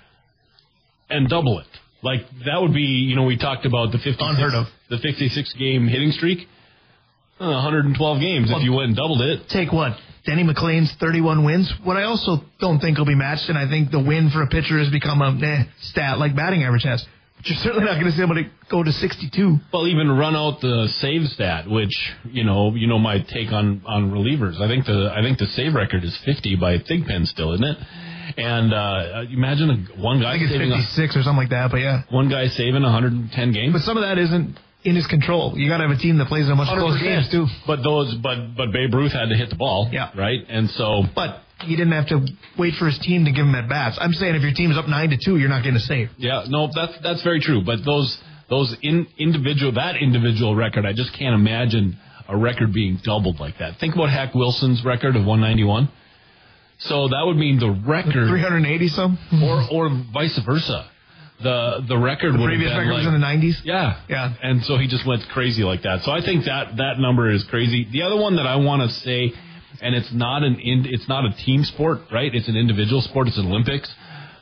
and 1.09 1.29
double 1.29 1.61
it. 1.61 1.67
Like 2.03 2.21
that 2.45 2.61
would 2.61 2.75
be, 2.75 2.83
you 2.83 3.17
know, 3.17 3.25
we 3.25 3.37
talked 3.39 3.65
about 3.67 3.93
the 3.93 3.99
56, 3.99 4.19
unheard 4.21 4.55
of 4.55 4.67
the 4.91 4.99
56 4.99 5.55
game 5.55 5.89
hitting 5.89 6.11
streak. 6.13 6.47
112 7.38 8.20
games 8.20 8.49
well, 8.49 8.59
if 8.59 8.64
you 8.64 8.72
went 8.72 8.88
and 8.88 8.96
doubled 8.96 9.20
it. 9.20 9.49
Take 9.49 9.72
what? 9.72 9.96
Denny 10.25 10.42
McLain's 10.42 10.92
31 10.99 11.44
wins. 11.44 11.72
What 11.85 11.96
I 11.96 12.03
also 12.03 12.42
don't 12.59 12.81
think 12.81 12.99
will 12.99 13.07
be 13.07 13.14
matched, 13.14 13.49
and 13.49 13.57
I 13.57 13.68
think 13.68 13.90
the 13.90 14.03
win 14.03 14.31
for 14.31 14.42
a 14.42 14.49
pitcher 14.49 14.79
has 14.79 14.90
become 14.90 15.22
a 15.22 15.31
eh, 15.44 15.64
stat 15.81 16.18
like 16.18 16.35
batting 16.35 16.64
average 16.64 16.83
has. 16.83 17.05
But 17.37 17.46
you're 17.46 17.59
certainly 17.59 17.85
not 17.85 17.94
going 17.94 18.07
to 18.07 18.12
see 18.12 18.20
somebody 18.22 18.51
go 18.70 18.83
to 18.83 18.90
62. 18.90 19.57
Well, 19.72 19.87
even 19.87 20.11
run 20.11 20.35
out 20.35 20.61
the 20.61 20.88
save 20.99 21.29
stat, 21.29 21.70
which 21.70 21.94
you 22.25 22.42
know, 22.42 22.75
you 22.75 22.88
know 22.88 22.99
my 22.99 23.18
take 23.20 23.53
on 23.53 23.83
on 23.87 24.11
relievers. 24.11 24.61
I 24.61 24.66
think 24.66 24.87
the 24.87 25.12
I 25.14 25.22
think 25.22 25.38
the 25.38 25.46
save 25.46 25.75
record 25.75 26.03
is 26.03 26.16
50 26.25 26.57
by 26.57 26.79
Thigpen 26.79 27.27
still, 27.27 27.53
isn't 27.55 27.64
it? 27.64 27.79
And 28.37 28.75
uh, 28.75 29.31
imagine 29.31 29.88
one 29.99 30.20
guy 30.20 30.31
I 30.31 30.33
think 30.35 30.51
it's 30.51 30.53
saving 30.53 30.70
56 30.70 31.14
a, 31.14 31.18
or 31.18 31.22
something 31.22 31.46
like 31.46 31.51
that. 31.51 31.70
But 31.70 31.79
yeah, 31.79 32.03
one 32.11 32.29
guy 32.29 32.49
saving 32.49 32.83
110 32.83 33.31
games. 33.53 33.72
But 33.72 33.83
some 33.83 33.96
of 33.96 34.03
that 34.03 34.18
isn't 34.18 34.59
in 34.87 34.94
his 34.96 35.07
control. 35.07 35.55
You 35.59 35.68
got 35.68 35.79
to 35.79 35.88
have 35.88 35.96
a 35.96 36.01
team 36.01 36.16
that 36.18 36.29
plays 36.29 36.46
in 36.46 36.53
a 36.53 36.57
much 36.57 36.68
close 36.68 36.96
100%. 36.96 37.03
games 37.03 37.29
too. 37.31 37.46
But 37.66 37.83
those, 37.83 38.14
but 38.14 38.55
but 38.57 38.72
Babe 38.72 38.94
Ruth 38.94 39.12
had 39.12 39.29
to 39.29 39.37
hit 39.37 39.51
the 39.51 39.57
ball, 39.57 39.90
Yeah. 39.92 40.11
right? 40.16 40.40
And 40.49 40.70
so, 40.70 41.03
But 41.14 41.40
he 41.62 41.75
didn't 41.77 41.92
have 41.92 42.07
to 42.09 42.27
wait 42.57 42.75
for 42.75 42.87
his 42.87 42.99
team 43.01 43.25
to 43.25 43.33
give 43.33 43.44
him 43.46 43.55
at 43.55 43.68
bats. 43.68 43.99
I'm 44.01 44.12
saying 44.14 44.35
if 44.35 44.42
your 44.42 44.53
team's 44.53 44.77
up 44.77 44.88
nine 44.88 45.11
to 45.11 45.16
two, 45.16 45.37
you're 45.38 45.49
not 45.49 45.62
getting 45.62 45.77
a 45.77 45.81
save. 45.81 46.11
yeah, 46.18 46.44
no, 46.49 46.68
that's 46.75 46.96
that's 47.03 47.22
very 47.22 47.40
true. 47.40 47.62
But 47.62 47.85
those 47.85 48.16
those 48.49 48.77
in, 48.83 49.07
individual 49.18 49.72
that 49.72 49.96
individual 49.96 50.55
record, 50.55 50.87
I 50.87 50.92
just 50.92 51.12
can't 51.14 51.35
imagine 51.35 51.96
a 52.29 52.37
record 52.37 52.72
being 52.72 52.96
doubled 53.03 53.40
like 53.40 53.59
that. 53.59 53.79
Think 53.79 53.94
about 53.94 54.11
Hack 54.11 54.35
Wilson's 54.35 54.85
record 54.85 55.16
of 55.16 55.25
191. 55.25 55.88
So 56.79 57.09
that 57.09 57.22
would 57.25 57.37
mean 57.37 57.59
the 57.59 57.70
record, 57.70 58.29
380 58.29 58.88
some. 58.88 59.18
or 59.42 59.64
or 59.70 59.88
vice 60.12 60.38
versa. 60.44 60.87
The 61.42 61.85
the 61.87 61.99
record 61.99 62.33
would 62.33 62.46
Previous 62.46 62.72
have 62.72 62.81
been 62.81 62.88
record 62.88 63.05
was 63.05 63.14
in 63.14 63.20
the 63.20 63.27
90s. 63.27 63.61
Yeah, 63.64 64.01
Yeah. 64.09 64.33
And 64.42 64.64
so 64.64 64.79
he 64.79 64.87
just 64.88 65.07
went 65.07 65.22
crazy 65.29 65.64
like 65.64 65.83
that. 65.83 66.03
So 66.03 66.11
I 66.11 66.22
think 66.22 66.44
that 66.46 66.77
that 66.79 66.99
number 66.99 67.31
is 67.31 67.44
crazy. 67.44 67.87
The 67.92 68.03
other 68.03 68.16
one 68.16 68.37
that 68.37 68.46
I 68.46 68.57
want 68.57 68.83
to 68.83 68.88
say, 68.88 69.33
and 69.83 69.94
it's 69.94 70.12
not 70.12 70.42
an 70.42 70.59
in, 70.59 70.87
it's 70.87 71.09
not 71.09 71.25
a 71.27 71.33
team 71.44 71.62
sport, 71.64 71.99
right? 72.11 72.35
It's 72.35 72.49
an 72.49 72.57
individual 72.57 73.03
sport. 73.03 73.29
It's 73.29 73.37
an 73.38 73.46
Olympics. 73.46 73.92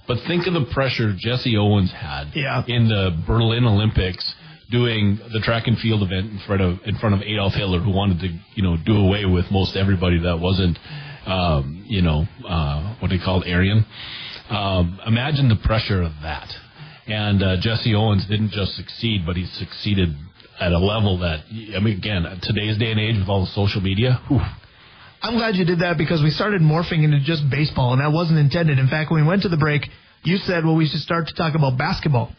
But 0.07 0.19
think 0.29 0.47
of 0.47 0.53
the 0.55 0.67
pressure 0.73 1.13
Jesse 1.17 1.57
Owens 1.57 1.91
had 1.91 2.29
Yeah. 2.35 2.63
in 2.69 2.89
the 2.89 3.11
Berlin 3.27 3.65
Olympics 3.65 4.35
doing 4.71 5.19
the 5.33 5.41
track 5.41 5.67
and 5.67 5.79
field 5.79 6.03
event 6.03 6.31
in 6.31 6.39
front 6.47 6.63
of 6.63 6.79
in 6.87 6.97
front 6.97 7.15
of 7.17 7.23
Adolf 7.23 7.55
Hitler, 7.55 7.81
who 7.81 7.91
wanted 7.91 8.21
to 8.21 8.29
you 8.55 8.63
know 8.63 8.77
do 8.77 8.97
away 8.99 9.25
with 9.25 9.51
most 9.51 9.77
everybody 9.77 10.19
that 10.21 10.39
wasn't 10.39 10.79
um, 11.27 11.85
you 11.89 12.03
know 12.03 12.27
uh, 12.49 12.95
what 13.01 13.11
they 13.11 13.19
called 13.19 13.45
Aryan. 13.49 13.85
Um, 14.51 15.01
imagine 15.07 15.49
the 15.49 15.57
pressure 15.57 16.03
of 16.03 16.13
that. 16.23 16.55
And 17.07 17.43
uh, 17.43 17.57
Jesse 17.61 17.95
Owens 17.95 18.27
didn't 18.27 18.51
just 18.51 18.77
succeed, 18.77 19.27
but 19.27 19.37
he 19.37 19.47
succeeded 19.47 20.15
at 20.59 20.73
a 20.73 20.79
level 20.79 21.19
that 21.19 21.45
I 21.77 21.81
mean, 21.81 21.99
again, 21.99 22.25
today's 22.43 22.79
day 22.79 22.91
and 22.91 23.01
age 23.01 23.17
with 23.19 23.29
all 23.29 23.41
the 23.45 23.51
social 23.51 23.81
media, 23.81 24.21
whew, 24.29 24.41
I'm 25.25 25.37
glad 25.37 25.57
you 25.57 25.65
did 25.65 25.81
that 25.81 25.97
because 25.97 26.23
we 26.23 26.31
started 26.31 26.61
morphing 26.61 27.03
into 27.03 27.19
just 27.21 27.49
baseball, 27.51 27.93
and 27.95 28.03
that 28.03 28.13
wasn't 28.13 28.39
intended. 28.39 28.79
In 28.79 28.89
fact, 28.89 29.11
when 29.11 29.23
we 29.23 29.27
went 29.27 29.43
to 29.43 29.49
the 29.49 29.57
break, 29.57 29.83
you 30.23 30.37
said, 30.37 30.65
well, 30.65 30.77
we 30.77 30.87
should 30.87 31.01
start 31.01 31.29
to 31.29 31.35
talk 31.35 31.55
about 31.55 31.79
basketball. 31.79 32.31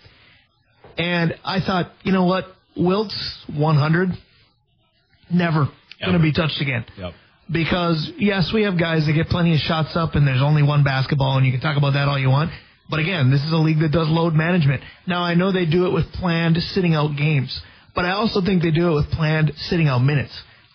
And 0.96 1.36
I 1.44 1.60
thought, 1.62 1.92
you 2.04 2.12
know 2.12 2.26
what? 2.26 2.46
Wilt's 2.78 3.44
100, 3.56 4.10
never 5.32 5.68
going 6.00 6.14
to 6.14 6.20
be 6.20 6.32
touched 6.32 6.62
again. 6.62 6.86
Yep. 6.98 7.14
Because, 7.52 8.12
yes, 8.18 8.52
we 8.54 8.64
have 8.64 8.80
guys 8.80 9.06
that 9.08 9.14
get 9.14 9.30
plenty 9.30 9.54
of 9.54 9.60
shots 9.60 9.96
up, 9.96 10.14
and 10.14 10.28
there's 10.28 10.42
only 10.42 10.62
one 10.62 10.84
basketball, 10.84 11.38
and 11.38 11.46
you 11.46 11.52
can 11.52 11.62
talk 11.62 11.78
about 11.78 11.94
that 11.94 12.08
all 12.08 12.20
you 12.20 12.30
want. 12.30 12.52
But 12.90 13.00
again, 13.00 13.32
this 13.32 13.44
is 13.44 13.52
a 13.52 13.58
league 13.58 13.80
that 13.80 13.92
does 13.92 14.08
load 14.10 14.34
management. 14.34 14.84
Now, 15.08 15.24
I 15.24 15.34
know 15.34 15.52
they 15.52 15.66
do 15.66 15.88
it 15.88 15.94
with 15.94 16.12
planned 16.14 16.58
sitting 16.58 16.94
out 16.94 17.18
games, 17.18 17.60
but 17.96 18.06
I 18.06 18.12
also 18.12 18.42
think 18.42 18.62
they 18.62 18.72
do 18.72 18.92
it 18.92 18.96
with 18.96 19.10
planned 19.12 19.52
sitting 19.56 19.88
out 19.88 20.00
minutes. 20.00 20.32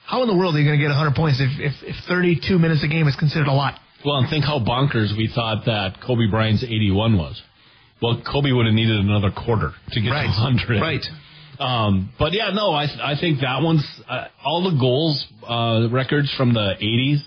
How 0.06 0.22
in 0.22 0.28
the 0.28 0.34
world 0.36 0.56
are 0.56 0.58
you 0.58 0.64
going 0.66 0.78
to 0.78 0.82
get 0.82 0.88
100 0.90 1.14
points 1.14 1.40
if, 1.40 1.50
if, 1.60 1.72
if 1.84 1.96
32 2.08 2.58
minutes 2.58 2.82
a 2.82 2.88
game 2.88 3.06
is 3.06 3.14
considered 3.14 3.46
a 3.46 3.52
lot? 3.52 3.78
Well, 4.04 4.16
and 4.16 4.28
think 4.28 4.44
how 4.44 4.58
bonkers 4.58 5.16
we 5.16 5.30
thought 5.32 5.66
that 5.66 6.00
Kobe 6.04 6.26
Bryant's 6.28 6.64
81 6.64 7.16
was. 7.16 7.40
Well, 8.02 8.20
Kobe 8.26 8.50
would 8.50 8.66
have 8.66 8.74
needed 8.74 8.98
another 8.98 9.30
quarter 9.30 9.72
to 9.92 10.00
get 10.00 10.10
Right. 10.10 10.22
to 10.24 10.42
100. 10.42 10.80
Right. 10.80 11.06
Um, 11.60 12.10
but 12.18 12.32
yeah, 12.32 12.50
no, 12.54 12.72
I 12.72 12.84
I 13.12 13.16
think 13.20 13.40
that 13.42 13.60
one's 13.60 13.84
uh, 14.08 14.28
all 14.42 14.64
the 14.70 14.78
goals 14.80 15.26
uh, 15.46 15.88
records 15.92 16.32
from 16.34 16.54
the 16.54 16.74
80s. 16.80 17.18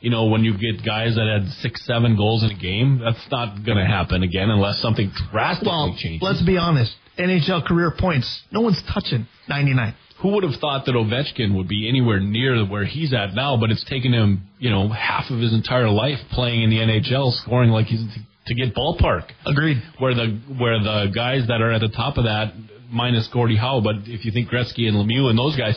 You 0.00 0.10
know, 0.10 0.26
when 0.26 0.44
you 0.44 0.56
get 0.56 0.84
guys 0.84 1.16
that 1.16 1.26
had 1.26 1.48
six, 1.54 1.84
seven 1.84 2.16
goals 2.16 2.44
in 2.44 2.50
a 2.52 2.54
game, 2.54 3.00
that's 3.02 3.28
not 3.30 3.64
going 3.64 3.78
to 3.78 3.84
happen 3.84 4.22
again 4.22 4.48
unless 4.50 4.78
something 4.80 5.10
drastically 5.32 5.68
Well, 5.72 5.94
changes. 5.98 6.22
let's 6.22 6.42
be 6.42 6.56
honest. 6.56 6.94
NHL 7.18 7.66
career 7.66 7.92
points, 7.98 8.42
no 8.52 8.60
one's 8.60 8.80
touching 8.94 9.26
99. 9.48 9.94
Who 10.20 10.28
would 10.34 10.44
have 10.44 10.54
thought 10.60 10.84
that 10.86 10.92
Ovechkin 10.94 11.56
would 11.56 11.66
be 11.68 11.88
anywhere 11.88 12.20
near 12.20 12.64
where 12.64 12.84
he's 12.84 13.12
at 13.12 13.34
now? 13.34 13.56
But 13.56 13.70
it's 13.70 13.84
taken 13.84 14.12
him, 14.12 14.42
you 14.58 14.70
know, 14.70 14.88
half 14.88 15.30
of 15.30 15.38
his 15.40 15.52
entire 15.52 15.88
life 15.90 16.18
playing 16.30 16.62
in 16.62 16.70
the 16.70 16.76
NHL, 16.78 17.32
scoring 17.42 17.70
like 17.70 17.86
he's 17.86 18.04
to 18.46 18.54
get 18.54 18.74
ballpark. 18.74 19.30
Agreed. 19.46 19.82
Where 19.98 20.14
the 20.14 20.40
where 20.58 20.78
the 20.82 21.10
guys 21.14 21.46
that 21.48 21.60
are 21.60 21.70
at 21.72 21.80
the 21.80 21.88
top 21.88 22.18
of 22.18 22.24
that, 22.24 22.52
minus 22.90 23.26
Gordie 23.28 23.56
Howe, 23.56 23.80
but 23.80 23.96
if 24.06 24.24
you 24.24 24.30
think 24.32 24.48
Gretzky 24.48 24.88
and 24.88 24.96
Lemieux 24.96 25.28
and 25.28 25.38
those 25.38 25.56
guys, 25.56 25.76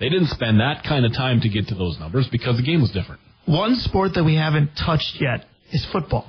they 0.00 0.08
didn't 0.08 0.28
spend 0.28 0.60
that 0.60 0.82
kind 0.84 1.04
of 1.04 1.12
time 1.12 1.40
to 1.42 1.48
get 1.48 1.68
to 1.68 1.74
those 1.74 1.98
numbers 2.00 2.28
because 2.30 2.56
the 2.56 2.62
game 2.64 2.80
was 2.80 2.90
different. 2.90 3.20
One 3.46 3.76
sport 3.76 4.14
that 4.14 4.24
we 4.24 4.34
haven't 4.34 4.70
touched 4.76 5.20
yet 5.20 5.46
is 5.72 5.86
football. 5.92 6.26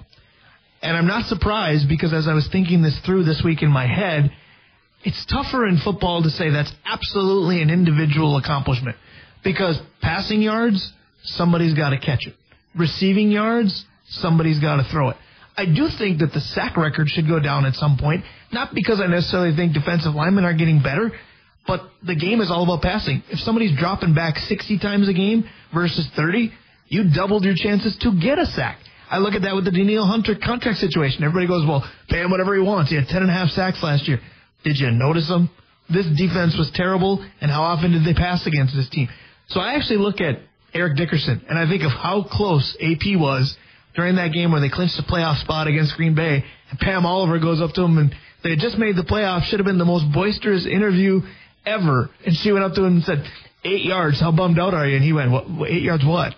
And 0.82 0.96
I'm 0.96 1.08
not 1.08 1.26
surprised 1.26 1.90
because 1.90 2.14
as 2.14 2.28
I 2.28 2.34
was 2.34 2.48
thinking 2.52 2.84
this 2.84 2.98
through 3.00 3.24
this 3.24 3.42
week 3.44 3.64
in 3.64 3.70
my 3.70 3.88
head, 3.88 4.32
it's 5.04 5.26
tougher 5.26 5.68
in 5.68 5.78
football 5.80 6.22
to 6.24 6.30
say 6.30 6.50
that's 6.50 6.72
absolutely 6.86 7.62
an 7.62 7.70
individual 7.70 8.38
accomplishment. 8.38 8.96
Because 9.44 9.80
passing 10.02 10.42
yards, 10.42 10.94
somebody's 11.24 11.74
got 11.74 11.90
to 11.90 12.00
catch 12.00 12.28
it. 12.28 12.36
Receiving 12.76 13.32
yards, 13.32 13.86
somebody's 14.10 14.60
got 14.60 14.78
to 14.78 14.84
throw 14.84 15.10
it. 15.10 15.18
I 15.56 15.66
do 15.66 15.88
think 15.98 16.20
that 16.20 16.34
the 16.34 16.42
sack 16.42 16.78
record 16.78 17.10
should 17.10 17.28
go 17.28 17.40
down 17.40 17.66
at 17.66 17.74
some 17.74 17.98
point, 17.98 18.24
not 18.52 18.76
because 18.76 19.02
I 19.02 19.08
necessarily 19.08 19.56
think 19.56 19.74
defensive 19.74 20.14
linemen 20.14 20.46
are 20.46 20.54
getting 20.54 20.84
better, 20.84 21.12
but 21.66 21.82
the 22.06 22.16
game 22.16 22.42
is 22.42 22.52
all 22.52 22.64
about 22.64 22.84
passing. 22.84 23.24
If 23.30 23.40
somebody's 23.40 23.76
dropping 23.78 24.14
back 24.14 24.38
60 24.38 24.78
times 24.78 25.10
a 25.10 25.14
game 25.14 25.50
versus 25.74 26.08
30, 26.16 26.52
you 26.88 27.12
doubled 27.14 27.44
your 27.44 27.56
chances 27.56 27.98
to 28.02 28.20
get 28.20 28.40
a 28.40 28.46
sack. 28.46 28.80
I 29.10 29.20
look 29.20 29.34
at 29.36 29.44
that 29.44 29.56
with 29.56 29.66
the 29.66 29.72
Danielle 29.72 30.06
Hunter 30.06 30.36
contract 30.36 30.80
situation. 30.80 31.24
Everybody 31.24 31.48
goes, 31.48 31.66
well, 31.68 31.88
pay 32.10 32.22
him 32.22 32.32
whatever 32.32 32.56
he 32.56 32.62
wants. 32.62 32.90
He 32.90 32.98
had 32.98 33.08
10 33.08 33.22
and 33.22 33.32
a 33.32 33.34
half 33.34 33.50
sacks 33.50 33.82
last 33.82 34.08
year. 34.08 34.20
Did 34.64 34.78
you 34.78 34.92
notice 34.92 35.30
him? 35.30 35.50
This 35.90 36.06
defense 36.18 36.58
was 36.58 36.70
terrible, 36.74 37.26
and 37.40 37.50
how 37.50 37.64
often 37.64 37.92
did 37.92 38.04
they 38.04 38.14
pass 38.14 38.46
against 38.46 38.76
this 38.76 38.90
team? 38.90 39.08
So 39.48 39.62
I 39.62 39.76
actually 39.76 40.00
look 40.00 40.20
at 40.20 40.40
Eric 40.74 40.98
Dickerson, 40.98 41.46
and 41.50 41.58
I 41.58 41.68
think 41.70 41.84
of 41.84 41.92
how 41.92 42.24
close 42.30 42.76
AP 42.82 43.16
was 43.16 43.56
during 43.96 44.18
that 44.18 44.34
game 44.34 44.52
where 44.52 44.60
they 44.60 44.70
clinched 44.70 44.98
the 44.98 45.04
playoff 45.04 45.40
spot 45.42 45.68
against 45.68 45.96
Green 45.96 46.14
Bay, 46.14 46.44
and 46.70 46.80
Pam 46.80 47.06
Oliver 47.06 47.40
goes 47.40 47.62
up 47.62 47.72
to 47.76 47.84
him, 47.84 47.98
and 47.98 48.14
they 48.44 48.52
had 48.52 48.60
just 48.60 48.78
made 48.78 48.98
the 48.98 49.04
playoff. 49.04 49.44
Should 49.44 49.60
have 49.60 49.66
been 49.66 49.78
the 49.78 49.86
most 49.86 50.12
boisterous 50.14 50.66
interview 50.66 51.22
ever. 51.66 52.10
And 52.26 52.36
she 52.36 52.52
went 52.52 52.66
up 52.66 52.74
to 52.74 52.84
him 52.84 52.98
and 52.98 53.04
said, 53.04 53.24
eight 53.64 53.84
yards, 53.84 54.20
how 54.20 54.32
bummed 54.32 54.60
out 54.60 54.74
are 54.74 54.86
you? 54.86 54.96
And 54.96 55.04
he 55.04 55.14
went, 55.14 55.32
what, 55.32 55.70
eight 55.70 55.84
yards 55.84 56.04
what? 56.06 56.36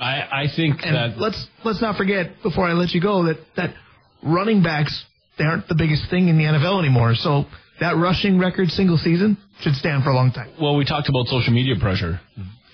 I 0.00 0.44
I 0.44 0.46
think 0.56 0.80
And 0.82 0.96
that 0.96 1.18
let's 1.18 1.46
let's 1.64 1.80
not 1.80 1.96
forget 1.96 2.42
before 2.42 2.66
I 2.66 2.72
let 2.72 2.90
you 2.94 3.00
go 3.00 3.24
that 3.24 3.38
that 3.56 3.74
running 4.22 4.62
backs 4.62 5.04
they 5.38 5.44
aren't 5.44 5.68
the 5.68 5.74
biggest 5.74 6.08
thing 6.10 6.28
in 6.28 6.36
the 6.36 6.44
NFL 6.44 6.78
anymore. 6.80 7.14
So 7.14 7.44
that 7.80 7.96
rushing 7.96 8.38
record 8.38 8.70
single 8.70 8.98
season 8.98 9.38
should 9.60 9.74
stand 9.74 10.04
for 10.04 10.10
a 10.10 10.14
long 10.14 10.32
time. 10.32 10.50
well, 10.60 10.76
we 10.76 10.84
talked 10.84 11.08
about 11.08 11.26
social 11.28 11.52
media 11.52 11.76
pressure. 11.80 12.20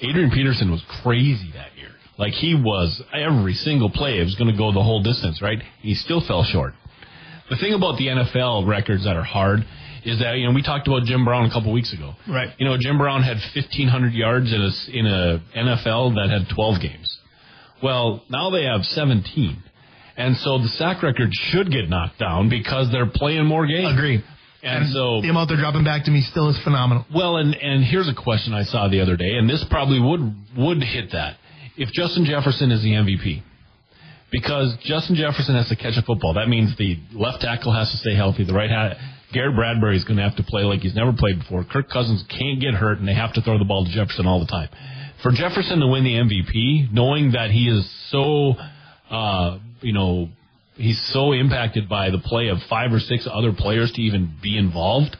Adrian 0.00 0.30
Peterson 0.30 0.70
was 0.70 0.82
crazy 1.02 1.50
that 1.54 1.76
year. 1.76 1.90
Like 2.18 2.32
he 2.32 2.54
was 2.54 3.02
every 3.12 3.54
single 3.54 3.90
play 3.90 4.18
it 4.18 4.24
was 4.24 4.34
going 4.34 4.50
to 4.50 4.56
go 4.56 4.72
the 4.72 4.82
whole 4.82 5.02
distance, 5.02 5.40
right? 5.42 5.58
He 5.80 5.94
still 5.94 6.20
fell 6.26 6.44
short. 6.44 6.74
The 7.50 7.56
thing 7.56 7.74
about 7.74 7.98
the 7.98 8.08
NFL 8.08 8.66
records 8.66 9.04
that 9.04 9.16
are 9.16 9.22
hard 9.22 9.64
is 10.06 10.20
that 10.20 10.38
you 10.38 10.46
know 10.46 10.54
we 10.54 10.62
talked 10.62 10.86
about 10.86 11.02
Jim 11.02 11.24
Brown 11.24 11.44
a 11.44 11.50
couple 11.50 11.72
weeks 11.72 11.92
ago. 11.92 12.14
Right. 12.28 12.48
You 12.58 12.66
know 12.66 12.76
Jim 12.78 12.96
Brown 12.96 13.22
had 13.22 13.36
1500 13.54 14.14
yards 14.14 14.52
in 14.52 14.60
a 14.62 14.70
in 14.96 15.06
a 15.06 15.42
NFL 15.56 16.14
that 16.14 16.30
had 16.30 16.54
12 16.54 16.80
games. 16.80 17.18
Well, 17.82 18.22
now 18.30 18.50
they 18.50 18.64
have 18.64 18.82
17. 18.84 19.62
And 20.16 20.36
so 20.38 20.58
the 20.58 20.68
sack 20.68 21.02
record 21.02 21.28
should 21.32 21.70
get 21.70 21.90
knocked 21.90 22.18
down 22.18 22.48
because 22.48 22.90
they're 22.90 23.10
playing 23.10 23.44
more 23.44 23.66
games. 23.66 23.92
Agree. 23.92 24.24
And, 24.62 24.88
so 24.88 25.20
the 25.20 25.28
amount 25.28 25.50
they're 25.50 25.58
dropping 25.58 25.84
back 25.84 26.04
to 26.06 26.10
me 26.10 26.22
still 26.22 26.48
is 26.48 26.58
phenomenal. 26.64 27.04
well, 27.14 27.36
and 27.36 27.54
and 27.54 27.84
here's 27.84 28.08
a 28.08 28.14
question 28.14 28.54
I 28.54 28.62
saw 28.62 28.88
the 28.88 29.00
other 29.00 29.16
day, 29.16 29.36
and 29.36 29.48
this 29.48 29.64
probably 29.70 30.00
would 30.00 30.34
would 30.56 30.82
hit 30.82 31.12
that. 31.12 31.36
If 31.76 31.90
Justin 31.92 32.24
Jefferson 32.24 32.72
is 32.72 32.82
the 32.82 32.92
MVP, 32.92 33.42
because 34.32 34.76
Justin 34.82 35.14
Jefferson 35.14 35.54
has 35.54 35.68
to 35.68 35.76
catch 35.76 35.96
a 35.96 36.02
football, 36.02 36.34
that 36.34 36.48
means 36.48 36.74
the 36.76 36.98
left 37.12 37.42
tackle 37.42 37.72
has 37.72 37.90
to 37.90 37.96
stay 37.98 38.14
healthy. 38.16 38.44
The 38.44 38.54
right 38.54 38.70
hat, 38.70 38.96
Garrett 39.36 39.54
Bradbury 39.54 39.98
is 39.98 40.04
going 40.04 40.16
to 40.16 40.22
have 40.22 40.36
to 40.36 40.42
play 40.42 40.62
like 40.62 40.80
he's 40.80 40.94
never 40.94 41.12
played 41.12 41.38
before. 41.38 41.62
Kirk 41.62 41.90
Cousins 41.90 42.24
can't 42.30 42.58
get 42.58 42.72
hurt, 42.72 42.98
and 42.98 43.06
they 43.06 43.12
have 43.12 43.34
to 43.34 43.42
throw 43.42 43.58
the 43.58 43.66
ball 43.66 43.84
to 43.84 43.90
Jefferson 43.90 44.26
all 44.26 44.40
the 44.40 44.46
time. 44.46 44.70
For 45.22 45.30
Jefferson 45.30 45.78
to 45.80 45.86
win 45.86 46.04
the 46.04 46.14
MVP, 46.14 46.90
knowing 46.90 47.32
that 47.32 47.50
he 47.50 47.68
is 47.68 47.86
so, 48.10 48.54
uh, 49.10 49.58
you 49.82 49.92
know, 49.92 50.30
he's 50.76 50.98
so 51.12 51.32
impacted 51.32 51.86
by 51.86 52.08
the 52.08 52.18
play 52.18 52.48
of 52.48 52.62
five 52.70 52.94
or 52.94 52.98
six 52.98 53.28
other 53.30 53.52
players 53.52 53.92
to 53.92 54.00
even 54.00 54.36
be 54.42 54.56
involved. 54.56 55.14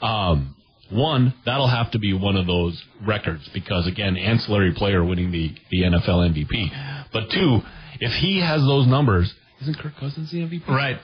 Um, 0.00 0.56
one, 0.90 1.34
that'll 1.44 1.68
have 1.68 1.90
to 1.90 1.98
be 1.98 2.14
one 2.14 2.36
of 2.36 2.46
those 2.46 2.82
records 3.06 3.46
because 3.52 3.86
again, 3.86 4.16
ancillary 4.16 4.72
player 4.72 5.04
winning 5.04 5.30
the, 5.30 5.54
the 5.70 5.82
NFL 5.82 6.32
MVP. 6.32 7.10
But 7.12 7.28
two, 7.30 7.58
if 8.00 8.12
he 8.12 8.40
has 8.40 8.62
those 8.62 8.86
numbers, 8.86 9.30
isn't 9.60 9.78
Kirk 9.78 9.92
Cousins 10.00 10.30
the 10.30 10.38
MVP? 10.38 10.66
Right. 10.68 10.98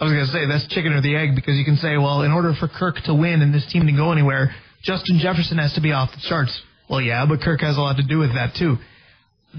I 0.00 0.04
was 0.04 0.14
going 0.14 0.24
to 0.24 0.32
say 0.32 0.46
that's 0.46 0.66
chicken 0.68 0.92
or 0.92 1.02
the 1.02 1.14
egg 1.14 1.34
because 1.34 1.56
you 1.56 1.64
can 1.64 1.76
say, 1.76 1.98
well, 1.98 2.22
in 2.22 2.32
order 2.32 2.54
for 2.58 2.68
Kirk 2.68 2.96
to 3.04 3.14
win 3.14 3.42
and 3.42 3.52
this 3.52 3.66
team 3.70 3.86
to 3.86 3.92
go 3.92 4.12
anywhere, 4.12 4.54
Justin 4.82 5.18
Jefferson 5.18 5.58
has 5.58 5.74
to 5.74 5.82
be 5.82 5.92
off 5.92 6.10
the 6.12 6.22
charts. 6.26 6.58
Well, 6.88 7.02
yeah, 7.02 7.26
but 7.28 7.42
Kirk 7.42 7.60
has 7.60 7.76
a 7.76 7.80
lot 7.80 7.96
to 7.98 8.02
do 8.02 8.18
with 8.18 8.32
that 8.34 8.54
too. 8.54 8.78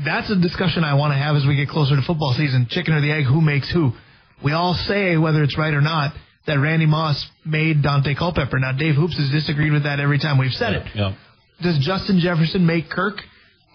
That's 0.04 0.32
a 0.32 0.36
discussion 0.36 0.84
I 0.84 0.96
want 0.96 1.14
to 1.14 1.18
have 1.18 1.36
as 1.36 1.46
we 1.46 1.56
get 1.56 1.70
closer 1.70 1.96
to 1.96 2.02
football 2.02 2.34
season. 2.34 2.66
Chicken 2.70 2.96
or 2.96 3.02
the 3.02 3.12
egg, 3.12 3.26
who 3.26 3.40
makes 3.40 3.70
who? 3.72 3.92
We 4.44 4.54
all 4.54 4.74
say 4.74 5.16
whether 5.18 5.44
it's 5.44 5.58
right 5.58 5.74
or 5.74 5.82
not, 5.82 6.14
that 6.48 6.56
Randy 6.56 6.88
Moss 6.88 7.24
made 7.46 7.84
Daunte 7.84 8.18
Culpepper. 8.18 8.58
Now, 8.58 8.72
Dave 8.72 8.96
Hoops 8.96 9.18
has 9.18 9.30
disagreed 9.30 9.72
with 9.72 9.84
that 9.84 10.00
every 10.00 10.18
time 10.18 10.40
we've 10.40 10.54
said 10.54 10.74
it. 10.74 10.88
Yeah. 10.96 11.16
Does 11.62 11.78
Justin 11.86 12.20
Jefferson 12.20 12.66
make 12.66 12.90
Kirk, 12.90 13.22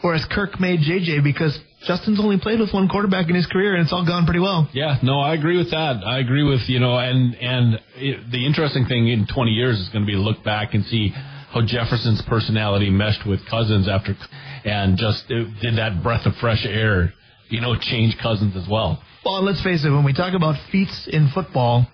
or 0.02 0.14
has 0.14 0.24
Kirk 0.32 0.58
made 0.58 0.80
JJ? 0.80 1.22
Because 1.22 1.56
Justin's 1.85 2.18
only 2.18 2.39
played 2.39 2.59
with 2.59 2.72
one 2.72 2.89
quarterback 2.89 3.29
in 3.29 3.35
his 3.35 3.47
career, 3.47 3.74
and 3.74 3.83
it's 3.83 3.93
all 3.93 4.05
gone 4.05 4.24
pretty 4.24 4.41
well. 4.41 4.68
Yeah, 4.72 4.99
no, 5.03 5.20
I 5.20 5.35
agree 5.35 5.57
with 5.57 5.70
that. 5.70 6.03
I 6.05 6.18
agree 6.18 6.43
with 6.43 6.68
you 6.68 6.81
know, 6.81 6.97
and 6.99 7.35
and 7.37 7.81
it, 7.97 8.31
the 8.31 8.47
interesting 8.47 8.87
thing 8.87 9.09
in 9.09 9.27
20 9.27 9.51
years 9.51 9.79
is 9.79 9.89
going 9.91 10.05
to 10.05 10.11
be 10.11 10.16
look 10.16 10.43
back 10.43 10.74
and 10.74 10.85
see 10.87 11.12
how 11.51 11.62
Jefferson's 11.64 12.22
personality 12.22 12.91
meshed 12.91 13.27
with 13.27 13.45
Cousins 13.47 13.89
after, 13.89 14.16
and 14.64 14.99
just 14.99 15.31
it, 15.31 15.61
did 15.61 15.77
that 15.77 16.03
breath 16.03 16.27
of 16.27 16.35
fresh 16.37 16.64
air, 16.66 17.12
you 17.49 17.61
know, 17.61 17.77
change 17.79 18.16
Cousins 18.18 18.57
as 18.57 18.66
well. 18.68 19.03
Well, 19.24 19.43
let's 19.43 19.62
face 19.62 19.85
it, 19.85 19.91
when 19.91 20.05
we 20.05 20.12
talk 20.12 20.35
about 20.35 20.57
feats 20.70 21.09
in 21.09 21.29
football, 21.29 21.87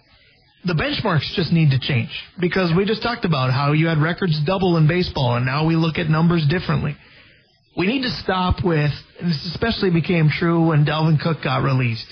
the 0.65 0.75
benchmarks 0.75 1.33
just 1.35 1.53
need 1.53 1.71
to 1.71 1.79
change 1.79 2.11
because 2.39 2.73
we 2.77 2.85
just 2.85 3.03
talked 3.03 3.25
about 3.25 3.51
how 3.53 3.73
you 3.73 3.89
had 3.89 3.99
records 3.99 4.39
double 4.45 4.77
in 4.77 4.87
baseball, 4.87 5.37
and 5.37 5.45
now 5.45 5.67
we 5.67 5.75
look 5.75 5.99
at 5.99 6.09
numbers 6.09 6.47
differently. 6.47 6.97
We 7.77 7.87
need 7.87 8.03
to 8.03 8.11
stop 8.11 8.63
with, 8.65 8.93
and 9.19 9.31
this 9.31 9.47
especially 9.47 9.91
became 9.91 10.29
true 10.29 10.69
when 10.69 10.85
Dalvin 10.85 11.21
Cook 11.21 11.43
got 11.43 11.63
released. 11.63 12.07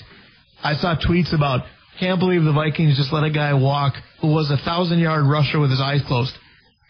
I 0.63 0.73
saw 0.75 0.95
tweets 0.95 1.33
about, 1.35 1.61
can't 1.99 2.19
believe 2.19 2.43
the 2.43 2.53
Vikings 2.53 2.97
just 2.97 3.13
let 3.13 3.23
a 3.23 3.29
guy 3.29 3.53
walk 3.53 3.93
who 4.21 4.33
was 4.33 4.49
a 4.49 4.57
thousand 4.57 4.99
yard 4.99 5.25
rusher 5.25 5.59
with 5.59 5.69
his 5.69 5.79
eyes 5.79 6.01
closed. 6.07 6.33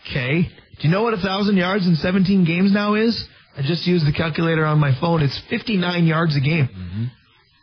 Okay. 0.07 0.43
Do 0.43 0.88
you 0.88 0.89
know 0.89 1.03
what 1.03 1.13
a 1.13 1.17
thousand 1.17 1.57
yards 1.57 1.86
in 1.86 1.95
17 1.95 2.45
games 2.45 2.72
now 2.74 2.95
is? 2.95 3.26
I 3.57 3.61
just 3.61 3.86
used 3.86 4.07
the 4.07 4.13
calculator 4.13 4.65
on 4.65 4.80
my 4.80 4.97
phone. 4.99 5.22
It's 5.22 5.39
59 5.49 6.05
yards 6.05 6.36
a 6.38 6.39
game. 6.39 6.67
Mm-hmm. 6.67 7.03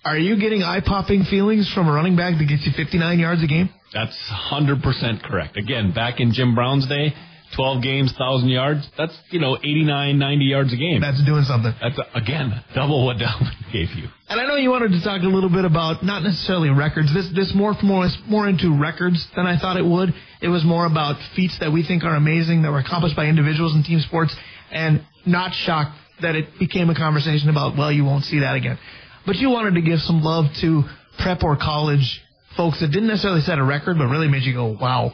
Are 0.04 0.18
you 0.18 0.38
getting 0.38 0.62
eye 0.62 0.80
popping 0.84 1.24
feelings 1.24 1.70
from 1.72 1.88
a 1.88 1.92
running 1.92 2.16
back 2.16 2.38
that 2.38 2.46
gets 2.46 2.66
you 2.66 2.72
59 2.76 3.18
yards 3.18 3.42
a 3.42 3.46
game? 3.46 3.70
That's 3.92 4.16
100% 4.52 5.22
correct. 5.22 5.56
Again, 5.56 5.92
back 5.92 6.20
in 6.20 6.32
Jim 6.32 6.54
Brown's 6.54 6.86
day, 6.86 7.14
12 7.58 7.82
games, 7.82 8.14
1,000 8.16 8.48
yards. 8.48 8.86
That's, 8.96 9.10
you 9.30 9.40
know, 9.40 9.58
89, 9.58 10.16
90 10.16 10.44
yards 10.44 10.72
a 10.72 10.76
game. 10.76 11.00
That's 11.00 11.18
doing 11.26 11.42
something. 11.42 11.74
That's, 11.82 11.98
again, 12.14 12.54
double 12.72 13.04
what 13.04 13.16
Dalvin 13.22 13.50
gave 13.72 13.90
you. 13.98 14.06
And 14.28 14.40
I 14.40 14.46
know 14.46 14.54
you 14.54 14.70
wanted 14.70 14.94
to 14.94 15.02
talk 15.02 15.22
a 15.22 15.26
little 15.26 15.50
bit 15.50 15.64
about 15.64 16.04
not 16.04 16.22
necessarily 16.22 16.70
records. 16.70 17.12
This 17.12 17.26
this 17.34 17.52
more 17.56 17.74
more 17.82 18.06
more 18.28 18.46
into 18.46 18.78
records 18.78 19.26
than 19.34 19.46
I 19.46 19.58
thought 19.58 19.76
it 19.76 19.84
would. 19.84 20.14
It 20.40 20.48
was 20.48 20.64
more 20.64 20.86
about 20.86 21.16
feats 21.34 21.58
that 21.58 21.72
we 21.72 21.82
think 21.82 22.04
are 22.04 22.14
amazing 22.14 22.62
that 22.62 22.70
were 22.70 22.78
accomplished 22.78 23.16
by 23.16 23.26
individuals 23.26 23.74
in 23.74 23.82
team 23.82 23.98
sports, 24.00 24.36
and 24.70 25.02
not 25.26 25.52
shocked 25.52 25.96
that 26.22 26.36
it 26.36 26.46
became 26.60 26.90
a 26.90 26.94
conversation 26.94 27.48
about 27.48 27.76
well, 27.76 27.90
you 27.90 28.04
won't 28.04 28.24
see 28.24 28.40
that 28.40 28.54
again. 28.54 28.78
But 29.26 29.36
you 29.36 29.50
wanted 29.50 29.74
to 29.74 29.82
give 29.82 29.98
some 30.00 30.22
love 30.22 30.46
to 30.60 30.84
prep 31.18 31.42
or 31.42 31.56
college 31.56 32.22
folks 32.56 32.80
that 32.80 32.88
didn't 32.88 33.08
necessarily 33.08 33.40
set 33.40 33.58
a 33.58 33.64
record, 33.64 33.98
but 33.98 34.06
really 34.06 34.28
made 34.28 34.42
you 34.42 34.54
go 34.54 34.76
wow. 34.78 35.12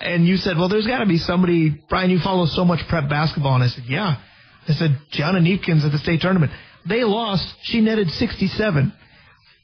And 0.00 0.26
you 0.26 0.36
said, 0.36 0.56
well, 0.56 0.68
there's 0.68 0.86
got 0.86 0.98
to 0.98 1.06
be 1.06 1.18
somebody, 1.18 1.70
Brian. 1.88 2.10
You 2.10 2.18
follow 2.18 2.46
so 2.46 2.64
much 2.64 2.80
prep 2.88 3.08
basketball, 3.08 3.54
and 3.54 3.64
I 3.64 3.68
said, 3.68 3.84
yeah. 3.86 4.20
I 4.68 4.72
said, 4.72 4.98
Gianna 5.10 5.40
Kneepkens 5.40 5.84
at 5.84 5.92
the 5.92 5.98
state 5.98 6.20
tournament. 6.20 6.52
They 6.88 7.04
lost. 7.04 7.46
She 7.62 7.80
netted 7.80 8.10
67. 8.10 8.92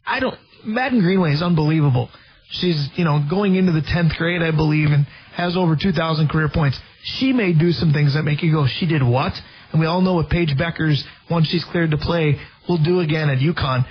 I 0.06 0.20
don't. 0.20 0.38
Madden 0.64 1.00
Greenway 1.00 1.32
is 1.32 1.42
unbelievable. 1.42 2.08
She's, 2.50 2.88
you 2.96 3.04
know, 3.04 3.24
going 3.28 3.56
into 3.56 3.72
the 3.72 3.80
10th 3.80 4.16
grade, 4.16 4.42
I 4.42 4.50
believe, 4.50 4.90
and 4.90 5.06
has 5.34 5.56
over 5.56 5.76
2,000 5.76 6.28
career 6.28 6.48
points. 6.52 6.78
She 7.02 7.32
may 7.32 7.52
do 7.52 7.72
some 7.72 7.92
things 7.92 8.14
that 8.14 8.22
make 8.22 8.42
you 8.42 8.52
go, 8.52 8.66
she 8.66 8.86
did 8.86 9.02
what? 9.02 9.32
And 9.72 9.80
we 9.80 9.86
all 9.86 10.02
know 10.02 10.14
what 10.14 10.28
Paige 10.28 10.54
Bueckers, 10.58 11.02
once 11.30 11.48
she's 11.48 11.64
cleared 11.64 11.90
to 11.92 11.96
play, 11.96 12.38
will 12.68 12.82
do 12.82 13.00
again 13.00 13.30
at 13.30 13.38
UConn. 13.38 13.86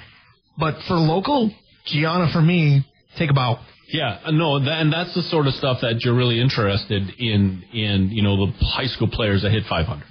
But 0.58 0.76
for 0.88 0.94
local, 0.96 1.52
Gianna, 1.86 2.32
for 2.32 2.42
me, 2.42 2.86
take 3.18 3.32
a 3.32 3.34
bow. 3.34 3.60
Yeah, 3.92 4.20
no, 4.32 4.56
and 4.58 4.92
that's 4.92 5.14
the 5.14 5.22
sort 5.24 5.48
of 5.48 5.54
stuff 5.56 5.82
that 5.82 6.04
you're 6.04 6.14
really 6.16 6.40
interested 6.40 7.10
in. 7.18 7.64
In 7.74 8.10
you 8.12 8.22
know 8.24 8.46
the 8.46 8.52
high 8.66 8.88
school 8.88 9.08
players 9.10 9.42
that 9.44 9.52
hit 9.52 9.66
500, 9.66 10.04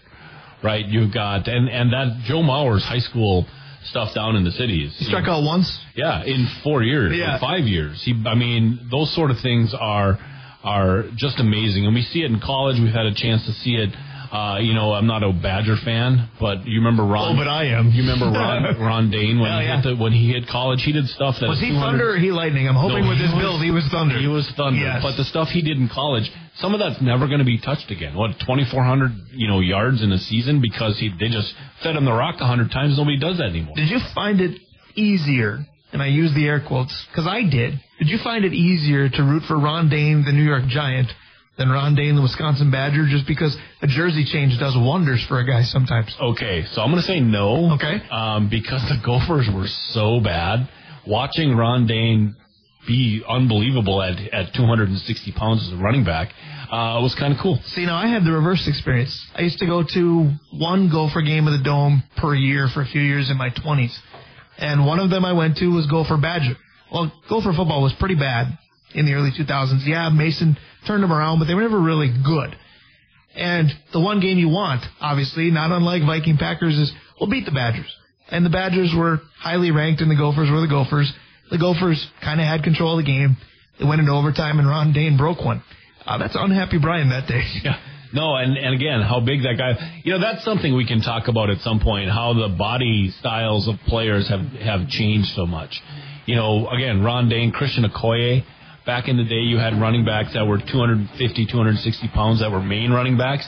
right? 0.63 0.85
You've 0.87 1.13
got 1.13 1.49
and 1.49 1.69
and 1.69 1.93
that 1.93 2.23
Joe 2.25 2.43
Mauer's 2.43 2.85
high 2.85 2.99
school 2.99 3.47
stuff 3.85 4.13
down 4.15 4.37
in 4.37 4.45
the 4.45 4.51
cities. 4.53 4.95
He 4.99 5.07
struck 5.07 5.27
out 5.27 5.43
once. 5.43 5.79
Yeah, 5.95 6.23
in 6.25 6.47
four 6.63 6.83
years, 6.83 7.17
Yeah. 7.17 7.39
five 7.39 7.65
years. 7.65 8.03
He, 8.03 8.13
I 8.27 8.35
mean, 8.35 8.89
those 8.91 9.11
sort 9.15 9.31
of 9.31 9.39
things 9.41 9.73
are 9.75 10.19
are 10.63 11.05
just 11.17 11.41
amazing, 11.41 11.87
and 11.87 11.95
we 11.95 12.03
see 12.03 12.23
it 12.23 12.31
in 12.31 12.39
college. 12.41 12.79
We've 12.79 12.93
had 12.93 13.07
a 13.07 13.15
chance 13.15 13.45
to 13.47 13.53
see 13.53 13.77
it. 13.77 13.91
Uh, 14.31 14.59
you 14.61 14.75
know, 14.75 14.93
I'm 14.93 15.09
not 15.09 15.25
a 15.25 15.33
Badger 15.33 15.75
fan, 15.85 16.31
but 16.39 16.65
you 16.65 16.79
remember 16.79 17.03
Ron? 17.03 17.35
Oh, 17.35 17.37
but 17.37 17.49
I 17.49 17.65
am. 17.75 17.91
You 17.91 18.03
remember 18.07 18.27
Ron 18.39 18.79
Ron 18.79 19.11
Dayne 19.11 19.41
when 19.41 19.51
Hell 19.51 19.59
he 19.61 19.67
yeah. 19.67 19.83
hit 19.83 19.97
the, 19.97 20.01
when 20.01 20.13
he 20.13 20.31
hit 20.31 20.47
college? 20.47 20.83
He 20.85 20.93
did 20.93 21.07
stuff 21.09 21.35
that 21.41 21.49
Was 21.49 21.59
he 21.59 21.71
Thunder 21.75 22.15
or 22.15 22.17
he 22.17 22.31
Lightning? 22.31 22.69
I'm 22.69 22.77
hoping 22.79 23.03
No, 23.03 23.09
with 23.11 23.19
he 23.19 23.25
his 23.27 23.35
was- 23.35 23.43
build 23.43 23.61
he 23.63 23.73
was 23.73 23.83
Thunder. 23.91 24.19
He 24.19 24.29
was 24.29 24.47
Thunder, 24.57 24.79
Yes. 24.79 25.03
but 25.03 25.17
the 25.17 25.25
stuff 25.25 25.49
he 25.49 25.63
did 25.63 25.79
in 25.79 25.89
college, 25.93 26.31
some 26.63 26.75
of 26.75 26.79
that's 26.79 27.03
never 27.03 27.27
going 27.27 27.41
to 27.41 27.45
be 27.45 27.59
touched 27.59 27.91
again. 27.91 28.15
What 28.15 28.39
2,400 28.39 29.35
you 29.35 29.49
know 29.49 29.59
yards 29.59 30.01
in 30.01 30.13
a 30.13 30.19
season 30.19 30.61
because 30.63 30.97
he 31.01 31.11
they 31.19 31.27
just 31.29 31.53
fed 31.83 31.97
him 31.97 32.05
the 32.05 32.13
rock 32.15 32.37
a 32.39 32.47
hundred 32.47 32.71
times. 32.71 32.99
Nobody 32.99 33.19
does 33.19 33.39
that 33.39 33.51
anymore. 33.51 33.75
Did 33.75 33.91
you 33.91 33.99
find 34.15 34.41
it 34.41 34.61
easier, 34.95 35.59
and 35.93 36.01
I 36.03 36.07
use 36.07 36.33
the 36.35 36.47
air 36.47 36.63
quotes, 36.63 36.95
because 37.11 37.27
I 37.27 37.43
did, 37.43 37.81
did 37.99 38.09
you 38.09 38.19
find 38.23 38.45
it 38.45 38.53
easier 38.55 39.09
to 39.09 39.23
root 39.23 39.43
for 39.49 39.59
Ron 39.59 39.89
Dayne, 39.89 40.25
the 40.25 40.33
New 40.33 40.43
York 40.47 40.67
Giant, 40.69 41.09
than 41.59 41.69
Ron 41.69 41.95
Dayne, 41.95 42.17
the 42.17 42.23
Wisconsin 42.23 42.71
Badger, 42.71 43.07
just 43.09 43.27
because 43.27 43.57
a 43.83 43.87
jersey 43.87 44.25
change 44.25 44.59
does 44.59 44.75
wonders 44.77 45.25
for 45.29 45.41
a 45.41 45.47
guy 45.47 45.63
sometimes? 45.63 46.15
Okay, 46.21 46.65
so 46.73 46.81
I'm 46.81 46.91
going 46.91 47.03
to 47.03 47.07
say 47.07 47.21
no. 47.21 47.75
Okay. 47.75 48.01
Um, 48.11 48.49
because 48.49 48.83
the 48.89 49.01
Gophers 49.05 49.49
were 49.53 49.67
so 49.93 50.21
bad. 50.21 50.69
Watching 51.07 51.57
Ron 51.57 51.87
Dayne 51.87 52.37
be 52.87 53.23
unbelievable 53.29 54.01
at 54.03 54.19
at 54.33 54.55
260 54.55 55.33
pounds 55.33 55.67
as 55.67 55.79
a 55.79 55.83
running 55.83 56.05
back 56.05 56.33
uh, 56.71 57.01
was 57.03 57.15
kind 57.19 57.33
of 57.33 57.39
cool. 57.43 57.59
See, 57.67 57.85
now 57.85 57.97
I 57.97 58.07
had 58.07 58.25
the 58.25 58.33
reverse 58.33 58.67
experience. 58.69 59.13
I 59.35 59.43
used 59.43 59.59
to 59.59 59.67
go 59.67 59.83
to 59.83 60.31
one 60.53 60.89
Gopher 60.91 61.23
game 61.23 61.47
of 61.47 61.53
the 61.53 61.65
Dome 61.65 62.03
per 62.17 62.35
year 62.35 62.69
for 62.73 62.83
a 62.83 62.87
few 62.87 63.03
years 63.03 63.31
in 63.31 63.37
my 63.37 63.51
20s. 63.51 63.97
And 64.59 64.87
one 64.87 64.99
of 64.99 65.11
them 65.11 65.25
I 65.25 65.33
went 65.33 65.57
to 65.59 65.67
was 65.67 65.87
Gopher 65.87 66.17
Badger. 66.17 66.55
Well, 66.93 67.13
Gopher 67.29 67.53
football 67.57 67.83
was 67.83 67.95
pretty 67.99 68.15
bad 68.15 68.59
in 68.95 69.07
the 69.07 69.15
early 69.15 69.31
2000s. 69.31 69.87
Yeah, 69.87 70.09
Mason 70.11 70.57
turned 70.87 71.03
them 71.03 71.13
around, 71.13 71.39
but 71.39 71.47
they 71.47 71.55
were 71.55 71.63
never 71.63 71.81
really 71.81 72.09
good. 72.25 72.57
And 73.35 73.71
the 73.93 74.01
one 74.01 74.21
game 74.21 74.39
you 74.39 74.49
want, 74.49 74.85
obviously, 75.01 75.51
not 75.51 75.71
unlike 75.71 76.03
Viking 76.03 76.37
Packers, 76.37 76.77
is 76.77 76.93
we'll 77.19 77.31
beat 77.31 77.45
the 77.45 77.53
Badgers. 77.53 77.95
And 78.31 78.45
the 78.45 78.51
Badgers 78.51 78.95
were 78.97 79.21
highly 79.39 79.71
ranked, 79.71 80.01
and 80.01 80.11
the 80.11 80.17
Gophers 80.17 80.51
were 80.51 80.61
the 80.61 80.69
Gophers. 80.69 81.13
The 81.51 81.59
Gophers 81.59 82.07
kind 82.23 82.41
of 82.41 82.47
had 82.47 82.63
control 82.63 82.99
of 82.99 83.05
the 83.05 83.11
game. 83.11 83.37
They 83.79 83.85
went 83.85 84.01
into 84.01 84.13
overtime, 84.13 84.59
and 84.59 84.69
Ron 84.69 84.93
Dayne 84.93 85.17
broke 85.17 85.45
one. 85.45 85.63
Uh, 86.07 86.19
that's 86.19 86.37
unhappy 86.37 86.79
Brian 86.79 87.11
that 87.11 87.27
day. 87.27 87.43
Yeah. 87.65 87.79
No, 88.13 88.35
and, 88.35 88.57
and 88.57 88.75
again, 88.75 89.03
how 89.03 89.21
big 89.21 89.43
that 89.43 89.55
guy, 89.57 90.01
you 90.03 90.13
know, 90.13 90.19
that's 90.19 90.45
something 90.45 90.75
we 90.75 90.85
can 90.85 91.01
talk 91.01 91.29
about 91.29 91.49
at 91.49 91.59
some 91.61 91.79
point, 91.79 92.11
how 92.11 92.33
the 92.35 92.49
body 92.49 93.13
styles 93.21 93.69
of 93.69 93.77
players 93.87 94.29
have, 94.29 94.41
have 94.41 94.89
changed 94.89 95.29
so 95.37 95.47
much. 95.47 95.81
You 96.27 96.35
know, 96.35 96.69
again, 96.71 97.05
Ron 97.05 97.29
Dayne, 97.29 97.53
Christian 97.53 97.85
Okoye, 97.85 98.43
back 98.91 99.07
in 99.07 99.15
the 99.15 99.23
day 99.23 99.39
you 99.39 99.55
had 99.55 99.79
running 99.79 100.03
backs 100.03 100.35
that 100.35 100.43
were 100.43 100.59
250, 100.59 101.15
260 101.15 102.11
pounds 102.11 102.43
that 102.43 102.51
were 102.51 102.59
main 102.59 102.91
running 102.91 103.15
backs. 103.15 103.47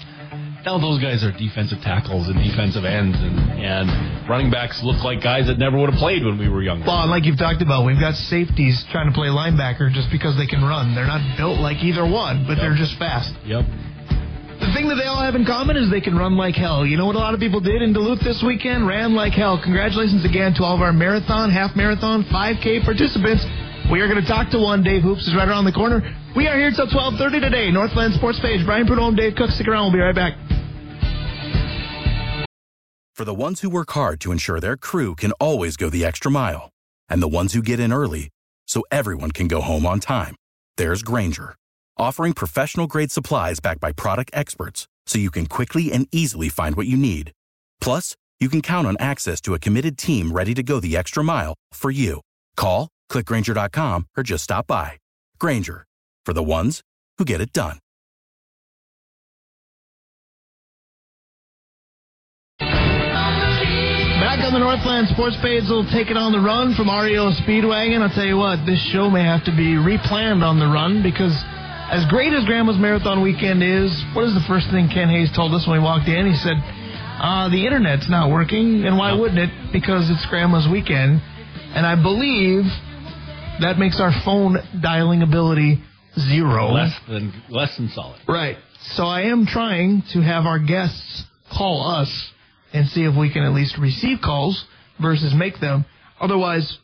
Now 0.63 0.79
those 0.79 1.03
guys 1.03 1.27
are 1.27 1.35
defensive 1.35 1.83
tackles 1.83 2.31
and 2.31 2.39
defensive 2.39 2.87
ends 2.87 3.19
and, 3.19 3.35
and 3.59 3.91
running 4.31 4.55
backs 4.55 4.79
look 4.87 5.03
like 5.03 5.19
guys 5.19 5.51
that 5.51 5.59
never 5.59 5.75
would 5.83 5.91
have 5.91 5.99
played 5.99 6.23
when 6.23 6.39
we 6.39 6.47
were 6.47 6.63
younger. 6.63 6.87
Well, 6.87 7.11
like 7.11 7.27
you've 7.27 7.43
talked 7.43 7.59
about, 7.59 7.83
we've 7.83 7.99
got 7.99 8.15
safeties 8.31 8.87
trying 8.95 9.11
to 9.11 9.15
play 9.19 9.35
linebacker 9.35 9.91
just 9.91 10.15
because 10.15 10.39
they 10.39 10.47
can 10.47 10.63
run. 10.63 10.95
They're 10.95 11.11
not 11.11 11.19
built 11.35 11.59
like 11.59 11.83
either 11.83 12.07
one, 12.07 12.47
but 12.47 12.63
they're 12.63 12.79
just 12.79 12.95
fast. 13.03 13.35
Yep. 13.43 13.67
The 14.63 14.71
thing 14.71 14.87
that 14.95 14.95
they 14.95 15.11
all 15.11 15.19
have 15.19 15.35
in 15.35 15.43
common 15.43 15.75
is 15.75 15.91
they 15.91 15.99
can 15.99 16.15
run 16.15 16.39
like 16.39 16.55
hell. 16.55 16.87
You 16.87 16.95
know 16.95 17.11
what 17.11 17.19
a 17.19 17.25
lot 17.27 17.35
of 17.35 17.43
people 17.43 17.59
did 17.59 17.83
in 17.83 17.91
Duluth 17.91 18.23
this 18.23 18.47
weekend? 18.47 18.87
Ran 18.87 19.11
like 19.19 19.35
hell. 19.35 19.59
Congratulations 19.59 20.23
again 20.23 20.55
to 20.55 20.63
all 20.63 20.79
of 20.79 20.83
our 20.87 20.95
marathon, 20.95 21.51
half 21.51 21.75
marathon, 21.75 22.23
5K 22.31 22.87
participants. 22.87 23.43
We 23.93 24.01
are 24.01 24.09
going 24.09 24.23
to 24.23 24.27
talk 24.27 24.49
to 24.53 24.59
one. 24.59 24.83
Dave 24.83 25.03
Hoops 25.03 25.29
is 25.29 25.35
right 25.37 25.47
around 25.47 25.67
the 25.67 25.73
corner. 25.73 26.01
We 26.35 26.49
are 26.49 26.57
here 26.57 26.71
till 26.71 26.87
12:30 26.87 27.41
today. 27.41 27.71
Northland 27.71 28.15
Sports 28.15 28.41
Page. 28.41 28.65
Brian 28.65 28.87
Prudhomme, 28.87 29.15
Dave 29.15 29.35
Cook. 29.37 29.51
Stick 29.51 29.69
around. 29.69 29.93
We'll 29.93 30.01
be 30.01 30.01
right 30.01 30.15
back. 30.15 30.33
For 33.15 33.27
the 33.27 33.35
ones 33.35 33.61
who 33.61 33.69
work 33.69 33.91
hard 33.91 34.19
to 34.23 34.33
ensure 34.33 34.61
their 34.61 34.79
crew 34.79 35.15
can 35.15 35.33
always 35.33 35.77
go 35.77 35.91
the 35.91 36.07
extra 36.07 36.31
mile, 36.31 36.71
and 37.11 37.23
the 37.23 37.29
ones 37.29 37.53
who 37.53 37.61
get 37.61 37.81
in 37.81 37.93
early 37.93 38.31
so 38.67 38.83
everyone 38.91 39.31
can 39.31 39.47
go 39.47 39.61
home 39.61 39.85
on 39.85 40.01
time, 40.01 40.37
there's 40.79 41.03
Grainger, 41.03 41.55
offering 41.99 42.33
professional 42.33 42.87
grade 42.87 43.11
supplies 43.11 43.61
backed 43.61 43.81
by 43.81 43.93
product 43.93 44.31
experts 44.33 44.89
so 45.05 45.19
you 45.19 45.31
can 45.31 45.45
quickly 45.45 45.93
and 45.93 46.09
easily 46.13 46.49
find 46.49 46.77
what 46.77 46.87
you 46.87 46.97
need. 46.97 47.31
Plus, 47.83 48.17
you 48.41 48.49
can 48.49 48.63
count 48.63 48.87
on 48.87 48.97
access 48.99 49.43
to 49.43 49.53
a 49.53 49.59
committed 49.59 49.99
team 49.99 50.33
ready 50.33 50.55
to 50.55 50.63
go 50.63 50.81
the 50.81 50.97
extra 50.97 51.23
mile 51.23 51.55
for 51.73 51.91
you. 51.91 52.23
Call, 52.57 52.89
clickgrainger.com, 53.13 54.07
or 54.17 54.23
just 54.23 54.45
stop 54.45 54.67
by. 54.67 54.99
Grainger, 55.39 55.85
for 56.25 56.33
the 56.33 56.43
ones 56.43 56.81
who 57.19 57.25
get 57.25 57.41
it 57.41 57.53
done. 57.53 57.79
Back 64.23 64.39
on 64.47 64.55
the 64.55 64.63
Northland 64.63 65.09
Sports 65.09 65.37
Page. 65.43 65.65
We'll 65.69 65.85
take 65.91 66.09
it 66.09 66.17
on 66.17 66.33
the 66.33 66.41
run 66.41 66.75
from 66.79 66.89
REO 66.89 67.35
Speedwagon. 67.43 68.01
I'll 68.01 68.15
tell 68.15 68.25
you 68.25 68.39
what, 68.39 68.65
this 68.65 68.81
show 68.95 69.11
may 69.11 69.25
have 69.27 69.45
to 69.45 69.53
be 69.53 69.75
replanned 69.75 70.47
on 70.47 70.63
the 70.63 70.71
run 70.71 71.03
because 71.03 71.35
as 71.91 72.07
great 72.09 72.33
as 72.33 72.47
Grandma's 72.47 72.79
Marathon 72.79 73.21
Weekend 73.21 73.61
is, 73.61 73.93
what 74.15 74.25
is 74.25 74.33
the 74.33 74.47
first 74.49 74.71
thing 74.71 74.89
Ken 74.89 75.11
Hayes 75.11 75.29
told 75.35 75.53
us 75.53 75.67
when 75.69 75.77
we 75.77 75.85
walked 75.85 76.09
in? 76.09 76.25
He 76.25 76.39
said, 76.39 76.57
uh, 77.21 77.51
the 77.51 77.67
internet's 77.67 78.09
not 78.09 78.31
working, 78.31 78.87
and 78.89 78.97
why 78.97 79.13
wouldn't 79.13 79.39
it? 79.39 79.51
Because 79.75 80.09
it's 80.09 80.25
Grandma's 80.31 80.67
Weekend. 80.71 81.21
And 81.77 81.85
I 81.85 81.95
believe 81.99 82.65
that 83.61 83.79
makes 83.79 84.01
our 84.01 84.13
phone 84.25 84.57
dialing 84.81 85.23
ability 85.23 85.83
zero. 86.19 86.73
Less 86.73 86.99
than 87.09 87.33
less 87.49 87.77
than 87.77 87.89
solid. 87.91 88.21
Right. 88.29 88.57
So 88.95 89.05
I 89.05 89.23
am 89.23 89.47
trying 89.47 90.03
to 90.13 90.21
have 90.21 90.45
our 90.45 90.59
guests 90.59 91.25
call 91.51 91.89
us 91.89 92.31
and 92.73 92.89
see 92.89 93.05
if 93.05 93.17
we 93.17 93.33
can 93.33 93.43
at 93.45 93.53
least 93.53 93.79
receive 93.79 94.19
calls 94.23 94.65
versus 95.01 95.35
make 95.35 95.61
them. 95.61 95.85
Otherwise, 96.21 96.79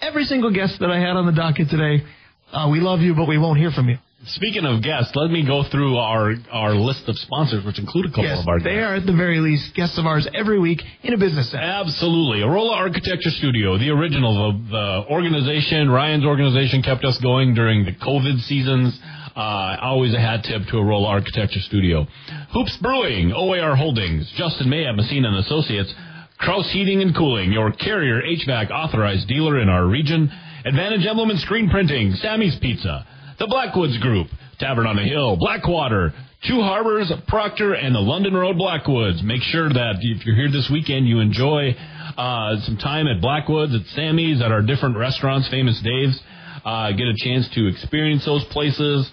every 0.00 0.24
single 0.24 0.52
guest 0.52 0.80
that 0.80 0.90
I 0.90 0.98
had 0.98 1.16
on 1.16 1.26
the 1.26 1.32
docket 1.32 1.68
today, 1.70 2.04
uh, 2.52 2.68
we 2.70 2.80
love 2.80 3.00
you, 3.00 3.14
but 3.14 3.28
we 3.28 3.38
won't 3.38 3.58
hear 3.58 3.70
from 3.70 3.88
you. 3.88 3.98
Speaking 4.26 4.64
of 4.64 4.82
guests, 4.82 5.14
let 5.14 5.30
me 5.30 5.46
go 5.46 5.62
through 5.62 5.96
our, 5.96 6.34
our 6.50 6.74
list 6.74 7.08
of 7.08 7.16
sponsors, 7.18 7.64
which 7.64 7.78
include 7.78 8.06
a 8.06 8.08
couple 8.08 8.24
yes, 8.24 8.40
of 8.40 8.48
our 8.48 8.58
guests. 8.58 8.68
they 8.68 8.80
are 8.80 8.96
at 8.96 9.06
the 9.06 9.12
very 9.12 9.38
least 9.38 9.72
guests 9.74 9.96
of 9.96 10.06
ours 10.06 10.26
every 10.34 10.58
week 10.58 10.82
in 11.04 11.14
a 11.14 11.16
business 11.16 11.48
sense. 11.50 11.62
Absolutely. 11.62 12.40
Arola 12.40 12.72
Architecture 12.72 13.30
Studio, 13.30 13.78
the 13.78 13.90
original, 13.90 14.52
the, 14.52 14.70
the 14.70 15.04
organization, 15.08 15.88
Ryan's 15.88 16.24
organization 16.24 16.82
kept 16.82 17.04
us 17.04 17.16
going 17.18 17.54
during 17.54 17.84
the 17.84 17.92
COVID 17.92 18.40
seasons. 18.42 18.98
Uh, 19.36 19.76
always 19.80 20.12
a 20.14 20.20
hat 20.20 20.42
tip 20.42 20.62
to 20.66 20.72
Arola 20.74 21.06
Architecture 21.06 21.60
Studio. 21.60 22.04
Hoops 22.52 22.76
Brewing, 22.78 23.32
OAR 23.32 23.76
Holdings, 23.76 24.28
Justin 24.32 24.68
May 24.68 24.84
at 24.84 24.96
Messina 24.96 25.28
and 25.28 25.36
Associates, 25.38 25.94
Kraus 26.38 26.68
Heating 26.72 27.02
and 27.02 27.14
Cooling, 27.14 27.52
your 27.52 27.70
carrier 27.70 28.20
HVAC 28.20 28.70
authorized 28.72 29.28
dealer 29.28 29.60
in 29.60 29.68
our 29.68 29.86
region, 29.86 30.28
Advantage 30.64 31.06
Emblem 31.06 31.30
and 31.30 31.38
Screen 31.38 31.70
Printing, 31.70 32.14
Sammy's 32.14 32.56
Pizza, 32.56 33.06
the 33.38 33.46
Blackwoods 33.46 33.98
Group, 33.98 34.28
Tavern 34.58 34.86
on 34.86 34.96
the 34.96 35.02
Hill, 35.02 35.36
Blackwater, 35.36 36.12
Two 36.46 36.60
Harbors, 36.60 37.12
Proctor, 37.26 37.74
and 37.74 37.92
the 37.94 38.00
London 38.00 38.34
Road 38.34 38.56
Blackwoods. 38.58 39.22
Make 39.24 39.42
sure 39.42 39.68
that 39.68 39.96
if 40.00 40.24
you're 40.24 40.36
here 40.36 40.50
this 40.50 40.70
weekend, 40.72 41.08
you 41.08 41.18
enjoy 41.18 41.74
uh, 42.16 42.60
some 42.62 42.76
time 42.76 43.08
at 43.08 43.20
Blackwoods, 43.20 43.74
at 43.74 43.82
Sammy's, 43.94 44.40
at 44.40 44.52
our 44.52 44.62
different 44.62 44.96
restaurants, 44.96 45.48
Famous 45.50 45.82
Dave's. 45.82 46.20
Uh, 46.64 46.92
get 46.92 47.08
a 47.08 47.14
chance 47.16 47.48
to 47.54 47.66
experience 47.66 48.24
those 48.24 48.44
places. 48.50 49.10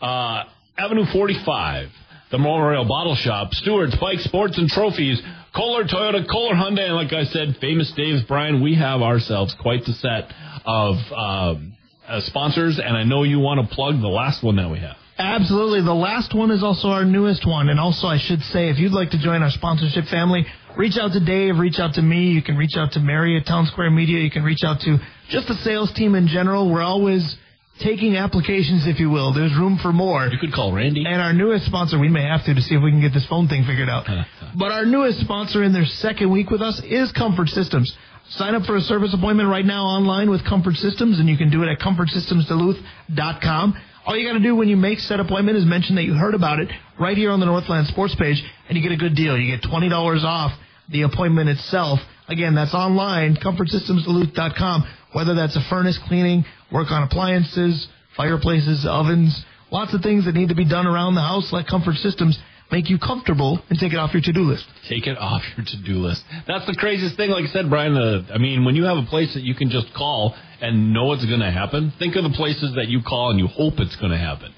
Uh, 0.00 0.44
Avenue 0.76 1.04
45, 1.12 1.88
the 2.30 2.38
Memorial 2.38 2.84
Bottle 2.86 3.16
Shop, 3.16 3.52
Stewart's 3.52 3.96
Bike 4.00 4.20
Sports 4.20 4.56
and 4.56 4.68
Trophies, 4.68 5.20
Kolar 5.56 5.82
Toyota, 5.82 6.28
Kolar 6.30 6.54
Hyundai, 6.54 6.86
and 6.86 6.94
like 6.94 7.12
I 7.12 7.24
said, 7.24 7.56
Famous 7.60 7.92
Dave's. 7.96 8.22
Brian, 8.28 8.62
we 8.62 8.76
have 8.76 9.02
ourselves 9.02 9.54
quite 9.60 9.84
the 9.84 9.94
set 9.94 10.32
of 10.64 10.94
um, 11.12 11.74
uh, 12.08 12.20
sponsors, 12.20 12.78
and 12.78 12.96
I 12.96 13.04
know 13.04 13.22
you 13.22 13.38
want 13.38 13.68
to 13.68 13.74
plug 13.74 14.00
the 14.00 14.08
last 14.08 14.42
one 14.42 14.56
that 14.56 14.70
we 14.70 14.78
have. 14.78 14.96
Absolutely. 15.18 15.82
The 15.82 15.92
last 15.92 16.32
one 16.32 16.52
is 16.52 16.62
also 16.62 16.88
our 16.88 17.04
newest 17.04 17.46
one. 17.46 17.68
And 17.68 17.80
also, 17.80 18.06
I 18.06 18.18
should 18.18 18.40
say, 18.40 18.70
if 18.70 18.78
you'd 18.78 18.92
like 18.92 19.10
to 19.10 19.18
join 19.18 19.42
our 19.42 19.50
sponsorship 19.50 20.04
family, 20.06 20.46
reach 20.76 20.96
out 20.96 21.12
to 21.12 21.20
Dave, 21.20 21.58
reach 21.58 21.80
out 21.80 21.94
to 21.94 22.02
me. 22.02 22.30
You 22.30 22.42
can 22.42 22.56
reach 22.56 22.76
out 22.76 22.92
to 22.92 23.00
Mary 23.00 23.36
at 23.36 23.44
Town 23.44 23.66
Square 23.66 23.90
Media. 23.90 24.20
You 24.20 24.30
can 24.30 24.44
reach 24.44 24.62
out 24.64 24.80
to 24.82 24.98
just 25.28 25.48
the 25.48 25.54
sales 25.54 25.92
team 25.92 26.14
in 26.14 26.28
general. 26.28 26.70
We're 26.70 26.82
always 26.82 27.36
taking 27.80 28.16
applications, 28.16 28.86
if 28.86 29.00
you 29.00 29.10
will. 29.10 29.32
There's 29.34 29.54
room 29.56 29.78
for 29.82 29.92
more. 29.92 30.26
You 30.26 30.38
could 30.38 30.52
call 30.52 30.72
Randy. 30.72 31.04
And 31.04 31.20
our 31.20 31.32
newest 31.32 31.66
sponsor, 31.66 31.98
we 31.98 32.08
may 32.08 32.22
have 32.22 32.44
to 32.44 32.54
to 32.54 32.60
see 32.60 32.76
if 32.76 32.82
we 32.82 32.92
can 32.92 33.00
get 33.00 33.12
this 33.12 33.26
phone 33.26 33.48
thing 33.48 33.64
figured 33.64 33.88
out. 33.88 34.06
but 34.58 34.70
our 34.70 34.86
newest 34.86 35.20
sponsor 35.20 35.64
in 35.64 35.72
their 35.72 35.84
second 35.84 36.30
week 36.30 36.50
with 36.50 36.62
us 36.62 36.80
is 36.84 37.10
Comfort 37.10 37.48
Systems. 37.48 37.96
Sign 38.32 38.54
up 38.54 38.64
for 38.64 38.76
a 38.76 38.82
service 38.82 39.14
appointment 39.14 39.48
right 39.48 39.64
now 39.64 39.84
online 39.84 40.28
with 40.28 40.44
Comfort 40.44 40.76
Systems, 40.76 41.18
and 41.18 41.30
you 41.30 41.38
can 41.38 41.50
do 41.50 41.62
it 41.62 41.68
at 41.68 41.78
comfortsystemsduluth.com. 41.78 43.80
All 44.04 44.16
you 44.16 44.28
got 44.28 44.34
to 44.34 44.42
do 44.42 44.54
when 44.54 44.68
you 44.68 44.76
make 44.76 44.98
said 44.98 45.18
appointment 45.18 45.56
is 45.56 45.64
mention 45.64 45.96
that 45.96 46.04
you 46.04 46.12
heard 46.12 46.34
about 46.34 46.60
it 46.60 46.68
right 47.00 47.16
here 47.16 47.30
on 47.30 47.40
the 47.40 47.46
Northland 47.46 47.88
Sports 47.88 48.14
page, 48.16 48.44
and 48.68 48.76
you 48.76 48.82
get 48.82 48.92
a 48.92 48.98
good 48.98 49.14
deal. 49.14 49.38
You 49.38 49.56
get 49.56 49.62
$20 49.62 50.24
off 50.24 50.52
the 50.90 51.02
appointment 51.02 51.48
itself. 51.48 52.00
Again, 52.28 52.54
that's 52.54 52.74
online, 52.74 53.36
comfortsystemsduluth.com, 53.36 54.84
whether 55.12 55.34
that's 55.34 55.56
a 55.56 55.62
furnace 55.70 55.98
cleaning, 56.06 56.44
work 56.70 56.90
on 56.90 57.04
appliances, 57.04 57.88
fireplaces, 58.14 58.84
ovens, 58.84 59.42
lots 59.70 59.94
of 59.94 60.02
things 60.02 60.26
that 60.26 60.34
need 60.34 60.50
to 60.50 60.54
be 60.54 60.68
done 60.68 60.86
around 60.86 61.14
the 61.14 61.22
house 61.22 61.50
like 61.50 61.66
Comfort 61.66 61.96
Systems 61.96 62.38
make 62.70 62.90
you 62.90 62.98
comfortable 62.98 63.60
and 63.70 63.78
take 63.78 63.92
it 63.92 63.96
off 63.96 64.12
your 64.12 64.22
to-do 64.22 64.40
list. 64.40 64.66
Take 64.88 65.06
it 65.06 65.16
off 65.16 65.42
your 65.56 65.64
to-do 65.64 65.98
list. 65.98 66.22
That's 66.46 66.66
the 66.66 66.76
craziest 66.76 67.16
thing. 67.16 67.30
Like 67.30 67.44
I 67.44 67.48
said, 67.48 67.70
Brian, 67.70 67.96
uh, 67.96 68.26
I 68.32 68.38
mean, 68.38 68.64
when 68.64 68.76
you 68.76 68.84
have 68.84 68.98
a 68.98 69.06
place 69.06 69.32
that 69.34 69.42
you 69.42 69.54
can 69.54 69.70
just 69.70 69.92
call 69.94 70.34
and 70.60 70.92
know 70.92 71.12
it's 71.12 71.24
going 71.24 71.40
to 71.40 71.50
happen, 71.50 71.92
think 71.98 72.16
of 72.16 72.24
the 72.24 72.36
places 72.36 72.74
that 72.76 72.88
you 72.88 73.00
call 73.06 73.30
and 73.30 73.38
you 73.38 73.46
hope 73.46 73.74
it's 73.78 73.96
going 73.96 74.12
to 74.12 74.18
happen. 74.18 74.52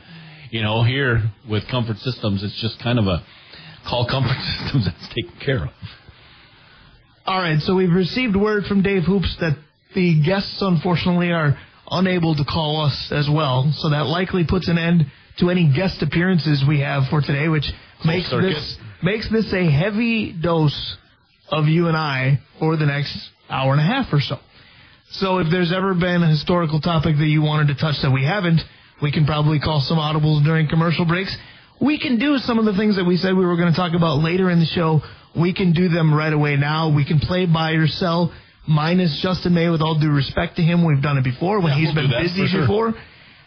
You 0.50 0.62
know, 0.62 0.82
here 0.82 1.30
with 1.48 1.68
Comfort 1.68 1.98
Systems, 1.98 2.42
it's 2.42 2.61
just 2.61 2.82
kind 2.82 2.98
of 2.98 3.06
a 3.06 3.24
call 3.86 4.06
Comfort 4.08 4.36
Systems 4.58 4.86
that's 4.86 5.08
taken 5.14 5.38
care 5.44 5.64
of. 5.64 5.70
All 7.26 7.38
right, 7.38 7.61
so 7.61 7.76
we've 7.76 7.92
received 7.92 8.34
word 8.34 8.64
from 8.64 8.82
Dave 8.82 9.04
Hoops 9.04 9.36
that 9.40 9.56
the 9.94 10.22
guests, 10.24 10.58
unfortunately, 10.61 11.30
are 11.30 11.56
unable 11.90 12.34
to 12.34 12.44
call 12.44 12.82
us 12.82 13.12
as 13.12 13.28
well. 13.30 13.72
So 13.76 13.90
that 13.90 14.06
likely 14.06 14.44
puts 14.48 14.68
an 14.68 14.78
end 14.78 15.06
to 15.38 15.50
any 15.50 15.72
guest 15.72 16.02
appearances 16.02 16.64
we 16.66 16.80
have 16.80 17.08
for 17.08 17.20
today, 17.20 17.48
which 17.48 17.70
makes 18.05 18.28
circuit. 18.28 18.55
this 18.55 18.78
makes 19.03 19.28
this 19.30 19.53
a 19.53 19.70
heavy 19.70 20.32
dose 20.32 20.96
of 21.48 21.66
you 21.66 21.88
and 21.88 21.96
I 21.96 22.40
for 22.59 22.76
the 22.76 22.86
next 22.86 23.16
hour 23.48 23.72
and 23.72 23.80
a 23.80 23.84
half 23.84 24.12
or 24.12 24.20
so. 24.20 24.38
So 25.12 25.38
if 25.38 25.48
there's 25.51 25.72
ever 25.72 25.94
been 25.94 26.22
a 26.22 26.28
historical 26.28 26.80
topic 26.80 27.16
that 27.16 27.26
you 27.26 27.42
wanted 27.42 27.68
to 27.68 27.80
touch 27.80 28.01
that 28.03 28.11
we 28.11 28.24
haven't, 28.24 28.61
we 29.03 29.11
can 29.11 29.26
probably 29.26 29.59
call 29.59 29.80
some 29.80 29.98
audibles 29.98 30.44
during 30.44 30.68
commercial 30.68 31.05
breaks. 31.05 31.36
We 31.80 31.98
can 31.98 32.18
do 32.18 32.38
some 32.38 32.59
of 32.59 32.64
the 32.66 32.74
things 32.76 32.96
that 32.96 33.05
we 33.05 33.16
said 33.16 33.34
we 33.34 33.44
were 33.46 33.57
going 33.57 33.72
to 33.72 33.76
talk 33.76 33.94
about 33.94 34.18
later 34.18 34.51
in 34.51 34.61
the 34.61 34.66
show. 34.66 35.01
We 35.34 35.53
can 35.55 35.72
do 35.72 35.88
them 35.88 36.12
right 36.14 36.32
away 36.32 36.57
now. 36.57 36.94
We 36.94 37.05
can 37.05 37.18
play 37.18 37.46
buy 37.46 37.72
or 37.72 37.86
sell 37.88 38.32
minus 38.68 39.18
Justin 39.20 39.55
May 39.55 39.68
with 39.70 39.80
all 39.80 39.98
due 39.98 40.12
respect 40.12 40.57
to 40.57 40.62
him. 40.62 40.84
We've 40.84 41.03
done 41.03 41.16
it 41.18 41.24
before 41.24 41.59
when 41.61 41.72
Yeah, 41.72 41.86
he's 41.86 41.94
we'll 41.94 42.09
been 42.09 42.22
busy 42.22 42.46
sure. 42.46 42.61
before. 42.61 42.94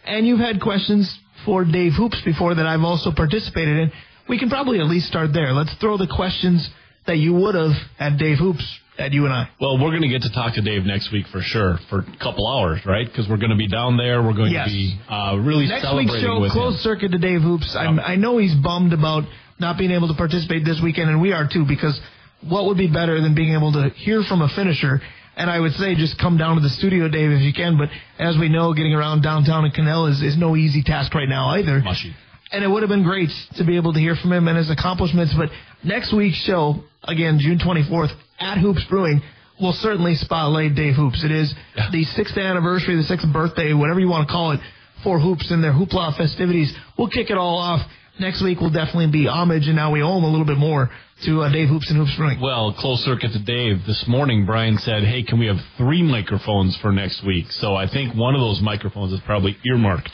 And 0.06 0.28
you've 0.28 0.40
had 0.40 0.60
questions 0.60 1.18
for 1.46 1.64
Dave 1.64 1.94
Hoops 1.94 2.20
before 2.26 2.56
that 2.56 2.66
I've 2.66 2.82
also 2.82 3.12
participated 3.12 3.78
in. 3.78 3.92
We 4.30 4.40
can 4.40 4.50
probably 4.50 4.80
at 4.80 4.86
least 4.86 5.08
start 5.08 5.34
there. 5.34 5.52
Let's 5.54 5.74
throw 5.76 5.98
the 5.98 6.08
questions 6.08 6.70
that 7.08 7.18
you 7.18 7.34
would 7.34 7.56
have 7.56 7.72
at 8.00 8.18
Dave 8.18 8.38
Hoops 8.38 8.64
at 8.98 9.12
you 9.12 9.26
and 9.26 9.34
I. 9.34 9.50
Well, 9.60 9.78
we're 9.78 9.90
going 9.90 10.04
to 10.04 10.08
get 10.08 10.22
to 10.22 10.32
talk 10.32 10.54
to 10.54 10.62
Dave 10.62 10.84
next 10.86 11.12
week 11.12 11.26
for 11.28 11.42
sure 11.42 11.78
for 11.90 12.00
a 12.00 12.18
couple 12.22 12.48
hours, 12.48 12.80
right? 12.86 13.06
Because 13.06 13.28
we're 13.28 13.38
going 13.38 13.50
to 13.52 13.58
be 13.58 13.68
down 13.68 13.98
there. 13.98 14.22
We're 14.24 14.34
going 14.34 14.52
Yes. 14.54 14.68
to 14.68 14.74
be 14.74 15.00
uh, 15.10 15.38
really 15.42 15.68
Next 15.68 15.82
celebrating 15.84 16.14
week's 16.14 16.24
show, 16.24 16.40
with 16.40 16.52
closed 16.52 16.78
him. 16.78 16.82
circuit 16.84 17.12
to 17.12 17.18
Dave 17.18 17.42
Hoops. 17.42 17.74
Yep. 17.76 18.00
I 18.06 18.16
know 18.16 18.38
he's 18.38 18.56
bummed 18.56 18.94
about 18.94 19.24
not 19.60 19.78
being 19.78 19.92
able 19.92 20.08
to 20.10 20.14
participate 20.14 20.64
this 20.64 20.80
weekend, 20.82 21.10
and 21.10 21.20
we 21.22 21.34
are 21.34 21.48
too, 21.52 21.66
because 21.66 22.00
what 22.48 22.66
would 22.68 22.78
be 22.78 22.88
better 22.88 23.20
than 23.20 23.34
being 23.36 23.54
able 23.54 23.72
to 23.74 23.90
hear 23.90 24.24
from 24.24 24.42
a 24.42 24.48
finisher? 24.50 25.02
And 25.36 25.50
I 25.50 25.60
would 25.60 25.74
say 25.74 25.96
just 25.96 26.20
come 26.20 26.38
down 26.38 26.56
to 26.58 26.62
the 26.62 26.70
studio, 26.70 27.08
Dave, 27.10 27.32
if 27.32 27.42
you 27.42 27.54
can. 27.54 27.78
But 27.78 27.90
as 28.20 28.38
we 28.38 28.48
know, 28.50 28.74
getting 28.74 28.94
around 28.94 29.22
downtown 29.24 29.66
and 29.66 29.74
Canal 29.74 30.06
is, 30.06 30.22
is 30.22 30.38
no 30.38 30.56
easy 30.56 30.84
task 30.84 31.14
right 31.16 31.28
now 31.28 31.50
either. 31.50 31.80
Mushy. 31.82 32.14
And 32.54 32.64
it 32.64 32.68
would 32.68 32.84
have 32.84 32.90
been 32.90 33.04
great 33.04 33.32
to 33.56 33.64
be 33.66 33.76
able 33.78 33.94
to 33.94 34.00
hear 34.00 34.16
from 34.16 34.32
him 34.32 34.48
and 34.48 34.58
his 34.58 34.70
accomplishments. 34.70 35.34
But 35.34 35.50
next 35.84 36.14
week's 36.14 36.38
show, 36.38 36.84
again, 37.04 37.40
June 37.40 37.58
24th, 37.58 38.12
at 38.40 38.60
Hoops 38.60 38.84
Brewing, 38.86 39.22
will 39.60 39.74
certainly 39.74 40.14
spotlight 40.16 40.76
Dave 40.76 40.94
Hoops. 40.96 41.24
It 41.24 41.32
is 41.32 41.54
Yeah. 41.76 41.90
the 41.92 42.04
sixth 42.04 42.38
anniversary, 42.38 42.96
the 42.96 43.04
sixth 43.04 43.28
birthday, 43.34 43.74
whatever 43.74 44.00
you 44.00 44.08
want 44.08 44.28
to 44.28 44.32
call 44.32 44.52
it, 44.52 44.60
for 45.04 45.20
Hoops 45.20 45.50
and 45.52 45.64
their 45.64 45.74
Hoopla 45.74 46.16
festivities. 46.16 46.74
We'll 46.98 47.08
kick 47.10 47.30
it 47.32 47.38
all 47.38 47.58
off. 47.58 47.82
Next 48.20 48.42
week 48.44 48.62
will 48.62 48.70
definitely 48.70 49.08
be 49.08 49.26
homage, 49.26 49.68
and 49.68 49.76
now 49.76 49.90
we 49.92 50.04
owe 50.04 50.18
him 50.18 50.24
a 50.24 50.30
little 50.30 50.46
bit 50.46 50.58
more 50.58 50.92
to 51.26 51.42
uh, 51.42 51.50
Dave 51.50 51.70
Hoops 51.70 51.90
and 51.90 51.98
Hoops 51.98 52.16
Brewing. 52.18 52.42
Well, 52.42 52.74
close 52.74 53.02
circuit 53.06 53.32
to 53.32 53.40
Dave. 53.40 53.86
This 53.86 54.06
morning, 54.08 54.46
Brian 54.46 54.78
said, 54.80 55.04
"Hey, 55.04 55.24
can 55.24 55.40
we 55.40 55.46
have 55.46 55.58
three 55.78 56.04
microphones 56.04 56.76
for 56.78 56.92
next 56.92 57.24
week?" 57.24 57.50
So 57.52 57.76
I 57.76 57.88
think 57.88 58.14
one 58.14 58.36
of 58.36 58.42
those 58.42 58.62
microphones 58.62 59.14
is 59.14 59.22
probably 59.22 59.58
earmarked. 59.66 60.10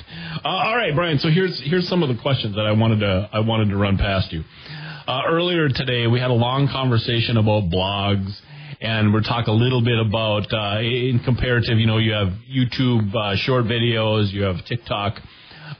Uh, 0.46 0.48
all 0.48 0.78
right, 0.78 0.94
Brian. 0.94 1.18
So 1.18 1.30
here's 1.30 1.60
here's 1.62 1.88
some 1.88 2.04
of 2.04 2.10
the 2.10 2.22
questions 2.22 2.56
that 2.56 2.66
I 2.68 2.74
wanted 2.74 3.00
to 3.00 3.30
I 3.34 3.40
wanted 3.40 3.70
to 3.70 3.78
run 3.78 3.98
past 3.98 4.32
you. 4.32 4.44
Uh, 5.08 5.22
earlier 5.28 5.68
today, 5.70 6.06
we 6.06 6.20
had 6.20 6.30
a 6.30 6.34
long 6.34 6.68
conversation 6.68 7.38
about 7.38 7.72
blogs, 7.72 8.32
and 8.80 9.12
we're 9.12 9.22
talking 9.22 9.52
a 9.52 9.58
little 9.58 9.82
bit 9.82 9.98
about 10.00 10.54
uh, 10.54 10.80
in 10.80 11.22
comparative. 11.26 11.80
You 11.80 11.88
know, 11.88 11.98
you 11.98 12.14
have 12.14 12.34
YouTube 12.48 13.16
uh, 13.16 13.36
short 13.38 13.66
videos, 13.66 14.32
you 14.32 14.44
have 14.44 14.64
TikTok. 14.66 15.20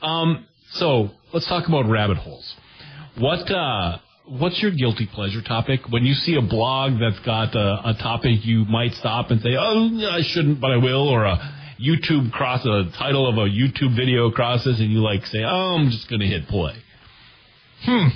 Um, 0.02 0.46
so 0.72 1.10
let's 1.32 1.46
talk 1.46 1.68
about 1.68 1.88
rabbit 1.88 2.16
holes. 2.16 2.56
What 3.16 3.48
uh, 3.50 3.98
what's 4.38 4.60
your 4.62 4.70
guilty 4.70 5.06
pleasure 5.06 5.42
topic? 5.42 5.80
When 5.90 6.04
you 6.04 6.14
see 6.14 6.36
a 6.36 6.40
blog 6.42 6.98
that's 7.00 7.18
got 7.20 7.54
a, 7.54 7.90
a 7.90 7.94
topic, 7.94 8.44
you 8.44 8.64
might 8.64 8.94
stop 8.94 9.30
and 9.30 9.40
say, 9.42 9.56
"Oh, 9.58 10.08
I 10.10 10.22
shouldn't, 10.22 10.60
but 10.60 10.70
I 10.70 10.76
will," 10.76 11.08
or 11.08 11.24
a 11.24 11.36
YouTube 11.80 12.30
cross 12.32 12.64
a 12.64 12.90
title 12.96 13.28
of 13.28 13.36
a 13.36 13.48
YouTube 13.50 13.96
video 13.96 14.30
crosses, 14.30 14.80
and 14.80 14.90
you 14.90 15.00
like 15.00 15.26
say, 15.26 15.42
"Oh, 15.44 15.76
I'm 15.78 15.90
just 15.90 16.08
going 16.08 16.20
to 16.20 16.26
hit 16.26 16.46
play." 16.48 16.76
Hmm. 17.84 18.08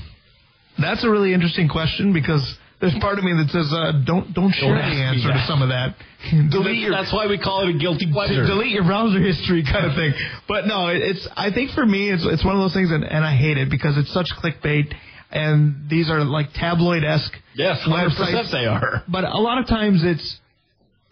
That's 0.78 1.04
a 1.04 1.10
really 1.10 1.32
interesting 1.32 1.68
question 1.68 2.12
because 2.12 2.58
there's 2.80 2.94
part 2.98 3.18
of 3.18 3.24
me 3.24 3.32
that 3.32 3.48
says, 3.50 3.72
uh, 3.72 3.92
don't 4.04 4.34
don't 4.34 4.52
share 4.52 4.74
the 4.74 4.82
answer 4.82 5.32
to 5.32 5.44
some 5.46 5.62
of 5.62 5.68
that. 5.68 5.94
delete 6.50 6.80
your 6.80 6.90
That's 6.90 7.12
why 7.12 7.26
we 7.28 7.38
call 7.38 7.62
it 7.68 7.74
a 7.74 7.78
guilty 7.78 8.10
pleasure. 8.12 8.44
delete 8.44 8.72
your 8.72 8.84
browser 8.84 9.20
history 9.20 9.62
kind 9.62 9.86
of 9.86 9.94
thing. 9.94 10.12
But 10.48 10.66
no, 10.66 10.88
it- 10.88 11.00
it's 11.02 11.28
I 11.36 11.50
think 11.50 11.70
for 11.70 11.86
me 11.86 12.10
it's 12.10 12.24
it's 12.24 12.44
one 12.44 12.56
of 12.56 12.60
those 12.60 12.74
things 12.74 12.90
and, 12.90 13.04
and 13.04 13.24
I 13.24 13.34
hate 13.36 13.56
it 13.56 13.70
because 13.70 13.96
it's 13.96 14.10
such 14.12 14.28
clickbait 14.42 14.92
and 15.34 15.90
these 15.90 16.08
are 16.10 16.24
like 16.24 16.52
tabloid 16.54 17.04
esque 17.04 17.34
Yes, 17.54 17.80
100% 17.86 18.50
they 18.50 18.66
are. 18.66 19.02
But 19.08 19.24
a 19.24 19.38
lot 19.38 19.58
of 19.58 19.66
times 19.66 20.02
it's 20.04 20.38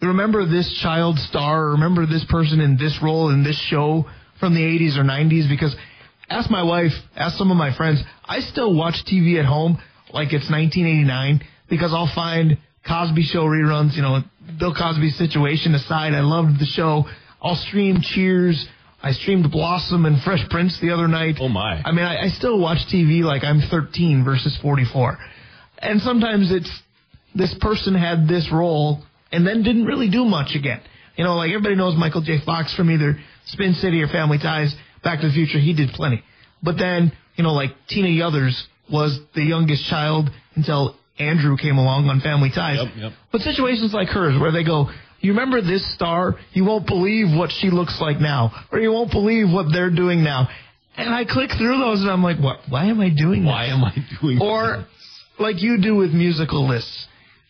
remember 0.01 0.45
this 0.45 0.71
child 0.81 1.17
star, 1.19 1.65
or 1.65 1.71
remember 1.71 2.05
this 2.05 2.25
person 2.29 2.59
in 2.59 2.77
this 2.77 2.99
role 3.01 3.29
in 3.29 3.43
this 3.43 3.59
show 3.69 4.05
from 4.39 4.53
the 4.53 4.61
80s 4.61 4.97
or 4.97 5.03
90s 5.03 5.47
because 5.47 5.75
ask 6.29 6.49
my 6.49 6.63
wife, 6.63 6.91
ask 7.15 7.37
some 7.37 7.51
of 7.51 7.57
my 7.57 7.75
friends, 7.75 8.01
I 8.25 8.39
still 8.39 8.75
watch 8.75 8.95
TV 9.05 9.39
at 9.39 9.45
home 9.45 9.77
like 10.11 10.33
it's 10.33 10.49
1989 10.49 11.41
because 11.69 11.93
I'll 11.93 12.13
find 12.13 12.57
Cosby 12.87 13.23
Show 13.23 13.45
reruns, 13.45 13.95
you 13.95 14.01
know, 14.01 14.19
Bill 14.59 14.73
Cosby's 14.75 15.17
situation 15.17 15.73
aside, 15.73 16.13
I 16.13 16.19
loved 16.19 16.59
the 16.59 16.65
show. 16.65 17.05
I'll 17.41 17.55
stream 17.55 18.01
Cheers. 18.01 18.67
I 19.03 19.11
streamed 19.11 19.51
Blossom 19.51 20.05
and 20.05 20.21
Fresh 20.23 20.47
Prince 20.49 20.79
the 20.81 20.91
other 20.91 21.09
night. 21.09 21.35
Oh, 21.41 21.49
my. 21.49 21.81
I 21.83 21.91
mean, 21.91 22.05
I, 22.05 22.23
I 22.23 22.27
still 22.29 22.57
watch 22.57 22.77
TV 22.91 23.21
like 23.21 23.43
I'm 23.43 23.59
13 23.69 24.23
versus 24.23 24.57
44. 24.61 25.17
And 25.79 25.99
sometimes 25.99 26.51
it's 26.51 26.71
this 27.35 27.53
person 27.59 27.95
had 27.95 28.29
this 28.29 28.49
role 28.51 29.03
and 29.31 29.45
then 29.45 29.61
didn't 29.61 29.85
really 29.85 30.09
do 30.09 30.23
much 30.23 30.55
again. 30.55 30.79
You 31.17 31.25
know, 31.25 31.35
like 31.35 31.49
everybody 31.49 31.75
knows 31.75 31.97
Michael 31.97 32.21
J. 32.21 32.37
Fox 32.45 32.73
from 32.75 32.89
either 32.89 33.17
Spin 33.47 33.73
City 33.73 34.01
or 34.01 34.07
Family 34.07 34.37
Ties, 34.37 34.73
Back 35.03 35.19
to 35.19 35.27
the 35.27 35.33
Future. 35.33 35.59
He 35.59 35.73
did 35.75 35.89
plenty. 35.89 36.23
But 36.63 36.77
then, 36.77 37.11
you 37.35 37.43
know, 37.43 37.51
like 37.51 37.71
Tina 37.89 38.07
Yothers 38.07 38.67
was 38.89 39.19
the 39.35 39.43
youngest 39.43 39.85
child 39.89 40.29
until 40.55 40.95
Andrew 41.19 41.57
came 41.57 41.77
along 41.77 42.07
on 42.07 42.21
Family 42.21 42.49
Ties. 42.53 42.77
Yep, 42.81 42.93
yep. 42.97 43.11
But 43.31 43.41
situations 43.41 43.93
like 43.93 44.07
hers 44.07 44.39
where 44.39 44.51
they 44.51 44.63
go, 44.63 44.89
you 45.23 45.31
remember 45.31 45.61
this 45.61 45.83
star? 45.95 46.35
You 46.53 46.65
won't 46.65 46.85
believe 46.85 47.35
what 47.35 47.51
she 47.51 47.69
looks 47.71 47.99
like 47.99 48.19
now, 48.19 48.51
or 48.71 48.79
you 48.79 48.91
won't 48.91 49.09
believe 49.11 49.49
what 49.51 49.71
they're 49.73 49.89
doing 49.89 50.23
now. 50.23 50.47
And 50.95 51.11
I 51.13 51.25
click 51.25 51.49
through 51.57 51.79
those 51.79 52.01
and 52.01 52.11
I'm 52.11 52.21
like, 52.21 52.37
what? 52.39 52.59
Why 52.69 52.85
am 52.85 53.01
I 53.01 53.09
doing 53.09 53.43
Why 53.43 53.65
this? 53.65 53.73
am 53.73 53.83
I 53.83 53.95
doing 54.21 54.39
Or 54.41 54.77
this? 54.77 54.85
like 55.39 55.61
you 55.61 55.81
do 55.81 55.95
with 55.95 56.11
musical 56.11 56.67
lists. 56.67 57.07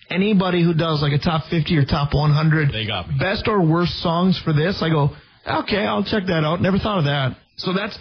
Anybody 0.09 0.63
who 0.63 0.73
does 0.73 1.01
like 1.01 1.11
a 1.13 1.17
top 1.19 1.43
50 1.49 1.75
or 1.77 1.85
top 1.85 2.13
100, 2.13 2.71
They 2.71 2.85
got 2.87 3.09
me. 3.09 3.15
best 3.19 3.47
or 3.47 3.65
worst 3.65 3.99
songs 4.01 4.39
for 4.45 4.53
this, 4.53 4.81
I 4.81 4.89
go, 4.89 5.09
okay, 5.45 5.85
I'll 5.85 6.03
check 6.03 6.23
that 6.27 6.43
out. 6.45 6.61
Never 6.61 6.77
thought 6.77 6.99
of 6.99 7.05
that. 7.05 7.35
So 7.57 7.73
that's 7.73 7.97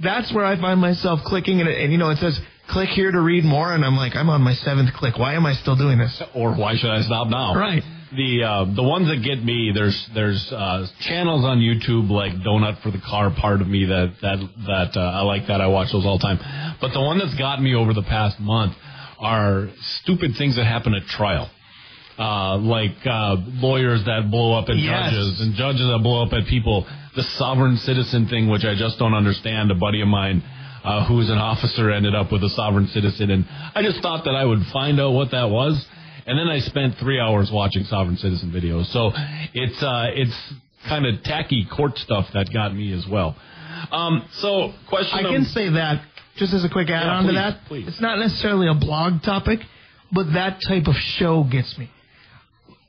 that's 0.00 0.32
where 0.32 0.44
I 0.44 0.60
find 0.60 0.80
myself 0.80 1.20
clicking, 1.24 1.60
and, 1.60 1.68
and 1.68 1.90
you 1.90 1.98
know, 1.98 2.10
it 2.10 2.18
says 2.18 2.38
click 2.70 2.88
here 2.90 3.10
to 3.10 3.20
read 3.20 3.44
more, 3.44 3.74
and 3.74 3.84
I'm 3.84 3.96
like, 3.96 4.14
I'm 4.14 4.28
on 4.30 4.42
my 4.42 4.52
seventh 4.54 4.92
click. 4.94 5.18
Why 5.18 5.34
am 5.34 5.44
I 5.46 5.54
still 5.54 5.74
doing 5.76 5.98
this? 5.98 6.22
or 6.34 6.54
why 6.54 6.76
should 6.76 6.90
I 6.90 7.00
stop 7.02 7.28
now? 7.28 7.54
Right. 7.56 7.82
The 8.16 8.42
uh, 8.42 8.74
the 8.74 8.82
ones 8.82 9.08
that 9.08 9.22
get 9.22 9.44
me, 9.44 9.70
there's 9.74 10.08
there's 10.14 10.50
uh, 10.50 10.86
channels 11.00 11.44
on 11.44 11.58
YouTube 11.58 12.08
like 12.08 12.32
Donut 12.32 12.80
for 12.82 12.90
the 12.90 13.00
Car, 13.00 13.30
part 13.30 13.60
of 13.60 13.68
me 13.68 13.84
that 13.84 14.14
that 14.22 14.38
that 14.66 14.96
uh, 14.98 15.00
I 15.00 15.20
like 15.22 15.46
that 15.48 15.60
I 15.60 15.66
watch 15.66 15.92
those 15.92 16.06
all 16.06 16.16
the 16.18 16.22
time. 16.22 16.38
But 16.80 16.92
the 16.94 17.00
one 17.02 17.18
that's 17.18 17.34
got 17.34 17.60
me 17.60 17.74
over 17.74 17.92
the 17.92 18.02
past 18.02 18.40
month 18.40 18.74
are 19.18 19.68
stupid 20.02 20.36
things 20.38 20.56
that 20.56 20.64
happen 20.64 20.94
at 20.94 21.02
trial. 21.06 21.50
Uh, 22.18 22.56
like 22.58 22.96
uh, 23.06 23.36
lawyers 23.60 24.04
that 24.06 24.28
blow 24.30 24.58
up 24.58 24.68
at 24.68 24.76
Yes. 24.76 25.12
judges 25.12 25.40
and 25.40 25.54
judges 25.54 25.86
that 25.86 26.00
blow 26.02 26.22
up 26.24 26.32
at 26.32 26.46
people. 26.46 26.86
The 27.14 27.22
sovereign 27.22 27.76
citizen 27.76 28.26
thing, 28.28 28.48
which 28.48 28.64
I 28.64 28.74
just 28.74 28.98
don't 28.98 29.14
understand. 29.14 29.70
A 29.70 29.74
buddy 29.74 30.00
of 30.00 30.08
mine 30.08 30.42
uh, 30.82 31.04
who 31.06 31.14
was 31.16 31.28
an 31.30 31.38
officer 31.38 31.90
ended 31.90 32.14
up 32.14 32.32
with 32.32 32.42
a 32.42 32.48
sovereign 32.50 32.86
citizen, 32.88 33.30
and 33.30 33.44
I 33.74 33.82
just 33.82 34.00
thought 34.00 34.24
that 34.24 34.34
I 34.34 34.44
would 34.44 34.64
find 34.72 34.98
out 34.98 35.12
what 35.12 35.30
that 35.32 35.50
was. 35.50 35.84
And 36.28 36.38
then 36.38 36.46
I 36.48 36.58
spent 36.60 36.96
three 36.98 37.18
hours 37.18 37.50
watching 37.50 37.84
sovereign 37.84 38.18
citizen 38.18 38.50
videos. 38.52 38.86
So 38.92 39.10
it's 39.54 39.82
uh, 39.82 40.06
it's 40.12 40.52
kind 40.86 41.06
of 41.06 41.22
tacky 41.22 41.66
court 41.74 41.96
stuff 41.98 42.26
that 42.34 42.52
got 42.52 42.74
me 42.74 42.92
as 42.92 43.06
well. 43.06 43.34
Um, 43.90 44.28
so 44.34 44.72
question. 44.88 45.18
I 45.18 45.22
of- 45.22 45.34
can 45.34 45.44
say 45.46 45.70
that 45.70 46.04
just 46.36 46.52
as 46.52 46.64
a 46.64 46.68
quick 46.68 46.88
add-on 46.90 47.24
please, 47.24 47.30
to 47.30 47.34
that. 47.34 47.64
please. 47.66 47.88
It's 47.88 48.00
not 48.00 48.18
necessarily 48.18 48.68
a 48.68 48.74
blog 48.74 49.22
topic, 49.22 49.60
but 50.12 50.32
that 50.34 50.60
type 50.68 50.86
of 50.86 50.94
show 50.94 51.44
gets 51.44 51.76
me. 51.78 51.90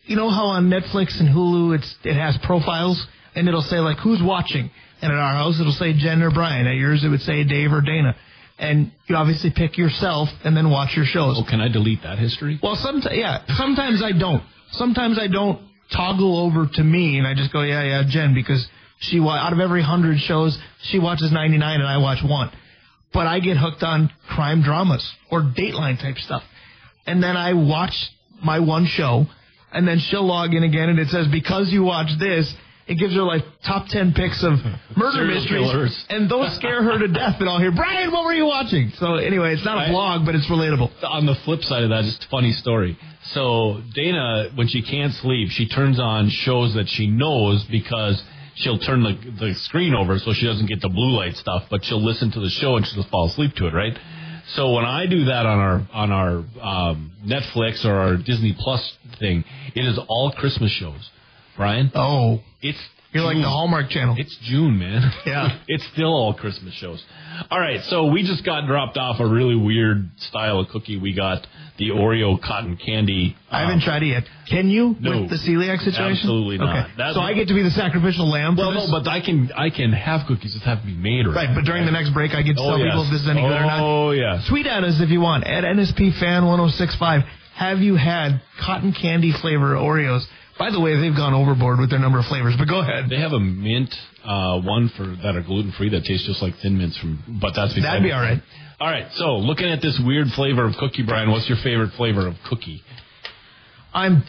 You 0.03 0.15
know 0.15 0.29
how 0.29 0.45
on 0.47 0.69
Netflix 0.69 1.19
and 1.19 1.29
Hulu 1.29 1.77
it's 1.77 1.95
it 2.03 2.15
has 2.15 2.37
profiles 2.43 3.05
and 3.35 3.47
it'll 3.47 3.61
say 3.61 3.79
like 3.79 3.97
who's 3.99 4.21
watching, 4.21 4.69
and 5.01 5.13
at 5.13 5.17
our 5.17 5.33
house 5.33 5.59
it'll 5.61 5.71
say 5.71 5.93
Jen 5.93 6.21
or 6.21 6.31
Brian. 6.31 6.67
At 6.67 6.75
yours 6.75 7.03
it 7.03 7.09
would 7.09 7.21
say 7.21 7.43
Dave 7.43 7.71
or 7.71 7.81
Dana, 7.81 8.15
and 8.59 8.91
you 9.07 9.15
obviously 9.15 9.51
pick 9.51 9.77
yourself 9.77 10.29
and 10.43 10.55
then 10.55 10.69
watch 10.69 10.95
your 10.95 11.05
shows. 11.05 11.37
Oh, 11.39 11.49
can 11.49 11.61
I 11.61 11.69
delete 11.69 12.03
that 12.03 12.19
history? 12.19 12.59
Well, 12.61 12.75
sometimes 12.75 13.15
yeah, 13.17 13.43
sometimes 13.55 14.03
I 14.03 14.11
don't. 14.11 14.43
Sometimes 14.71 15.17
I 15.17 15.27
don't 15.27 15.61
toggle 15.91 16.39
over 16.45 16.67
to 16.71 16.83
me 16.83 17.17
and 17.17 17.25
I 17.25 17.33
just 17.33 17.51
go 17.51 17.63
yeah 17.63 17.83
yeah 17.83 18.03
Jen 18.07 18.35
because 18.35 18.67
she 18.99 19.19
wa- 19.19 19.33
out 19.37 19.53
of 19.53 19.59
every 19.59 19.81
hundred 19.81 20.19
shows 20.19 20.59
she 20.83 20.99
watches 20.99 21.31
ninety 21.31 21.57
nine 21.57 21.79
and 21.79 21.87
I 21.89 21.97
watch 21.97 22.19
one. 22.23 22.51
But 23.11 23.25
I 23.25 23.39
get 23.39 23.57
hooked 23.57 23.81
on 23.81 24.11
crime 24.27 24.61
dramas 24.61 25.09
or 25.31 25.41
Dateline 25.41 25.99
type 25.99 26.17
stuff, 26.17 26.43
and 27.07 27.23
then 27.23 27.35
I 27.35 27.53
watch 27.53 27.95
my 28.43 28.59
one 28.59 28.85
show, 28.85 29.25
and 29.71 29.87
then 29.87 29.99
she'll 29.99 30.25
log 30.25 30.53
in 30.53 30.63
again 30.63 30.89
and 30.89 30.99
it 30.99 31.07
says 31.07 31.27
because 31.31 31.71
you 31.71 31.83
watch 31.83 32.09
this. 32.19 32.53
It 32.89 32.97
gives 32.97 33.13
her 33.13 33.21
like 33.21 33.43
top 33.63 33.87
ten 33.87 34.13
picks 34.13 34.43
of 34.43 34.53
murder 34.97 35.23
mysteries, 35.25 35.69
killers. 35.71 36.05
and 36.09 36.29
those 36.29 36.53
scare 36.55 36.81
her 36.81 36.97
to 36.97 37.07
death. 37.07 37.39
And 37.39 37.47
I'll 37.47 37.59
hear 37.59 37.71
Brian, 37.71 38.11
what 38.11 38.25
were 38.25 38.33
you 38.33 38.45
watching? 38.47 38.91
So 38.97 39.13
anyway, 39.15 39.53
it's 39.53 39.63
not 39.63 39.87
a 39.87 39.91
blog, 39.91 40.25
but 40.25 40.33
it's 40.33 40.47
relatable. 40.47 40.91
on 41.03 41.27
the 41.27 41.35
flip 41.45 41.63
side 41.63 41.83
of 41.83 41.89
that, 41.91 42.03
just 42.03 42.25
a 42.25 42.27
funny 42.29 42.51
story. 42.51 42.97
So 43.25 43.81
Dana, 43.93 44.49
when 44.55 44.67
she 44.67 44.81
can't 44.81 45.13
sleep, 45.13 45.51
she 45.51 45.67
turns 45.67 45.99
on 45.99 46.29
shows 46.29 46.73
that 46.73 46.89
she 46.89 47.05
knows 47.05 47.63
because 47.65 48.21
she'll 48.55 48.79
turn 48.79 49.03
the 49.03 49.13
the 49.39 49.53
screen 49.53 49.93
over 49.93 50.17
so 50.17 50.33
she 50.33 50.47
doesn't 50.47 50.65
get 50.65 50.81
the 50.81 50.89
blue 50.89 51.15
light 51.15 51.37
stuff, 51.37 51.65
but 51.69 51.85
she'll 51.85 52.03
listen 52.03 52.31
to 52.31 52.39
the 52.39 52.49
show 52.49 52.75
and 52.75 52.87
she'll 52.87 53.03
fall 53.03 53.27
asleep 53.27 53.53
to 53.57 53.67
it, 53.67 53.73
right? 53.73 53.95
So 54.55 54.71
when 54.73 54.85
I 54.85 55.05
do 55.05 55.25
that 55.25 55.45
on 55.45 55.59
our 55.59 55.87
on 55.93 56.11
our 56.11 56.43
um, 56.59 57.11
Netflix 57.23 57.85
or 57.85 57.93
our 57.93 58.17
Disney 58.17 58.55
Plus 58.57 58.97
thing, 59.19 59.43
it 59.75 59.85
is 59.85 59.99
all 60.07 60.31
Christmas 60.31 60.71
shows. 60.71 61.07
Brian, 61.59 61.91
Oh, 61.93 62.39
it's 62.61 62.79
you're 63.11 63.23
like 63.25 63.35
the 63.37 63.43
Hallmark 63.49 63.89
Channel. 63.89 64.15
It's 64.17 64.37
June, 64.43 64.79
man. 64.79 65.01
Yeah. 65.25 65.59
it's 65.67 65.83
still 65.93 66.13
all 66.13 66.33
Christmas 66.33 66.73
shows. 66.75 67.03
All 67.51 67.59
right, 67.59 67.81
so 67.85 68.05
we 68.05 68.23
just 68.23 68.45
got 68.45 68.65
dropped 68.65 68.97
off 68.97 69.19
a 69.19 69.27
really 69.27 69.55
weird 69.55 70.09
style 70.17 70.59
of 70.59 70.69
cookie. 70.69 70.97
We 70.97 71.13
got 71.15 71.45
the 71.77 71.89
Oreo 71.89 72.39
cotton 72.41 72.77
candy. 72.77 73.35
I 73.51 73.61
haven't 73.61 73.75
um, 73.75 73.81
tried 73.81 74.03
it 74.03 74.07
yet. 74.07 74.23
Can 74.49 74.69
you 74.69 74.95
no. 75.01 75.21
with 75.21 75.31
the 75.31 75.35
celiac 75.37 75.79
situation? 75.79 76.03
Absolutely 76.21 76.59
not. 76.59 76.85
Okay. 76.85 76.93
That- 76.97 77.13
so 77.15 77.19
I 77.19 77.33
get 77.33 77.47
to 77.49 77.53
be 77.55 77.63
the 77.63 77.71
sacrificial 77.71 78.29
lamb. 78.29 78.55
Well, 78.55 78.71
no, 78.71 78.87
but 78.91 79.07
I 79.09 79.19
can 79.19 79.51
I 79.55 79.69
can 79.69 79.91
have 79.91 80.25
cookies 80.27 80.53
that 80.53 80.61
have 80.63 80.79
to 80.81 80.85
be 80.85 80.95
made 80.95 81.25
right. 81.27 81.47
right. 81.47 81.55
But 81.55 81.65
during 81.65 81.85
the 81.85 81.91
next 81.91 82.11
break, 82.13 82.31
I 82.35 82.41
get 82.43 82.55
to 82.57 82.61
Oh, 82.61 82.69
tell 82.69 82.79
yes. 82.79 82.87
people 82.93 83.03
if 83.05 83.11
this 83.11 83.21
is 83.21 83.27
any 83.29 83.41
good 83.41 83.51
or 83.51 83.65
not. 83.65 83.81
Oh 83.83 84.11
yeah. 84.11 84.41
Tweet 84.47 84.65
at 84.67 84.83
us 84.83 85.01
if 85.01 85.09
you 85.09 85.19
want 85.19 85.43
at 85.45 85.63
NSP 85.65 86.19
Fan 86.19 86.45
1065. 86.45 87.21
Have 87.55 87.79
you 87.79 87.95
had 87.95 88.39
cotton 88.61 88.93
candy 88.93 89.33
flavor 89.33 89.75
Oreos? 89.75 90.23
By 90.59 90.71
the 90.71 90.79
way, 90.79 90.99
they've 90.99 91.15
gone 91.15 91.33
overboard 91.33 91.79
with 91.79 91.89
their 91.89 91.99
number 91.99 92.19
of 92.19 92.25
flavors. 92.25 92.53
But 92.57 92.67
go 92.67 92.81
ahead. 92.81 93.09
They 93.09 93.19
have 93.19 93.31
a 93.31 93.39
mint 93.39 93.95
uh, 94.25 94.59
one 94.59 94.89
for 94.89 95.05
that 95.23 95.35
are 95.35 95.41
gluten 95.41 95.71
free 95.71 95.89
that 95.89 96.03
tastes 96.03 96.27
just 96.27 96.41
like 96.41 96.53
Thin 96.57 96.77
Mints 96.77 96.97
from, 96.97 97.39
but 97.41 97.53
that's 97.55 97.73
That'd 97.81 98.03
be 98.03 98.11
all 98.11 98.19
right. 98.19 98.41
All 98.79 98.87
right, 98.87 99.11
so 99.15 99.37
looking 99.37 99.67
at 99.67 99.81
this 99.81 99.99
weird 100.05 100.27
flavor 100.29 100.65
of 100.65 100.73
cookie, 100.77 101.03
Brian, 101.03 101.31
what's 101.31 101.49
your 101.49 101.57
favorite 101.63 101.91
flavor 101.97 102.27
of 102.27 102.35
cookie? 102.47 102.81
I'm 103.93 104.23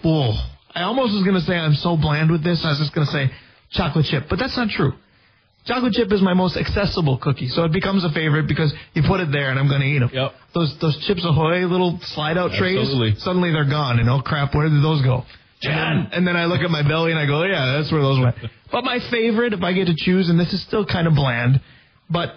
full. 0.00 0.38
I 0.74 0.82
almost 0.84 1.12
was 1.12 1.22
going 1.24 1.34
to 1.34 1.42
say 1.42 1.54
I'm 1.54 1.74
so 1.74 1.98
bland 1.98 2.30
with 2.30 2.42
this. 2.42 2.64
I 2.64 2.70
was 2.70 2.78
just 2.78 2.94
going 2.94 3.06
to 3.06 3.12
say 3.12 3.30
chocolate 3.72 4.06
chip, 4.06 4.24
but 4.30 4.38
that's 4.38 4.56
not 4.56 4.70
true. 4.70 4.92
Chocolate 5.66 5.92
chip 5.92 6.10
is 6.10 6.22
my 6.22 6.34
most 6.34 6.56
accessible 6.56 7.18
cookie, 7.18 7.48
so 7.48 7.64
it 7.64 7.72
becomes 7.72 8.02
a 8.04 8.10
favorite 8.10 8.48
because 8.48 8.72
you 8.94 9.02
put 9.06 9.20
it 9.20 9.30
there 9.30 9.50
and 9.50 9.58
I'm 9.58 9.68
going 9.68 9.82
to 9.82 9.86
eat 9.86 9.98
them. 9.98 10.10
Yep. 10.12 10.32
Those 10.54 10.76
those 10.80 10.96
Chips 11.06 11.24
Ahoy 11.24 11.66
little 11.66 12.00
slide 12.02 12.36
out 12.36 12.52
Absolutely. 12.52 13.12
trays, 13.12 13.22
suddenly 13.22 13.52
they're 13.52 13.68
gone, 13.68 14.00
and 14.00 14.08
oh 14.08 14.22
crap, 14.22 14.54
where 14.54 14.68
did 14.68 14.82
those 14.82 15.02
go? 15.02 15.24
And 15.62 15.78
then, 15.78 16.12
and 16.12 16.26
then 16.26 16.36
I 16.36 16.46
look 16.46 16.60
at 16.60 16.70
my 16.70 16.82
belly 16.82 17.10
and 17.10 17.20
I 17.20 17.26
go, 17.26 17.44
yeah, 17.44 17.76
that's 17.76 17.92
where 17.92 18.02
those 18.02 18.20
went. 18.20 18.36
But 18.70 18.84
my 18.84 18.98
favorite, 19.10 19.52
if 19.52 19.62
I 19.62 19.72
get 19.72 19.86
to 19.86 19.94
choose, 19.96 20.28
and 20.28 20.38
this 20.38 20.52
is 20.52 20.62
still 20.62 20.84
kind 20.84 21.06
of 21.06 21.14
bland, 21.14 21.60
but 22.10 22.34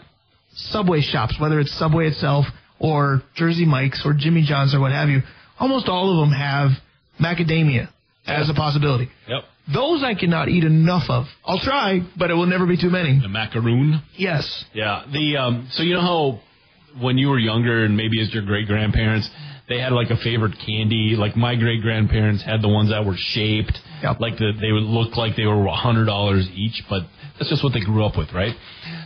Subway 0.53 1.01
shops, 1.01 1.39
whether 1.39 1.59
it's 1.59 1.71
Subway 1.73 2.07
itself 2.07 2.45
or 2.79 3.23
Jersey 3.35 3.65
Mike's 3.65 4.05
or 4.05 4.13
Jimmy 4.13 4.43
John's 4.43 4.73
or 4.73 4.79
what 4.79 4.91
have 4.91 5.09
you, 5.09 5.21
almost 5.59 5.89
all 5.89 6.11
of 6.11 6.27
them 6.27 6.37
have 6.37 6.71
macadamia 7.19 7.89
as 8.25 8.49
a 8.49 8.53
possibility. 8.53 9.09
Yep. 9.27 9.43
Those 9.73 10.03
I 10.03 10.13
cannot 10.13 10.47
eat 10.47 10.63
enough 10.63 11.09
of. 11.09 11.25
I'll 11.43 11.59
try, 11.59 12.01
but 12.17 12.29
it 12.29 12.35
will 12.35 12.45
never 12.45 12.65
be 12.67 12.77
too 12.77 12.89
many. 12.89 13.19
The 13.19 13.27
macaroon. 13.27 14.01
Yes. 14.15 14.65
Yeah. 14.73 15.03
The 15.11 15.37
um. 15.37 15.67
So 15.71 15.83
you 15.83 15.95
know 15.95 16.01
how 16.01 16.39
when 17.01 17.17
you 17.17 17.29
were 17.29 17.39
younger 17.39 17.83
and 17.83 17.97
maybe 17.97 18.21
as 18.21 18.33
your 18.33 18.43
great 18.43 18.67
grandparents, 18.67 19.29
they 19.67 19.79
had 19.79 19.91
like 19.91 20.09
a 20.11 20.17
favorite 20.17 20.57
candy. 20.59 21.15
Like 21.15 21.35
my 21.35 21.55
great 21.55 21.81
grandparents 21.81 22.43
had 22.43 22.61
the 22.61 22.67
ones 22.69 22.89
that 22.89 23.05
were 23.05 23.17
shaped, 23.17 23.79
Yep. 24.03 24.19
like 24.19 24.37
the, 24.37 24.51
they 24.61 24.71
would 24.71 24.83
look 24.83 25.15
like 25.17 25.35
they 25.35 25.45
were 25.45 25.65
a 25.65 25.75
hundred 25.75 26.05
dollars 26.05 26.47
each, 26.53 26.83
but 26.89 27.03
that's 27.37 27.49
just 27.49 27.63
what 27.63 27.73
they 27.73 27.79
grew 27.81 28.05
up 28.05 28.17
with, 28.17 28.31
right? 28.33 28.55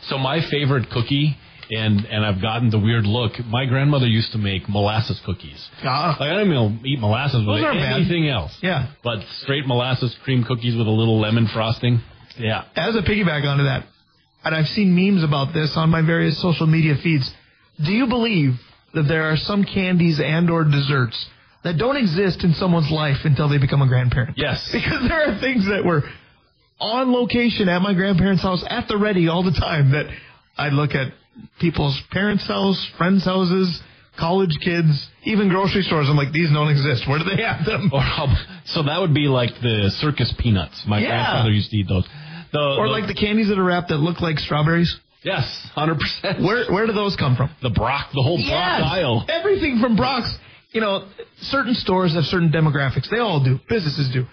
So 0.03 0.17
my 0.17 0.41
favorite 0.41 0.89
cookie 0.89 1.37
and 1.71 2.03
and 2.05 2.25
I've 2.25 2.41
gotten 2.41 2.71
the 2.71 2.79
weird 2.79 3.05
look. 3.05 3.37
My 3.45 3.65
grandmother 3.65 4.07
used 4.07 4.31
to 4.31 4.37
make 4.39 4.67
molasses 4.67 5.19
cookies. 5.25 5.69
Ah. 5.83 6.17
Like 6.19 6.29
I 6.29 6.33
don't 6.33 6.51
even 6.51 6.81
eat 6.85 6.99
molasses 6.99 7.45
with 7.45 7.57
Those 7.57 7.63
aren't 7.63 7.79
bad. 7.79 7.93
anything 8.01 8.27
else. 8.27 8.57
Yeah. 8.61 8.87
But 9.03 9.23
straight 9.43 9.67
molasses 9.67 10.15
cream 10.23 10.43
cookies 10.43 10.75
with 10.75 10.87
a 10.87 10.91
little 10.91 11.19
lemon 11.19 11.47
frosting. 11.47 12.01
Yeah. 12.37 12.65
As 12.75 12.95
a 12.95 13.01
piggyback 13.01 13.45
onto 13.47 13.63
that, 13.65 13.85
and 14.43 14.55
I've 14.55 14.67
seen 14.69 14.95
memes 14.95 15.23
about 15.23 15.53
this 15.53 15.75
on 15.77 15.89
my 15.89 16.01
various 16.01 16.37
social 16.39 16.65
media 16.65 16.95
feeds. 16.95 17.31
Do 17.83 17.91
you 17.91 18.07
believe 18.07 18.59
that 18.93 19.03
there 19.03 19.29
are 19.31 19.37
some 19.37 19.63
candies 19.63 20.19
and 20.23 20.49
or 20.49 20.63
desserts 20.63 21.27
that 21.63 21.77
don't 21.77 21.97
exist 21.97 22.43
in 22.43 22.53
someone's 22.53 22.89
life 22.91 23.17
until 23.25 23.49
they 23.49 23.57
become 23.57 23.81
a 23.81 23.87
grandparent? 23.87 24.37
Yes. 24.37 24.69
Because 24.73 25.07
there 25.07 25.29
are 25.29 25.39
things 25.39 25.65
that 25.67 25.83
were 25.85 26.03
on 26.79 27.11
location 27.11 27.67
at 27.69 27.81
my 27.81 27.93
grandparents' 27.93 28.41
house 28.41 28.63
at 28.69 28.87
the 28.87 28.97
ready 28.97 29.27
all 29.27 29.43
the 29.43 29.51
time 29.59 29.91
that 29.91 30.05
I'd 30.57 30.73
look 30.73 30.91
at 30.95 31.11
people's 31.59 31.99
parents' 32.11 32.47
house, 32.47 32.79
friends' 32.97 33.25
houses, 33.25 33.81
college 34.17 34.57
kids, 34.61 35.09
even 35.23 35.49
grocery 35.49 35.81
stores. 35.83 36.07
I'm 36.09 36.15
like, 36.17 36.31
these 36.31 36.49
don't 36.51 36.69
exist. 36.69 37.07
Where 37.07 37.19
do 37.19 37.25
they 37.25 37.41
have 37.43 37.65
them? 37.65 37.89
Or 37.93 38.03
so 38.65 38.83
that 38.83 38.99
would 38.99 39.13
be 39.13 39.27
like 39.27 39.51
the 39.61 39.89
circus 39.99 40.33
peanuts. 40.39 40.83
My 40.87 40.99
Yeah. 40.99 41.07
grandfather 41.09 41.51
used 41.51 41.69
to 41.71 41.77
eat 41.77 41.87
those. 41.87 42.05
The, 42.51 42.59
Or 42.59 42.87
the- 42.87 42.91
like 42.93 43.07
the 43.07 43.13
candies 43.13 43.47
that 43.49 43.59
are 43.59 43.63
wrapped 43.63 43.89
that 43.89 43.97
look 43.97 44.19
like 44.21 44.39
strawberries. 44.39 44.97
Yes, 45.23 45.43
hundred 45.75 45.99
percent. 45.99 46.41
Where 46.41 46.71
where 46.71 46.87
do 46.87 46.93
those 46.93 47.15
come 47.15 47.35
from? 47.35 47.49
the 47.61 47.69
Brach, 47.69 48.07
the 48.13 48.21
whole 48.23 48.37
Brach 48.37 48.81
aisle. 48.83 49.25
Everything 49.27 49.79
from 49.81 49.95
Brach's. 49.95 50.37
You 50.71 50.81
know, 50.81 51.07
certain 51.41 51.73
stores 51.73 52.13
have 52.13 52.25
certain 52.25 52.51
demographics. 52.51 53.09
They 53.09 53.17
all 53.17 53.43
do. 53.43 53.59
Businesses 53.67 54.11
do. 54.13 54.25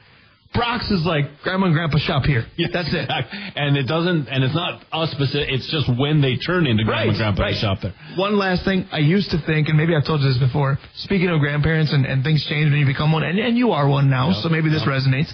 Brach's 0.54 0.90
is 0.90 1.04
like 1.04 1.24
grandma 1.42 1.66
and 1.66 1.74
grandpa 1.74 1.98
shop 1.98 2.24
here. 2.24 2.44
That's 2.72 2.92
it. 2.92 3.10
And 3.56 3.76
it 3.76 3.84
doesn't, 3.86 4.28
and 4.28 4.44
it's 4.44 4.54
not 4.54 4.82
us 4.92 5.10
specific. 5.10 5.48
It's 5.50 5.68
just 5.70 5.88
when 5.98 6.20
they 6.20 6.36
turn 6.36 6.66
into 6.66 6.84
grandma 6.84 7.08
and 7.08 7.16
grandpa 7.16 7.42
right. 7.42 7.56
shop 7.56 7.78
there. 7.82 7.94
One 8.16 8.38
last 8.38 8.64
thing, 8.64 8.86
I 8.92 8.98
used 8.98 9.30
to 9.30 9.38
think, 9.44 9.68
and 9.68 9.76
maybe 9.76 9.94
I've 9.96 10.06
told 10.06 10.20
you 10.20 10.28
this 10.28 10.38
before. 10.38 10.78
Speaking 10.96 11.28
of 11.28 11.40
grandparents 11.40 11.92
and, 11.92 12.06
and 12.06 12.22
things 12.22 12.44
change 12.48 12.70
when 12.70 12.80
you 12.80 12.86
become 12.86 13.12
one, 13.12 13.22
and, 13.22 13.38
and 13.38 13.58
you 13.58 13.72
are 13.72 13.88
one 13.88 14.08
now, 14.08 14.28
Yep, 14.28 14.42
so 14.42 14.48
maybe 14.48 14.70
this 14.70 14.84
yep. 14.86 14.88
resonates. 14.88 15.32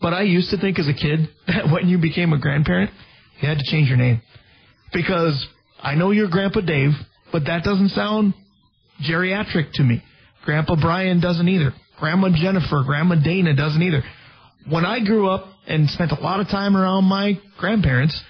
But 0.00 0.14
I 0.14 0.22
used 0.22 0.50
to 0.50 0.58
think 0.58 0.78
as 0.78 0.88
a 0.88 0.94
kid 0.94 1.28
that 1.46 1.70
when 1.70 1.88
you 1.88 1.98
became 1.98 2.32
a 2.32 2.38
grandparent, 2.38 2.90
you 3.40 3.48
had 3.48 3.58
to 3.58 3.64
change 3.64 3.88
your 3.88 3.98
name 3.98 4.22
because 4.92 5.46
I 5.82 5.94
know 5.94 6.10
you're 6.10 6.28
Grandpa 6.28 6.60
Dave, 6.60 6.90
but 7.32 7.44
that 7.46 7.62
doesn't 7.64 7.90
sound 7.90 8.34
geriatric 9.08 9.72
to 9.74 9.82
me. 9.82 10.02
Grandpa 10.44 10.76
Brian 10.80 11.20
doesn't 11.20 11.48
either. 11.48 11.72
Grandma 11.98 12.28
Jennifer, 12.34 12.82
Grandma 12.86 13.16
Dana 13.22 13.54
doesn't 13.54 13.82
either. 13.82 14.02
When 14.68 14.84
I 14.84 15.00
grew 15.04 15.28
up 15.28 15.46
and 15.66 15.88
spent 15.88 16.12
a 16.12 16.20
lot 16.20 16.40
of 16.40 16.48
time 16.48 16.76
around 16.76 17.04
my 17.04 17.38
grandparents, 17.58 18.20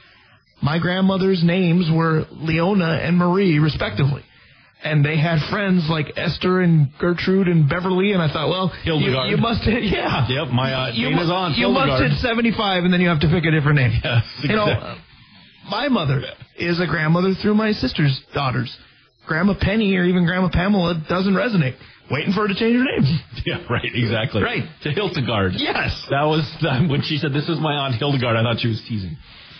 my 0.62 0.78
grandmother's 0.78 1.42
names 1.44 1.88
were 1.92 2.24
Leona 2.30 3.00
and 3.02 3.16
Marie, 3.16 3.58
respectively. 3.58 4.22
And 4.82 5.04
they 5.04 5.18
had 5.18 5.38
friends 5.50 5.86
like 5.90 6.06
Esther 6.16 6.60
and 6.62 6.88
Gertrude 6.98 7.48
and 7.48 7.68
Beverly, 7.68 8.12
and 8.12 8.22
I 8.22 8.32
thought, 8.32 8.48
well, 8.48 8.72
you, 8.84 8.92
Hildegard. 8.94 9.30
you 9.30 9.36
must 9.36 9.62
hit, 9.62 9.84
yeah. 9.84 10.26
Yep, 10.28 10.48
my 10.54 10.72
uh, 10.72 10.92
You, 10.94 11.10
Dana's 11.10 11.30
on. 11.30 11.52
you 11.54 11.68
must 11.68 11.86
Hildegard. 11.86 12.10
hit 12.12 12.18
75, 12.20 12.84
and 12.84 12.92
then 12.92 13.00
you 13.02 13.08
have 13.08 13.20
to 13.20 13.28
pick 13.28 13.44
a 13.44 13.50
different 13.50 13.76
name. 13.76 13.92
Yes, 14.04 14.24
You 14.42 14.56
know, 14.56 14.66
exactly. 14.70 15.04
My 15.70 15.88
mother 15.88 16.22
is 16.58 16.80
a 16.80 16.86
grandmother 16.86 17.34
through 17.40 17.54
my 17.54 17.72
sister's 17.72 18.20
daughters. 18.34 18.76
Grandma 19.26 19.54
Penny 19.58 19.94
or 19.96 20.04
even 20.04 20.26
Grandma 20.26 20.48
Pamela 20.52 21.02
doesn't 21.08 21.34
resonate. 21.34 21.76
Waiting 22.10 22.32
for 22.32 22.42
her 22.42 22.48
to 22.48 22.54
change 22.54 22.76
her 22.76 22.84
name. 22.84 23.20
Yeah, 23.46 23.64
right, 23.70 23.88
exactly. 23.94 24.42
Right. 24.42 24.64
To 24.82 24.90
Hildegard. 24.90 25.52
Yes. 25.56 26.06
That 26.10 26.24
was 26.24 26.44
that, 26.60 26.86
when 26.90 27.00
she 27.00 27.16
said, 27.16 27.32
"This 27.32 27.48
is 27.48 27.58
my 27.58 27.72
aunt 27.72 27.94
Hildegard." 27.94 28.36
I 28.36 28.42
thought 28.42 28.60
she 28.60 28.68
was 28.68 28.82
teasing. 28.86 29.16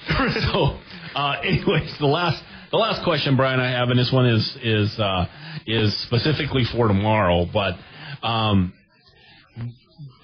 so, 0.52 0.76
uh, 1.14 1.40
anyways, 1.42 1.96
the 1.98 2.06
last 2.06 2.42
the 2.70 2.76
last 2.76 3.02
question, 3.04 3.36
Brian, 3.36 3.58
I 3.58 3.70
have, 3.70 3.88
and 3.88 3.98
this 3.98 4.12
one 4.12 4.26
is 4.26 4.58
is 4.62 4.98
uh, 4.98 5.24
is 5.66 5.96
specifically 6.02 6.64
for 6.70 6.88
tomorrow, 6.88 7.46
but 7.50 7.76
um, 8.22 8.74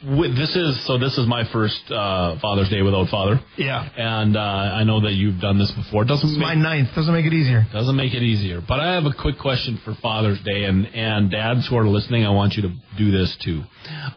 this 0.07 0.55
is 0.55 0.87
so. 0.87 0.99
This 0.99 1.19
is 1.19 1.27
my 1.27 1.43
first 1.53 1.81
uh, 1.91 2.39
Father's 2.41 2.69
Day 2.71 2.83
without 2.83 3.09
father, 3.09 3.41
Yeah. 3.57 3.89
and 3.97 4.37
uh, 4.37 4.41
I 4.41 4.85
know 4.85 5.01
that 5.01 5.13
you've 5.13 5.41
done 5.41 5.59
this 5.59 5.73
before. 5.73 6.03
It 6.03 6.07
doesn't 6.07 6.29
It's 6.31 6.39
my 6.39 6.55
ninth. 6.55 6.89
Doesn't 6.95 7.13
make 7.13 7.27
it 7.27 7.33
easier. 7.33 7.67
doesn't 7.73 7.97
make 7.97 8.15
it 8.15 8.23
easier. 8.23 8.61
But 8.67 8.79
I 8.81 8.95
have 8.95 9.05
a 9.05 9.13
quick 9.13 9.39
question 9.39 9.81
for 9.85 9.95
Father's 10.01 10.41
Day, 10.43 10.65
and 10.65 10.87
and 10.95 11.31
dads 11.31 11.67
who 11.69 11.77
are 11.77 11.87
listening, 11.89 12.25
I 12.25 12.31
want 12.31 12.55
you 12.55 12.63
to 12.63 12.73
do 12.97 13.11
this 13.11 13.37
too. 13.45 13.63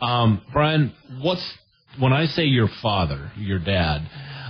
Um, 0.01 0.41
Brian, 0.53 0.93
what's 1.21 1.43
when 1.97 2.13
I 2.13 2.25
say 2.25 2.43
your 2.43 2.67
father, 2.81 3.31
your 3.37 3.59
dad? 3.59 4.07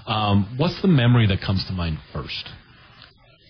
Um, 0.07 0.55
what's 0.57 0.81
the 0.81 0.87
memory 0.89 1.27
that 1.27 1.39
comes 1.41 1.63
to 1.67 1.73
mind 1.73 1.99
first? 2.11 2.49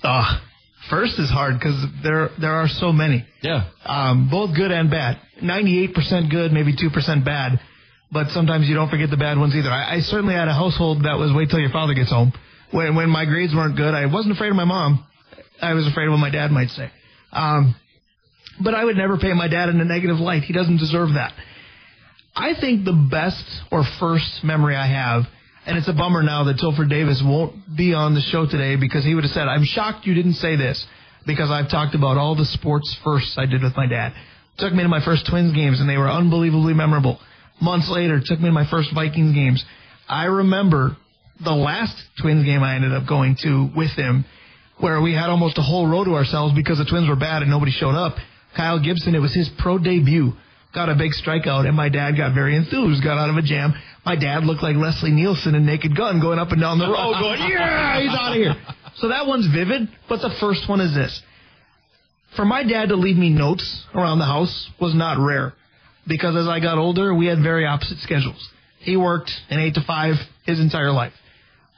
Ah, 0.03 0.41
first 0.89 1.17
is 1.19 1.29
hard 1.29 1.55
because 1.55 1.83
there 2.03 2.29
there 2.39 2.53
are 2.53 2.67
so 2.67 2.91
many, 2.91 3.25
Yeah, 3.41 3.69
um, 3.85 4.29
both 4.29 4.55
good 4.55 4.71
and 4.71 4.89
bad. 4.91 5.17
Ninety-eight 5.41 5.93
percent 5.95 6.29
good, 6.29 6.51
maybe 6.51 6.75
two 6.75 6.89
percent 6.89 7.25
bad. 7.25 7.59
But 8.11 8.29
sometimes 8.29 8.67
you 8.67 8.75
don't 8.75 8.89
forget 8.89 9.09
the 9.09 9.17
bad 9.17 9.37
ones 9.37 9.55
either. 9.55 9.69
I, 9.69 9.97
I 9.97 9.99
certainly 9.99 10.33
had 10.33 10.47
a 10.47 10.53
household 10.53 11.03
that 11.03 11.17
was 11.17 11.31
wait 11.33 11.49
till 11.49 11.59
your 11.59 11.69
father 11.69 11.93
gets 11.93 12.09
home. 12.09 12.33
When 12.71 12.95
when 12.95 13.09
my 13.09 13.25
grades 13.25 13.53
weren't 13.53 13.77
good, 13.77 13.93
I 13.93 14.05
wasn't 14.07 14.35
afraid 14.35 14.49
of 14.49 14.55
my 14.55 14.65
mom. 14.65 15.05
I 15.61 15.73
was 15.73 15.85
afraid 15.87 16.05
of 16.05 16.11
what 16.11 16.19
my 16.19 16.29
dad 16.29 16.51
might 16.51 16.69
say. 16.69 16.89
Um, 17.31 17.75
but 18.63 18.73
I 18.73 18.83
would 18.83 18.97
never 18.97 19.17
paint 19.17 19.35
my 19.35 19.47
dad 19.47 19.69
in 19.69 19.79
a 19.79 19.85
negative 19.85 20.17
light. 20.17 20.43
He 20.43 20.53
doesn't 20.53 20.77
deserve 20.77 21.13
that. 21.13 21.33
I 22.35 22.53
think 22.59 22.85
the 22.85 23.07
best 23.11 23.43
or 23.71 23.83
first 23.99 24.43
memory 24.43 24.75
I 24.75 24.87
have, 24.87 25.23
and 25.65 25.77
it's 25.77 25.87
a 25.87 25.93
bummer 25.93 26.23
now 26.23 26.45
that 26.45 26.57
Tilford 26.57 26.89
Davis 26.89 27.21
won't 27.23 27.75
be 27.75 27.93
on 27.93 28.13
the 28.13 28.21
show 28.21 28.45
today 28.45 28.75
because 28.75 29.03
he 29.03 29.13
would 29.13 29.23
have 29.23 29.33
said, 29.33 29.47
I'm 29.47 29.63
shocked 29.63 30.05
you 30.05 30.13
didn't 30.13 30.33
say 30.33 30.55
this 30.55 30.85
because 31.25 31.51
I've 31.51 31.69
talked 31.69 31.95
about 31.95 32.17
all 32.17 32.35
the 32.35 32.45
sports 32.45 32.95
firsts 33.03 33.37
I 33.37 33.45
did 33.45 33.61
with 33.61 33.75
my 33.75 33.87
dad. 33.87 34.13
Took 34.57 34.73
me 34.73 34.83
to 34.83 34.89
my 34.89 35.03
first 35.03 35.25
Twins 35.27 35.53
games 35.53 35.79
and 35.79 35.89
they 35.89 35.97
were 35.97 36.09
unbelievably 36.09 36.73
memorable. 36.73 37.19
Months 37.61 37.89
later, 37.89 38.21
took 38.23 38.39
me 38.39 38.47
to 38.47 38.51
my 38.51 38.69
first 38.69 38.93
Vikings 38.93 39.33
games. 39.33 39.63
I 40.07 40.25
remember 40.25 40.97
the 41.43 41.51
last 41.51 41.95
Twins 42.21 42.45
game 42.45 42.63
I 42.63 42.75
ended 42.75 42.93
up 42.93 43.07
going 43.07 43.37
to 43.43 43.69
with 43.75 43.91
him 43.91 44.25
where 44.79 45.01
we 45.01 45.13
had 45.13 45.29
almost 45.29 45.57
a 45.57 45.61
whole 45.61 45.87
row 45.87 46.03
to 46.03 46.15
ourselves 46.15 46.53
because 46.55 46.77
the 46.77 46.85
Twins 46.85 47.07
were 47.07 47.15
bad 47.15 47.41
and 47.41 47.51
nobody 47.51 47.71
showed 47.71 47.95
up. 47.95 48.15
Kyle 48.55 48.79
Gibson, 48.79 49.13
it 49.13 49.19
was 49.19 49.33
his 49.33 49.49
pro 49.59 49.77
debut. 49.77 50.33
Got 50.73 50.89
a 50.89 50.95
big 50.95 51.11
strikeout, 51.11 51.67
and 51.67 51.75
my 51.75 51.89
dad 51.89 52.15
got 52.15 52.35
very 52.35 52.55
enthused. 52.55 53.03
Got 53.03 53.17
out 53.17 53.29
of 53.29 53.37
a 53.37 53.41
jam. 53.41 53.73
My 54.05 54.15
dad 54.15 54.43
looked 54.43 54.61
like 54.61 54.75
Leslie 54.75 55.11
Nielsen 55.11 55.55
in 55.55 55.65
Naked 55.65 55.97
Gun, 55.97 56.21
going 56.21 56.37
up 56.37 56.51
and 56.51 56.61
down 56.61 56.77
the 56.77 56.85
road, 56.85 56.95
oh, 56.95 57.19
going, 57.19 57.39
"Yeah, 57.49 58.01
he's 58.01 58.11
out 58.11 58.31
of 58.31 58.35
here." 58.35 58.55
So 58.97 59.09
that 59.09 59.25
one's 59.25 59.47
vivid. 59.47 59.89
But 60.07 60.21
the 60.21 60.29
first 60.39 60.69
one 60.69 60.79
is 60.79 60.93
this: 60.93 61.23
for 62.35 62.45
my 62.45 62.63
dad 62.63 62.89
to 62.89 62.95
leave 62.95 63.17
me 63.17 63.29
notes 63.29 63.85
around 63.95 64.19
the 64.19 64.25
house 64.25 64.69
was 64.79 64.93
not 64.93 65.17
rare, 65.17 65.53
because 66.07 66.35
as 66.35 66.47
I 66.47 66.59
got 66.59 66.77
older, 66.77 67.13
we 67.13 67.27
had 67.27 67.41
very 67.41 67.65
opposite 67.65 67.99
schedules. 67.99 68.49
He 68.79 68.97
worked 68.97 69.31
an 69.49 69.59
eight 69.59 69.75
to 69.75 69.81
five 69.85 70.15
his 70.45 70.59
entire 70.59 70.91
life. 70.91 71.13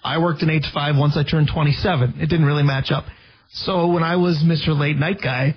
I 0.04 0.18
worked 0.18 0.42
an 0.42 0.50
8 0.50 0.64
to 0.64 0.72
5 0.74 0.98
once 0.98 1.16
I 1.16 1.24
turned 1.24 1.50
27. 1.54 2.16
It 2.18 2.26
didn't 2.28 2.46
really 2.46 2.64
match 2.64 2.92
up. 2.92 3.06
So 3.54 3.88
when 3.92 4.04
I 4.04 4.16
was 4.16 4.38
Mr. 4.38 4.78
Late 4.78 4.98
Night 4.98 5.22
Guy, 5.22 5.56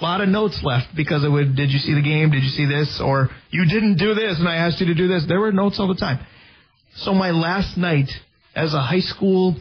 a 0.00 0.02
lot 0.02 0.20
of 0.20 0.28
notes 0.28 0.60
left 0.64 0.88
because 0.96 1.22
it 1.22 1.28
would, 1.28 1.54
did 1.54 1.70
you 1.70 1.78
see 1.78 1.94
the 1.94 2.02
game? 2.02 2.30
Did 2.30 2.42
you 2.42 2.48
see 2.48 2.66
this? 2.66 3.00
Or 3.02 3.28
you 3.50 3.66
didn't 3.66 3.96
do 3.96 4.14
this 4.14 4.38
and 4.38 4.48
I 4.48 4.56
asked 4.56 4.80
you 4.80 4.86
to 4.86 4.94
do 4.94 5.06
this. 5.06 5.24
There 5.28 5.38
were 5.38 5.52
notes 5.52 5.78
all 5.78 5.88
the 5.88 5.94
time. 5.94 6.24
So 6.96 7.14
my 7.14 7.30
last 7.30 7.76
night 7.76 8.10
as 8.56 8.74
a 8.74 8.80
high 8.80 9.00
school 9.00 9.56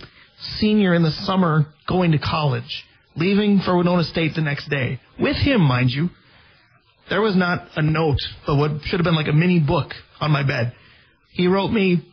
senior 0.57 0.95
in 0.95 1.03
the 1.03 1.11
summer 1.11 1.67
going 1.87 2.13
to 2.13 2.17
college, 2.17 2.85
leaving 3.15 3.59
for 3.59 3.77
Winona 3.77 4.05
State 4.05 4.33
the 4.35 4.41
next 4.41 4.69
day, 4.69 4.99
with 5.19 5.35
him, 5.35 5.61
mind 5.61 5.91
you, 5.91 6.09
there 7.09 7.21
was 7.21 7.35
not 7.35 7.67
a 7.75 7.81
note, 7.81 8.19
but 8.45 8.55
what 8.55 8.71
should 8.83 8.99
have 8.99 9.05
been 9.05 9.15
like 9.15 9.27
a 9.27 9.33
mini 9.33 9.59
book 9.59 9.91
on 10.19 10.31
my 10.31 10.43
bed. 10.43 10.73
He 11.31 11.47
wrote 11.47 11.69
me 11.71 12.03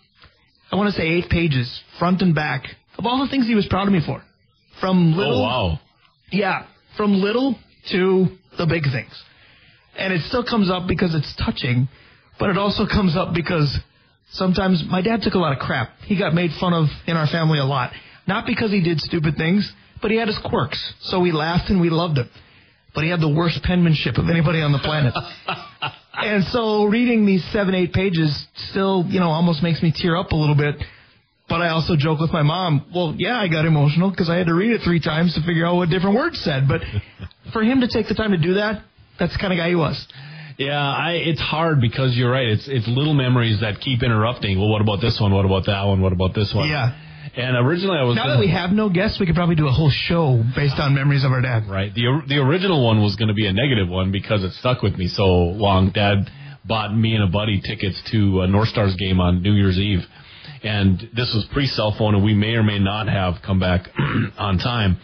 I 0.71 0.77
want 0.77 0.93
to 0.93 1.01
say 1.01 1.07
eight 1.07 1.29
pages, 1.31 1.83
front 1.99 2.23
and 2.23 2.35
back, 2.35 2.65
of 2.99 3.07
all 3.07 3.23
the 3.25 3.31
things 3.31 3.47
he 3.47 3.55
was 3.55 3.67
proud 3.67 3.87
of 3.87 3.93
me 3.93 4.01
for. 4.05 4.23
From 4.81 5.15
oh, 5.15 5.17
little, 5.17 5.39
Oh 5.39 5.43
wow. 5.43 5.81
yeah, 6.33 6.67
from 6.97 7.15
little 7.15 7.57
to 7.93 8.27
the 8.59 8.67
big 8.67 8.83
things. 8.85 9.13
And 9.97 10.13
it 10.13 10.23
still 10.23 10.45
comes 10.45 10.71
up 10.71 10.89
because 10.89 11.15
it's 11.15 11.35
touching, 11.37 11.89
but 12.39 12.51
it 12.51 12.59
also 12.59 12.85
comes 12.87 13.17
up 13.17 13.33
because 13.33 13.79
sometimes 14.33 14.85
my 14.91 15.03
dad 15.03 15.23
took 15.23 15.35
a 15.35 15.39
lot 15.39 15.53
of 15.53 15.59
crap. 15.61 15.91
He 16.05 16.19
got 16.19 16.35
made 16.35 16.51
fun 16.59 16.75
of 16.75 16.89
in 17.07 17.17
our 17.17 17.27
family 17.29 17.59
a 17.59 17.65
lot. 17.65 17.93
Not 18.27 18.45
because 18.45 18.73
he 18.73 18.83
did 18.83 19.01
stupid 19.01 19.37
things, 19.37 19.73
but 20.03 20.11
he 20.11 20.17
had 20.17 20.29
his 20.29 20.39
quirks. 20.39 20.95
So 21.03 21.21
we 21.21 21.33
laughed 21.33 21.71
and 21.71 21.81
we 21.81 21.91
loved 21.91 22.19
him. 22.19 22.29
But 22.97 23.05
he 23.05 23.11
had 23.11 23.21
the 23.21 23.29
worst 23.29 23.63
penmanship 23.63 24.17
of 24.17 24.31
anybody 24.31 24.63
on 24.63 24.73
the 24.73 24.79
planet. 24.79 25.15
and 26.15 26.43
so 26.45 26.87
reading 26.87 27.27
these 27.27 27.45
seven, 27.53 27.75
eight 27.75 27.93
pages 27.93 28.47
still, 28.71 29.05
you 29.07 29.21
know, 29.21 29.29
almost 29.29 29.63
makes 29.63 29.83
me 29.83 29.93
tear 29.95 30.17
up 30.17 30.33
a 30.33 30.35
little 30.35 30.55
bit. 30.55 30.77
But 31.47 31.61
I 31.61 31.69
also 31.69 31.95
joke 31.95 32.21
with 32.21 32.33
my 32.33 32.43
mom, 32.43 32.87
well, 32.95 33.15
yeah, 33.19 33.37
I 33.39 33.49
got 33.49 33.67
emotional 33.67 34.11
because 34.11 34.31
I 34.31 34.37
had 34.37 34.47
to 34.47 34.55
read 34.55 34.73
it 34.73 34.81
three 34.81 34.99
times 34.99 35.35
to 35.35 35.43
figure 35.43 35.67
out 35.67 35.77
what 35.77 35.91
different 35.91 36.17
words 36.17 36.41
said. 36.41 36.67
But 36.67 36.81
for 37.53 37.63
him 37.63 37.83
to 37.83 37.89
take 37.89 38.09
the 38.09 38.15
time 38.15 38.31
to 38.31 38.39
do 38.39 38.55
that, 38.55 38.83
that's 39.21 39.35
the 39.35 39.39
kind 39.39 39.53
of 39.53 39.59
guy 39.59 39.69
he 39.69 39.77
was. 39.77 40.05
Yeah, 40.57 40.81
I, 40.81 41.21
it's 41.23 41.41
hard 41.41 41.83
because 41.83 42.17
you're 42.17 42.31
right. 42.31 42.49
It's 42.49 42.67
it's 42.67 42.89
little 42.89 43.13
memories 43.13 43.61
that 43.61 43.79
keep 43.81 44.03
interrupting. 44.03 44.59
Well, 44.59 44.71
what 44.71 44.81
about 44.81 45.03
this 45.03 45.21
one? 45.21 45.35
What 45.35 45.45
about 45.45 45.67
that 45.67 45.85
one? 45.85 46.01
What 46.01 46.15
about 46.15 46.35
this 46.35 46.55
one? 46.55 46.71
Yeah. 46.71 46.97
And 47.37 47.55
originally 47.57 47.99
I 47.99 48.05
was 48.05 48.17
Now 48.17 48.25
gonna, 48.25 48.35
that 48.35 48.41
we 48.41 48.51
have 48.51 48.71
no 48.71 48.89
guests, 48.89 49.21
we 49.21 49.27
could 49.27 49.35
probably 49.35 49.57
do 49.57 49.69
a 49.69 49.73
whole 49.73 49.91
show 49.91 50.43
based 50.55 50.79
on 50.79 50.95
memories 50.95 51.23
of 51.23 51.33
our 51.33 51.43
dad. 51.43 51.69
right. 51.69 51.95
The 51.95 52.23
the 52.27 52.37
original 52.37 52.85
one 52.85 53.03
was 53.03 53.17
going 53.17 53.29
to 53.29 53.35
be 53.35 53.47
a 53.47 53.53
negative 53.53 53.89
one 53.89 54.11
because 54.11 54.43
it 54.43 54.53
stuck 54.55 54.83
with 54.83 54.97
me 54.97 55.07
so 55.09 55.25
long. 55.25 55.91
Dad 55.91 56.31
bought 56.65 56.97
me 56.97 57.15
and 57.15 57.23
a 57.23 57.27
buddy 57.27 57.61
tickets 57.61 58.01
to 58.13 58.41
a 58.41 58.47
North 58.47 58.69
Stars 58.69 58.97
game 58.97 59.21
on 59.21 59.43
New 59.43 59.53
Year's 59.53 59.79
Eve, 59.79 60.01
and 60.63 60.99
this 61.15 61.33
was 61.35 61.47
pre 61.53 61.67
cell 61.67 61.95
phone, 61.99 62.15
and 62.15 62.25
we 62.25 62.35
may 62.35 62.55
or 62.55 62.63
may 62.63 62.79
not 62.79 63.07
have 63.07 63.35
come 63.45 63.61
back 63.61 63.87
on 64.39 64.57
time. 64.59 64.97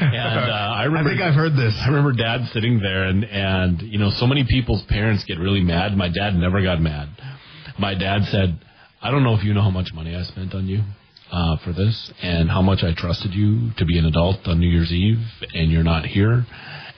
And 0.00 0.16
uh, 0.16 0.52
I 0.52 0.86
I 0.90 1.04
think 1.04 1.20
I've 1.20 1.34
heard 1.34 1.52
this. 1.52 1.74
I 1.80 1.88
remember 1.88 2.12
dad 2.12 2.46
sitting 2.52 2.80
there 2.80 3.04
and, 3.04 3.24
and, 3.24 3.82
you 3.82 3.98
know, 3.98 4.10
so 4.10 4.26
many 4.26 4.44
people's 4.44 4.82
parents 4.88 5.24
get 5.24 5.38
really 5.38 5.62
mad. 5.62 5.96
My 5.96 6.08
dad 6.08 6.34
never 6.34 6.60
got 6.62 6.80
mad. 6.80 7.08
My 7.78 7.94
dad 7.94 8.22
said, 8.30 8.58
I 9.00 9.10
don't 9.10 9.22
know 9.22 9.34
if 9.34 9.44
you 9.44 9.54
know 9.54 9.62
how 9.62 9.70
much 9.70 9.92
money 9.94 10.14
I 10.16 10.22
spent 10.24 10.54
on 10.54 10.66
you, 10.66 10.82
uh, 11.30 11.56
for 11.64 11.72
this 11.72 12.12
and 12.22 12.48
how 12.50 12.62
much 12.62 12.82
I 12.82 12.92
trusted 12.94 13.34
you 13.34 13.70
to 13.78 13.84
be 13.84 13.98
an 13.98 14.04
adult 14.06 14.46
on 14.46 14.60
New 14.60 14.68
Year's 14.68 14.92
Eve 14.92 15.18
and 15.54 15.70
you're 15.70 15.82
not 15.82 16.04
here. 16.06 16.46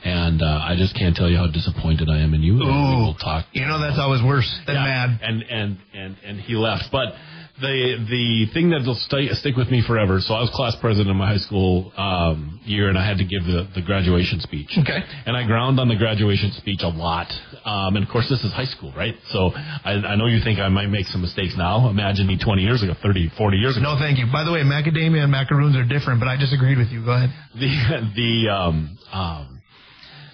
And, 0.04 0.42
uh, 0.42 0.60
I 0.62 0.76
just 0.76 0.94
can't 0.94 1.16
tell 1.16 1.28
you 1.28 1.36
how 1.36 1.48
disappointed 1.48 2.08
I 2.08 2.18
am 2.20 2.32
in 2.32 2.42
you. 2.42 2.60
And 2.62 3.02
we'll 3.02 3.14
talk. 3.14 3.46
You 3.52 3.66
know 3.66 3.80
that's 3.80 3.98
always 3.98 4.22
worse 4.22 4.48
than 4.66 4.76
Yeah, 4.76 4.84
mad. 4.84 5.20
And, 5.22 5.42
and, 5.42 5.78
and, 5.92 6.16
and 6.24 6.40
he 6.40 6.54
left. 6.54 6.92
But 6.92 7.14
the, 7.60 8.06
the 8.08 8.46
thing 8.54 8.70
that'll 8.70 8.94
stay, 8.94 9.28
stick 9.34 9.56
with 9.56 9.70
me 9.70 9.82
forever. 9.82 10.20
So 10.20 10.34
I 10.34 10.40
was 10.40 10.50
class 10.50 10.76
president 10.76 11.10
in 11.10 11.16
my 11.16 11.28
high 11.28 11.42
school, 11.42 11.92
um, 11.96 12.60
year 12.64 12.88
and 12.88 12.96
I 12.96 13.06
had 13.06 13.18
to 13.18 13.24
give 13.24 13.44
the, 13.44 13.68
the 13.74 13.82
graduation 13.82 14.40
speech. 14.40 14.70
Okay. 14.78 14.98
And 15.26 15.36
I 15.36 15.44
ground 15.44 15.80
on 15.80 15.88
the 15.88 15.96
graduation 15.96 16.52
speech 16.52 16.80
a 16.82 16.88
lot. 16.88 17.30
Um, 17.64 17.96
and 17.96 18.04
of 18.04 18.10
course, 18.10 18.28
this 18.28 18.42
is 18.44 18.52
high 18.52 18.66
school, 18.66 18.92
right? 18.96 19.14
So 19.28 19.50
I, 19.54 19.92
I 19.92 20.16
know 20.16 20.26
you 20.26 20.40
think 20.40 20.58
I 20.58 20.68
might 20.68 20.88
make 20.88 21.06
some 21.06 21.20
mistakes 21.20 21.54
now. 21.56 21.88
Imagine 21.88 22.26
me 22.26 22.38
20 22.38 22.62
years 22.62 22.82
ago, 22.82 22.94
30, 23.02 23.30
40 23.36 23.56
years 23.56 23.76
ago. 23.76 23.94
No, 23.94 23.98
thank 23.98 24.18
you. 24.18 24.26
By 24.32 24.44
the 24.44 24.52
way, 24.52 24.60
macadamia 24.62 25.22
and 25.22 25.32
macaroons 25.32 25.76
are 25.76 25.84
different, 25.84 26.20
but 26.20 26.28
I 26.28 26.36
disagreed 26.36 26.78
with 26.78 26.88
you. 26.88 27.04
Go 27.04 27.12
ahead. 27.12 27.30
The, 27.54 28.12
the, 28.16 28.54
um, 28.54 28.98
um, 29.12 29.57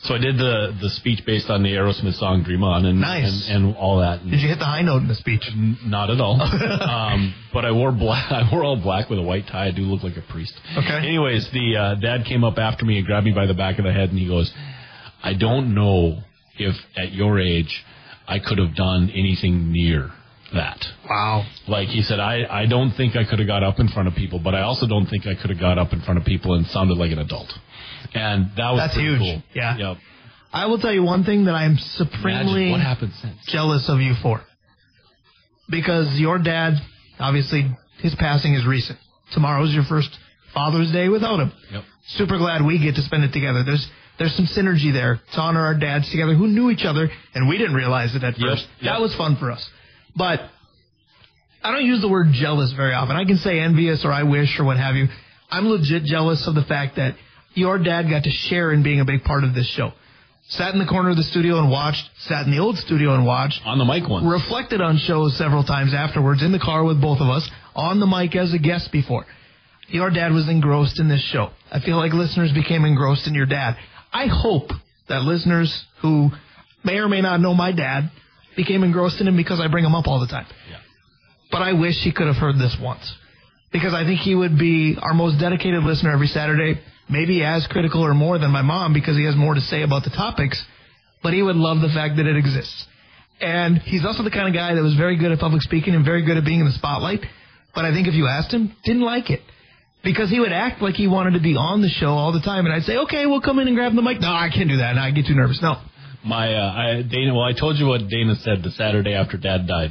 so 0.05 0.15
I 0.15 0.19
did 0.19 0.37
the, 0.39 0.77
the 0.81 0.91
speech 0.91 1.25
based 1.25 1.49
on 1.51 1.63
the 1.63 1.71
Aerosmith 1.71 2.15
song 2.15 2.43
Dream 2.43 2.63
On 2.63 2.85
and, 2.85 3.01
Nice. 3.01 3.49
and, 3.49 3.67
and 3.67 3.77
all 3.77 4.01
that. 4.01 4.23
Did 4.23 4.41
you 4.41 4.49
hit 4.49 4.59
the 4.59 4.65
high 4.67 4.83
note 4.83 4.99
in 5.03 5.09
the 5.09 5.15
speech? 5.15 5.43
N- 5.51 5.79
Not 5.87 6.11
at 6.11 6.21
all. 6.21 6.41
um, 6.43 7.35
but 7.53 7.65
I 7.65 7.73
wore 7.73 7.91
black. 7.91 8.31
I 8.33 8.49
wore 8.53 8.63
all 8.65 8.77
black 8.77 9.09
with 9.11 9.19
a 9.19 9.23
white 9.23 9.47
tie. 9.47 9.67
I 9.67 9.71
do 9.71 9.83
look 9.83 10.03
like 10.03 10.17
a 10.17 10.23
priest. 10.33 10.55
Okay. 10.77 10.97
Anyways, 11.09 11.51
the 11.51 11.77
uh, 11.77 11.95
dad 11.97 12.25
came 12.27 12.45
up 12.45 12.59
after 12.59 12.85
me 12.85 12.99
and 12.99 13.07
grabbed 13.07 13.27
me 13.27 13.33
by 13.33 13.47
the 13.47 13.55
back 13.55 13.79
of 13.79 13.85
the 13.85 13.93
head, 13.93 14.11
and 14.11 14.19
he 14.19 14.27
goes, 14.29 14.53
"I 15.23 15.35
don't 15.35 15.75
know 15.75 16.19
if 16.59 16.77
at 16.97 17.13
your 17.13 17.41
age 17.41 17.85
I 18.29 18.39
could 18.39 18.59
have 18.59 18.75
done 18.75 19.11
anything 19.11 19.73
near 19.73 20.11
that." 20.53 20.85
Wow. 21.09 21.47
Like 21.67 21.89
he 21.89 22.03
said, 22.03 22.21
I, 22.21 22.45
I 22.51 22.67
don't 22.67 22.91
think 22.93 23.17
I 23.17 23.25
could 23.25 23.39
have 23.39 23.49
got 23.49 23.63
up 23.63 23.81
in 23.81 23.89
front 23.89 24.09
of 24.09 24.15
people, 24.15 24.39
but 24.39 24.55
I 24.55 24.63
also 24.63 24.87
don't 24.87 25.07
think 25.07 25.27
I 25.27 25.35
could 25.35 25.51
have 25.51 25.61
got 25.61 25.79
up 25.79 25.93
in 25.95 26.01
front 26.03 26.19
of 26.21 26.27
people 26.27 26.55
and 26.55 26.67
sounded 26.67 26.99
like 26.99 27.11
an 27.13 27.19
adult. 27.21 27.51
And 28.15 28.51
that 28.57 28.71
was 28.71 28.81
That's 28.81 28.97
huge. 28.97 29.19
cool. 29.19 29.43
Yeah. 29.55 29.77
Yep. 29.77 29.97
I 30.53 30.67
will 30.67 30.79
tell 30.79 30.93
you 30.93 31.03
one 31.03 31.25
thing 31.25 31.47
that 31.47 31.55
I'm 31.55 31.73
Imagine 31.73 31.85
supremely 31.97 32.71
what 32.71 32.81
happened 32.81 33.13
since. 33.21 33.37
jealous 33.47 33.89
of 33.89 34.01
you 34.01 34.15
for. 34.23 34.41
Because 35.71 36.19
your 36.21 36.39
dad, 36.39 36.75
obviously, 37.19 37.65
his 38.01 38.15
passing 38.17 38.55
is 38.55 38.67
recent. 38.67 38.99
Tomorrow's 39.33 39.73
your 39.73 39.85
first 39.85 40.11
Father's 40.53 40.93
Day 40.93 41.09
without 41.09 41.41
him. 41.41 41.53
Yep. 41.73 41.83
Super 42.09 42.37
glad 42.39 42.65
we 42.65 42.79
get 42.79 42.95
to 42.97 43.03
spend 43.03 43.25
it 43.25 43.33
together. 43.33 43.63
There's 43.65 43.87
there's 44.19 44.35
some 44.37 44.47
synergy 44.47 44.93
there 44.93 45.21
to 45.33 45.41
honor 45.41 45.65
our 45.65 45.75
dads 45.77 46.09
together 46.11 46.35
who 46.35 46.47
knew 46.47 46.71
each 46.71 46.85
other 46.85 47.09
and 47.35 47.49
we 47.49 47.59
didn't 47.59 47.75
realize 47.75 48.15
it 48.15 48.23
at 48.23 48.39
Yep, 48.39 48.49
first. 48.49 48.67
yep. 48.81 48.93
That 48.95 49.01
was 49.01 49.13
fun 49.17 49.37
for 49.37 49.51
us. 49.51 49.69
But 50.15 50.39
I 51.65 51.73
don't 51.73 51.85
use 51.85 52.01
the 52.01 52.09
word 52.09 52.29
jealous 52.33 52.73
very 52.77 52.93
often. 52.93 53.17
I 53.17 53.25
can 53.25 53.39
say 53.39 53.59
envious 53.59 54.05
or 54.05 54.13
I 54.13 54.23
wish 54.23 54.61
or 54.61 54.65
what 54.65 54.77
have 54.77 54.95
you. 54.95 55.09
I'm 55.51 55.67
legit 55.67 56.05
jealous 56.05 56.47
of 56.47 56.55
the 56.55 56.63
fact 56.63 56.97
that 56.97 57.17
your 57.55 57.79
dad 57.79 58.09
got 58.11 58.25
to 58.25 58.31
share 58.31 58.73
in 58.73 58.83
being 58.83 59.01
a 59.01 59.05
big 59.05 59.25
part 59.25 59.45
of 59.45 59.55
this 59.55 59.69
show. 59.69 59.93
Sat 60.49 60.75
in 60.75 60.79
the 60.79 60.87
corner 60.87 61.11
of 61.11 61.17
the 61.17 61.23
studio 61.23 61.59
and 61.59 61.71
watched, 61.71 62.05
sat 62.29 62.45
in 62.45 62.51
the 62.51 62.59
old 62.59 62.77
studio 62.77 63.15
and 63.15 63.25
watched, 63.25 63.61
On 63.65 63.79
the 63.79 63.85
mic 63.85 64.07
one. 64.09 64.27
reflected 64.27 64.81
on 64.83 64.99
shows 64.99 65.37
several 65.39 65.65
times 65.65 65.95
afterwards 65.95 66.43
in 66.43 66.53
the 66.53 66.59
car 66.59 66.85
with 66.85 67.01
both 67.01 67.21
of 67.21 67.29
us, 67.29 67.49
on 67.75 67.99
the 67.99 68.07
mic 68.07 68.37
as 68.37 68.53
a 68.53 68.59
guest 68.59 68.93
before. 68.93 69.25
Your 69.89 70.11
dad 70.11 70.33
was 70.33 70.49
engrossed 70.49 71.01
in 71.01 71.09
this 71.09 71.23
show. 71.33 71.49
I 71.73 71.81
feel 71.81 71.97
like 71.97 72.13
listeners 72.13 72.53
became 72.53 72.85
engrossed 72.85 73.27
in 73.27 73.35
your 73.35 73.47
dad. 73.47 73.77
I 74.13 74.27
hope 74.27 74.71
that 75.09 75.23
listeners 75.23 75.85
who 76.03 76.31
may 76.85 76.99
or 76.99 77.09
may 77.09 77.21
not 77.23 77.41
know 77.41 77.55
my 77.55 77.73
dad 77.73 78.11
became 78.57 78.83
engrossed 78.85 79.21
in 79.21 79.29
him 79.29 79.37
because 79.37 79.61
I 79.61 79.69
bring 79.69 79.85
him 79.85 79.95
up 79.95 80.07
all 80.07 80.21
the 80.21 80.27
time. 80.27 80.47
Yeah. 80.71 80.79
But 81.51 81.63
I 81.63 81.73
wish 81.73 81.97
he 82.03 82.13
could 82.13 82.27
have 82.27 82.37
heard 82.37 82.57
this 82.57 82.77
once. 82.81 83.15
Because 83.73 83.93
I 83.95 84.05
think 84.05 84.21
he 84.21 84.35
would 84.35 84.59
be 84.59 84.97
our 85.01 85.15
most 85.15 85.41
dedicated 85.41 85.83
listener 85.83 86.13
every 86.13 86.29
Saturday, 86.29 86.81
maybe 87.09 87.43
as 87.43 87.67
critical 87.67 88.05
or 88.05 88.15
more 88.15 88.39
than 88.39 88.51
my 88.51 88.63
mom 88.63 88.93
because 88.93 89.17
he 89.17 89.25
has 89.25 89.37
more 89.37 89.55
to 89.55 89.61
say 89.61 89.83
about 89.83 90.05
the 90.05 90.11
topics, 90.11 90.63
but 91.23 91.33
he 91.33 91.43
would 91.43 91.57
love 91.57 91.81
the 91.81 91.89
fact 91.89 92.17
that 92.17 92.27
it 92.27 92.37
exists. 92.37 92.87
And 93.41 93.79
he's 93.79 94.05
also 94.05 94.23
the 94.23 94.31
kind 94.31 94.49
of 94.49 94.55
guy 94.55 94.75
that 94.75 94.83
was 94.83 94.95
very 94.95 95.17
good 95.19 95.33
at 95.33 95.39
public 95.39 95.63
speaking 95.63 95.95
and 95.95 96.05
very 96.05 96.25
good 96.25 96.37
at 96.37 96.45
being 96.45 96.61
in 96.61 96.67
the 96.67 96.73
spotlight. 96.73 97.21
But 97.75 97.85
I 97.85 97.93
think 97.93 98.07
if 98.07 98.15
you 98.15 98.29
asked 98.29 98.53
him, 98.53 98.75
didn't 98.85 99.03
like 99.03 99.31
it. 99.31 99.41
Because 100.05 100.31
he 100.31 100.39
would 100.39 100.53
act 100.53 100.83
like 100.83 100.95
he 100.95 101.09
wanted 101.09 101.33
to 101.33 101.41
be 101.41 101.57
on 101.57 101.81
the 101.81 101.89
show 101.89 102.11
all 102.11 102.33
the 102.33 102.41
time. 102.41 102.67
And 102.67 102.75
I'd 102.75 102.83
say, 102.83 102.99
okay, 102.99 103.27
we'll 103.27 103.41
come 103.41 103.59
in 103.59 103.67
and 103.69 103.77
grab 103.77 103.95
the 103.95 104.03
mic. 104.03 104.21
No, 104.21 104.29
I 104.29 104.51
can't 104.55 104.69
do 104.69 104.77
that. 104.77 104.95
No, 104.97 105.01
I 105.01 105.11
get 105.11 105.27
too 105.27 105.35
nervous. 105.35 105.61
No. 105.63 105.81
My 106.25 106.55
uh, 106.55 106.73
I, 106.73 107.03
Dana. 107.03 107.35
Well, 107.35 107.45
I 107.45 107.53
told 107.59 107.77
you 107.79 107.87
what 107.87 108.09
Dana 108.09 108.35
said 108.37 108.63
the 108.63 108.71
Saturday 108.71 109.15
after 109.15 109.37
Dad 109.37 109.67
died, 109.67 109.91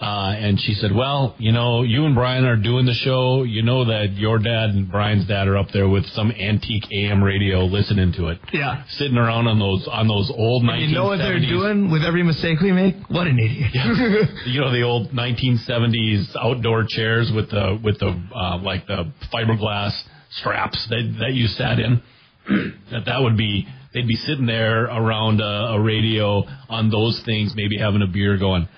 uh, 0.00 0.34
and 0.36 0.58
she 0.60 0.74
said, 0.74 0.92
"Well, 0.92 1.34
you 1.38 1.52
know, 1.52 1.82
you 1.82 2.04
and 2.04 2.14
Brian 2.14 2.44
are 2.44 2.56
doing 2.56 2.84
the 2.84 2.94
show. 2.94 3.44
You 3.44 3.62
know 3.62 3.84
that 3.86 4.14
your 4.14 4.38
dad 4.38 4.70
and 4.70 4.90
Brian's 4.90 5.26
dad 5.26 5.46
are 5.46 5.56
up 5.56 5.68
there 5.72 5.88
with 5.88 6.04
some 6.06 6.32
antique 6.32 6.84
AM 6.92 7.22
radio, 7.22 7.64
listening 7.64 8.12
to 8.14 8.28
it, 8.28 8.38
Yeah. 8.52 8.82
sitting 8.88 9.16
around 9.16 9.46
on 9.46 9.58
those 9.58 9.86
on 9.86 10.08
those 10.08 10.30
old 10.34 10.64
And 10.64 10.82
you 10.82 10.94
know 10.96 11.06
what 11.06 11.18
they're 11.18 11.38
doing 11.38 11.90
with 11.90 12.02
every 12.02 12.22
mistake 12.24 12.60
we 12.60 12.72
make? 12.72 12.96
What 13.08 13.26
an 13.28 13.38
idiot. 13.38 13.70
you 14.46 14.60
know 14.60 14.72
the 14.72 14.82
old 14.82 15.10
1970s 15.12 16.34
outdoor 16.36 16.84
chairs 16.88 17.30
with 17.34 17.50
the 17.50 17.78
with 17.82 17.98
the 18.00 18.08
uh, 18.34 18.58
like 18.58 18.86
the 18.86 19.10
fiberglass 19.32 19.92
straps 20.30 20.86
that 20.88 21.16
that 21.20 21.34
you 21.34 21.46
sat 21.46 21.78
in. 21.78 22.02
that 22.90 23.04
that 23.06 23.22
would 23.22 23.36
be 23.36 23.66
they'd 23.94 24.08
be 24.08 24.16
sitting 24.16 24.46
there 24.46 24.84
around 24.84 25.40
a, 25.40 25.74
a 25.74 25.80
radio 25.80 26.42
on 26.68 26.90
those 26.90 27.22
things, 27.24 27.54
maybe 27.54 27.78
having 27.78 28.02
a 28.02 28.06
beer, 28.08 28.36
going, 28.36 28.68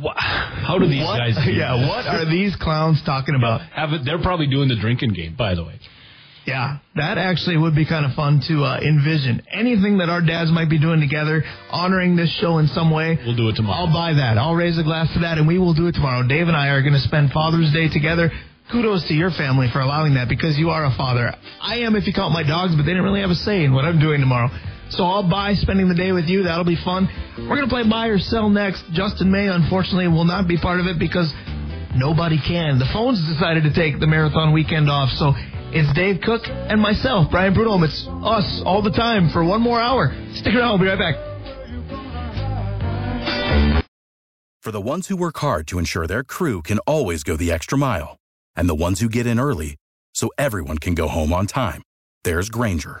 "Wha- 0.00 0.14
"How 0.16 0.78
do 0.78 0.86
these 0.86 1.04
What? 1.04 1.18
guys?" 1.18 1.36
do 1.44 1.50
yeah, 1.52 1.76
this?" 1.76 1.88
what 1.88 2.06
are 2.06 2.24
these 2.24 2.54
clowns 2.56 3.02
talking 3.04 3.34
about? 3.34 3.60
Have 3.74 3.92
it, 3.92 4.04
they're 4.04 4.22
probably 4.22 4.46
doing 4.46 4.68
the 4.68 4.76
drinking 4.76 5.10
game, 5.14 5.34
by 5.36 5.54
the 5.54 5.64
way. 5.64 5.78
Yeah, 6.46 6.78
that 6.96 7.18
actually 7.18 7.58
would 7.58 7.74
be 7.74 7.84
kind 7.84 8.06
of 8.06 8.14
fun 8.14 8.40
to 8.48 8.64
uh, 8.64 8.80
envision. 8.80 9.42
Anything 9.52 9.98
that 9.98 10.08
our 10.08 10.22
dads 10.22 10.50
might 10.50 10.70
be 10.70 10.78
doing 10.80 10.98
together, 11.00 11.44
honoring 11.70 12.16
this 12.16 12.32
show 12.40 12.56
in 12.56 12.68
some 12.68 12.90
way. 12.90 13.18
We'll 13.26 13.36
do 13.36 13.50
it 13.50 13.56
tomorrow. 13.56 13.84
I'll 13.84 13.92
buy 13.92 14.14
that. 14.14 14.38
I'll 14.38 14.54
raise 14.54 14.78
a 14.78 14.82
glass 14.82 15.12
to 15.12 15.20
that, 15.20 15.36
and 15.36 15.46
we 15.46 15.58
will 15.58 15.74
do 15.74 15.88
it 15.88 15.92
tomorrow. 15.92 16.26
Dave 16.26 16.48
and 16.48 16.56
I 16.56 16.68
are 16.68 16.80
going 16.80 16.94
to 16.94 17.00
spend 17.04 17.32
Father's 17.32 17.70
Day 17.74 17.88
together. 17.92 18.30
Kudos 18.72 19.08
to 19.08 19.14
your 19.14 19.30
family 19.30 19.68
for 19.72 19.80
allowing 19.80 20.14
that 20.14 20.28
because 20.28 20.56
you 20.56 20.70
are 20.70 20.84
a 20.86 20.94
father. 20.96 21.32
I 21.60 21.80
am 21.80 21.96
if 21.96 22.06
you 22.06 22.12
count 22.14 22.32
my 22.32 22.42
dogs, 22.44 22.74
but 22.76 22.84
they 22.84 22.92
didn't 22.92 23.04
really 23.04 23.20
have 23.20 23.30
a 23.30 23.34
say 23.34 23.64
in 23.64 23.72
what 23.74 23.84
I'm 23.84 23.98
doing 24.00 24.20
tomorrow. 24.20 24.48
So 24.90 25.04
I'll 25.04 25.28
buy 25.28 25.54
spending 25.54 25.88
the 25.88 25.94
day 25.94 26.12
with 26.12 26.26
you. 26.26 26.44
That'll 26.44 26.64
be 26.64 26.78
fun. 26.82 27.08
We're 27.38 27.56
going 27.56 27.68
to 27.68 27.74
play 27.74 27.88
buy 27.88 28.08
or 28.08 28.18
sell 28.18 28.48
next. 28.48 28.84
Justin 28.92 29.30
May, 29.30 29.48
unfortunately, 29.48 30.08
will 30.08 30.24
not 30.24 30.48
be 30.48 30.56
part 30.56 30.80
of 30.80 30.86
it 30.86 30.98
because 30.98 31.32
nobody 31.94 32.38
can. 32.38 32.78
The 32.78 32.88
phones 32.92 33.20
decided 33.28 33.64
to 33.64 33.72
take 33.74 34.00
the 34.00 34.06
marathon 34.06 34.52
weekend 34.52 34.88
off. 34.90 35.10
So 35.10 35.32
it's 35.70 35.92
Dave 35.94 36.20
Cook 36.22 36.42
and 36.46 36.80
myself, 36.80 37.30
Brian 37.30 37.54
Prudhomme. 37.54 37.84
It's 37.84 38.06
us 38.24 38.62
all 38.64 38.82
the 38.82 38.90
time 38.90 39.30
for 39.30 39.44
one 39.44 39.60
more 39.60 39.80
hour. 39.80 40.14
Stick 40.34 40.54
around. 40.54 40.80
We'll 40.80 40.88
be 40.88 40.90
right 40.90 40.98
back. 40.98 41.28
For 44.62 44.72
the 44.72 44.80
ones 44.80 45.08
who 45.08 45.16
work 45.16 45.38
hard 45.38 45.66
to 45.68 45.78
ensure 45.78 46.06
their 46.06 46.24
crew 46.24 46.62
can 46.62 46.78
always 46.80 47.22
go 47.22 47.36
the 47.36 47.50
extra 47.50 47.78
mile, 47.78 48.18
and 48.54 48.68
the 48.68 48.74
ones 48.74 49.00
who 49.00 49.08
get 49.08 49.26
in 49.26 49.40
early 49.40 49.76
so 50.14 50.28
everyone 50.36 50.78
can 50.78 50.94
go 50.94 51.08
home 51.08 51.32
on 51.32 51.46
time, 51.46 51.80
there's 52.24 52.50
Grainger, 52.50 53.00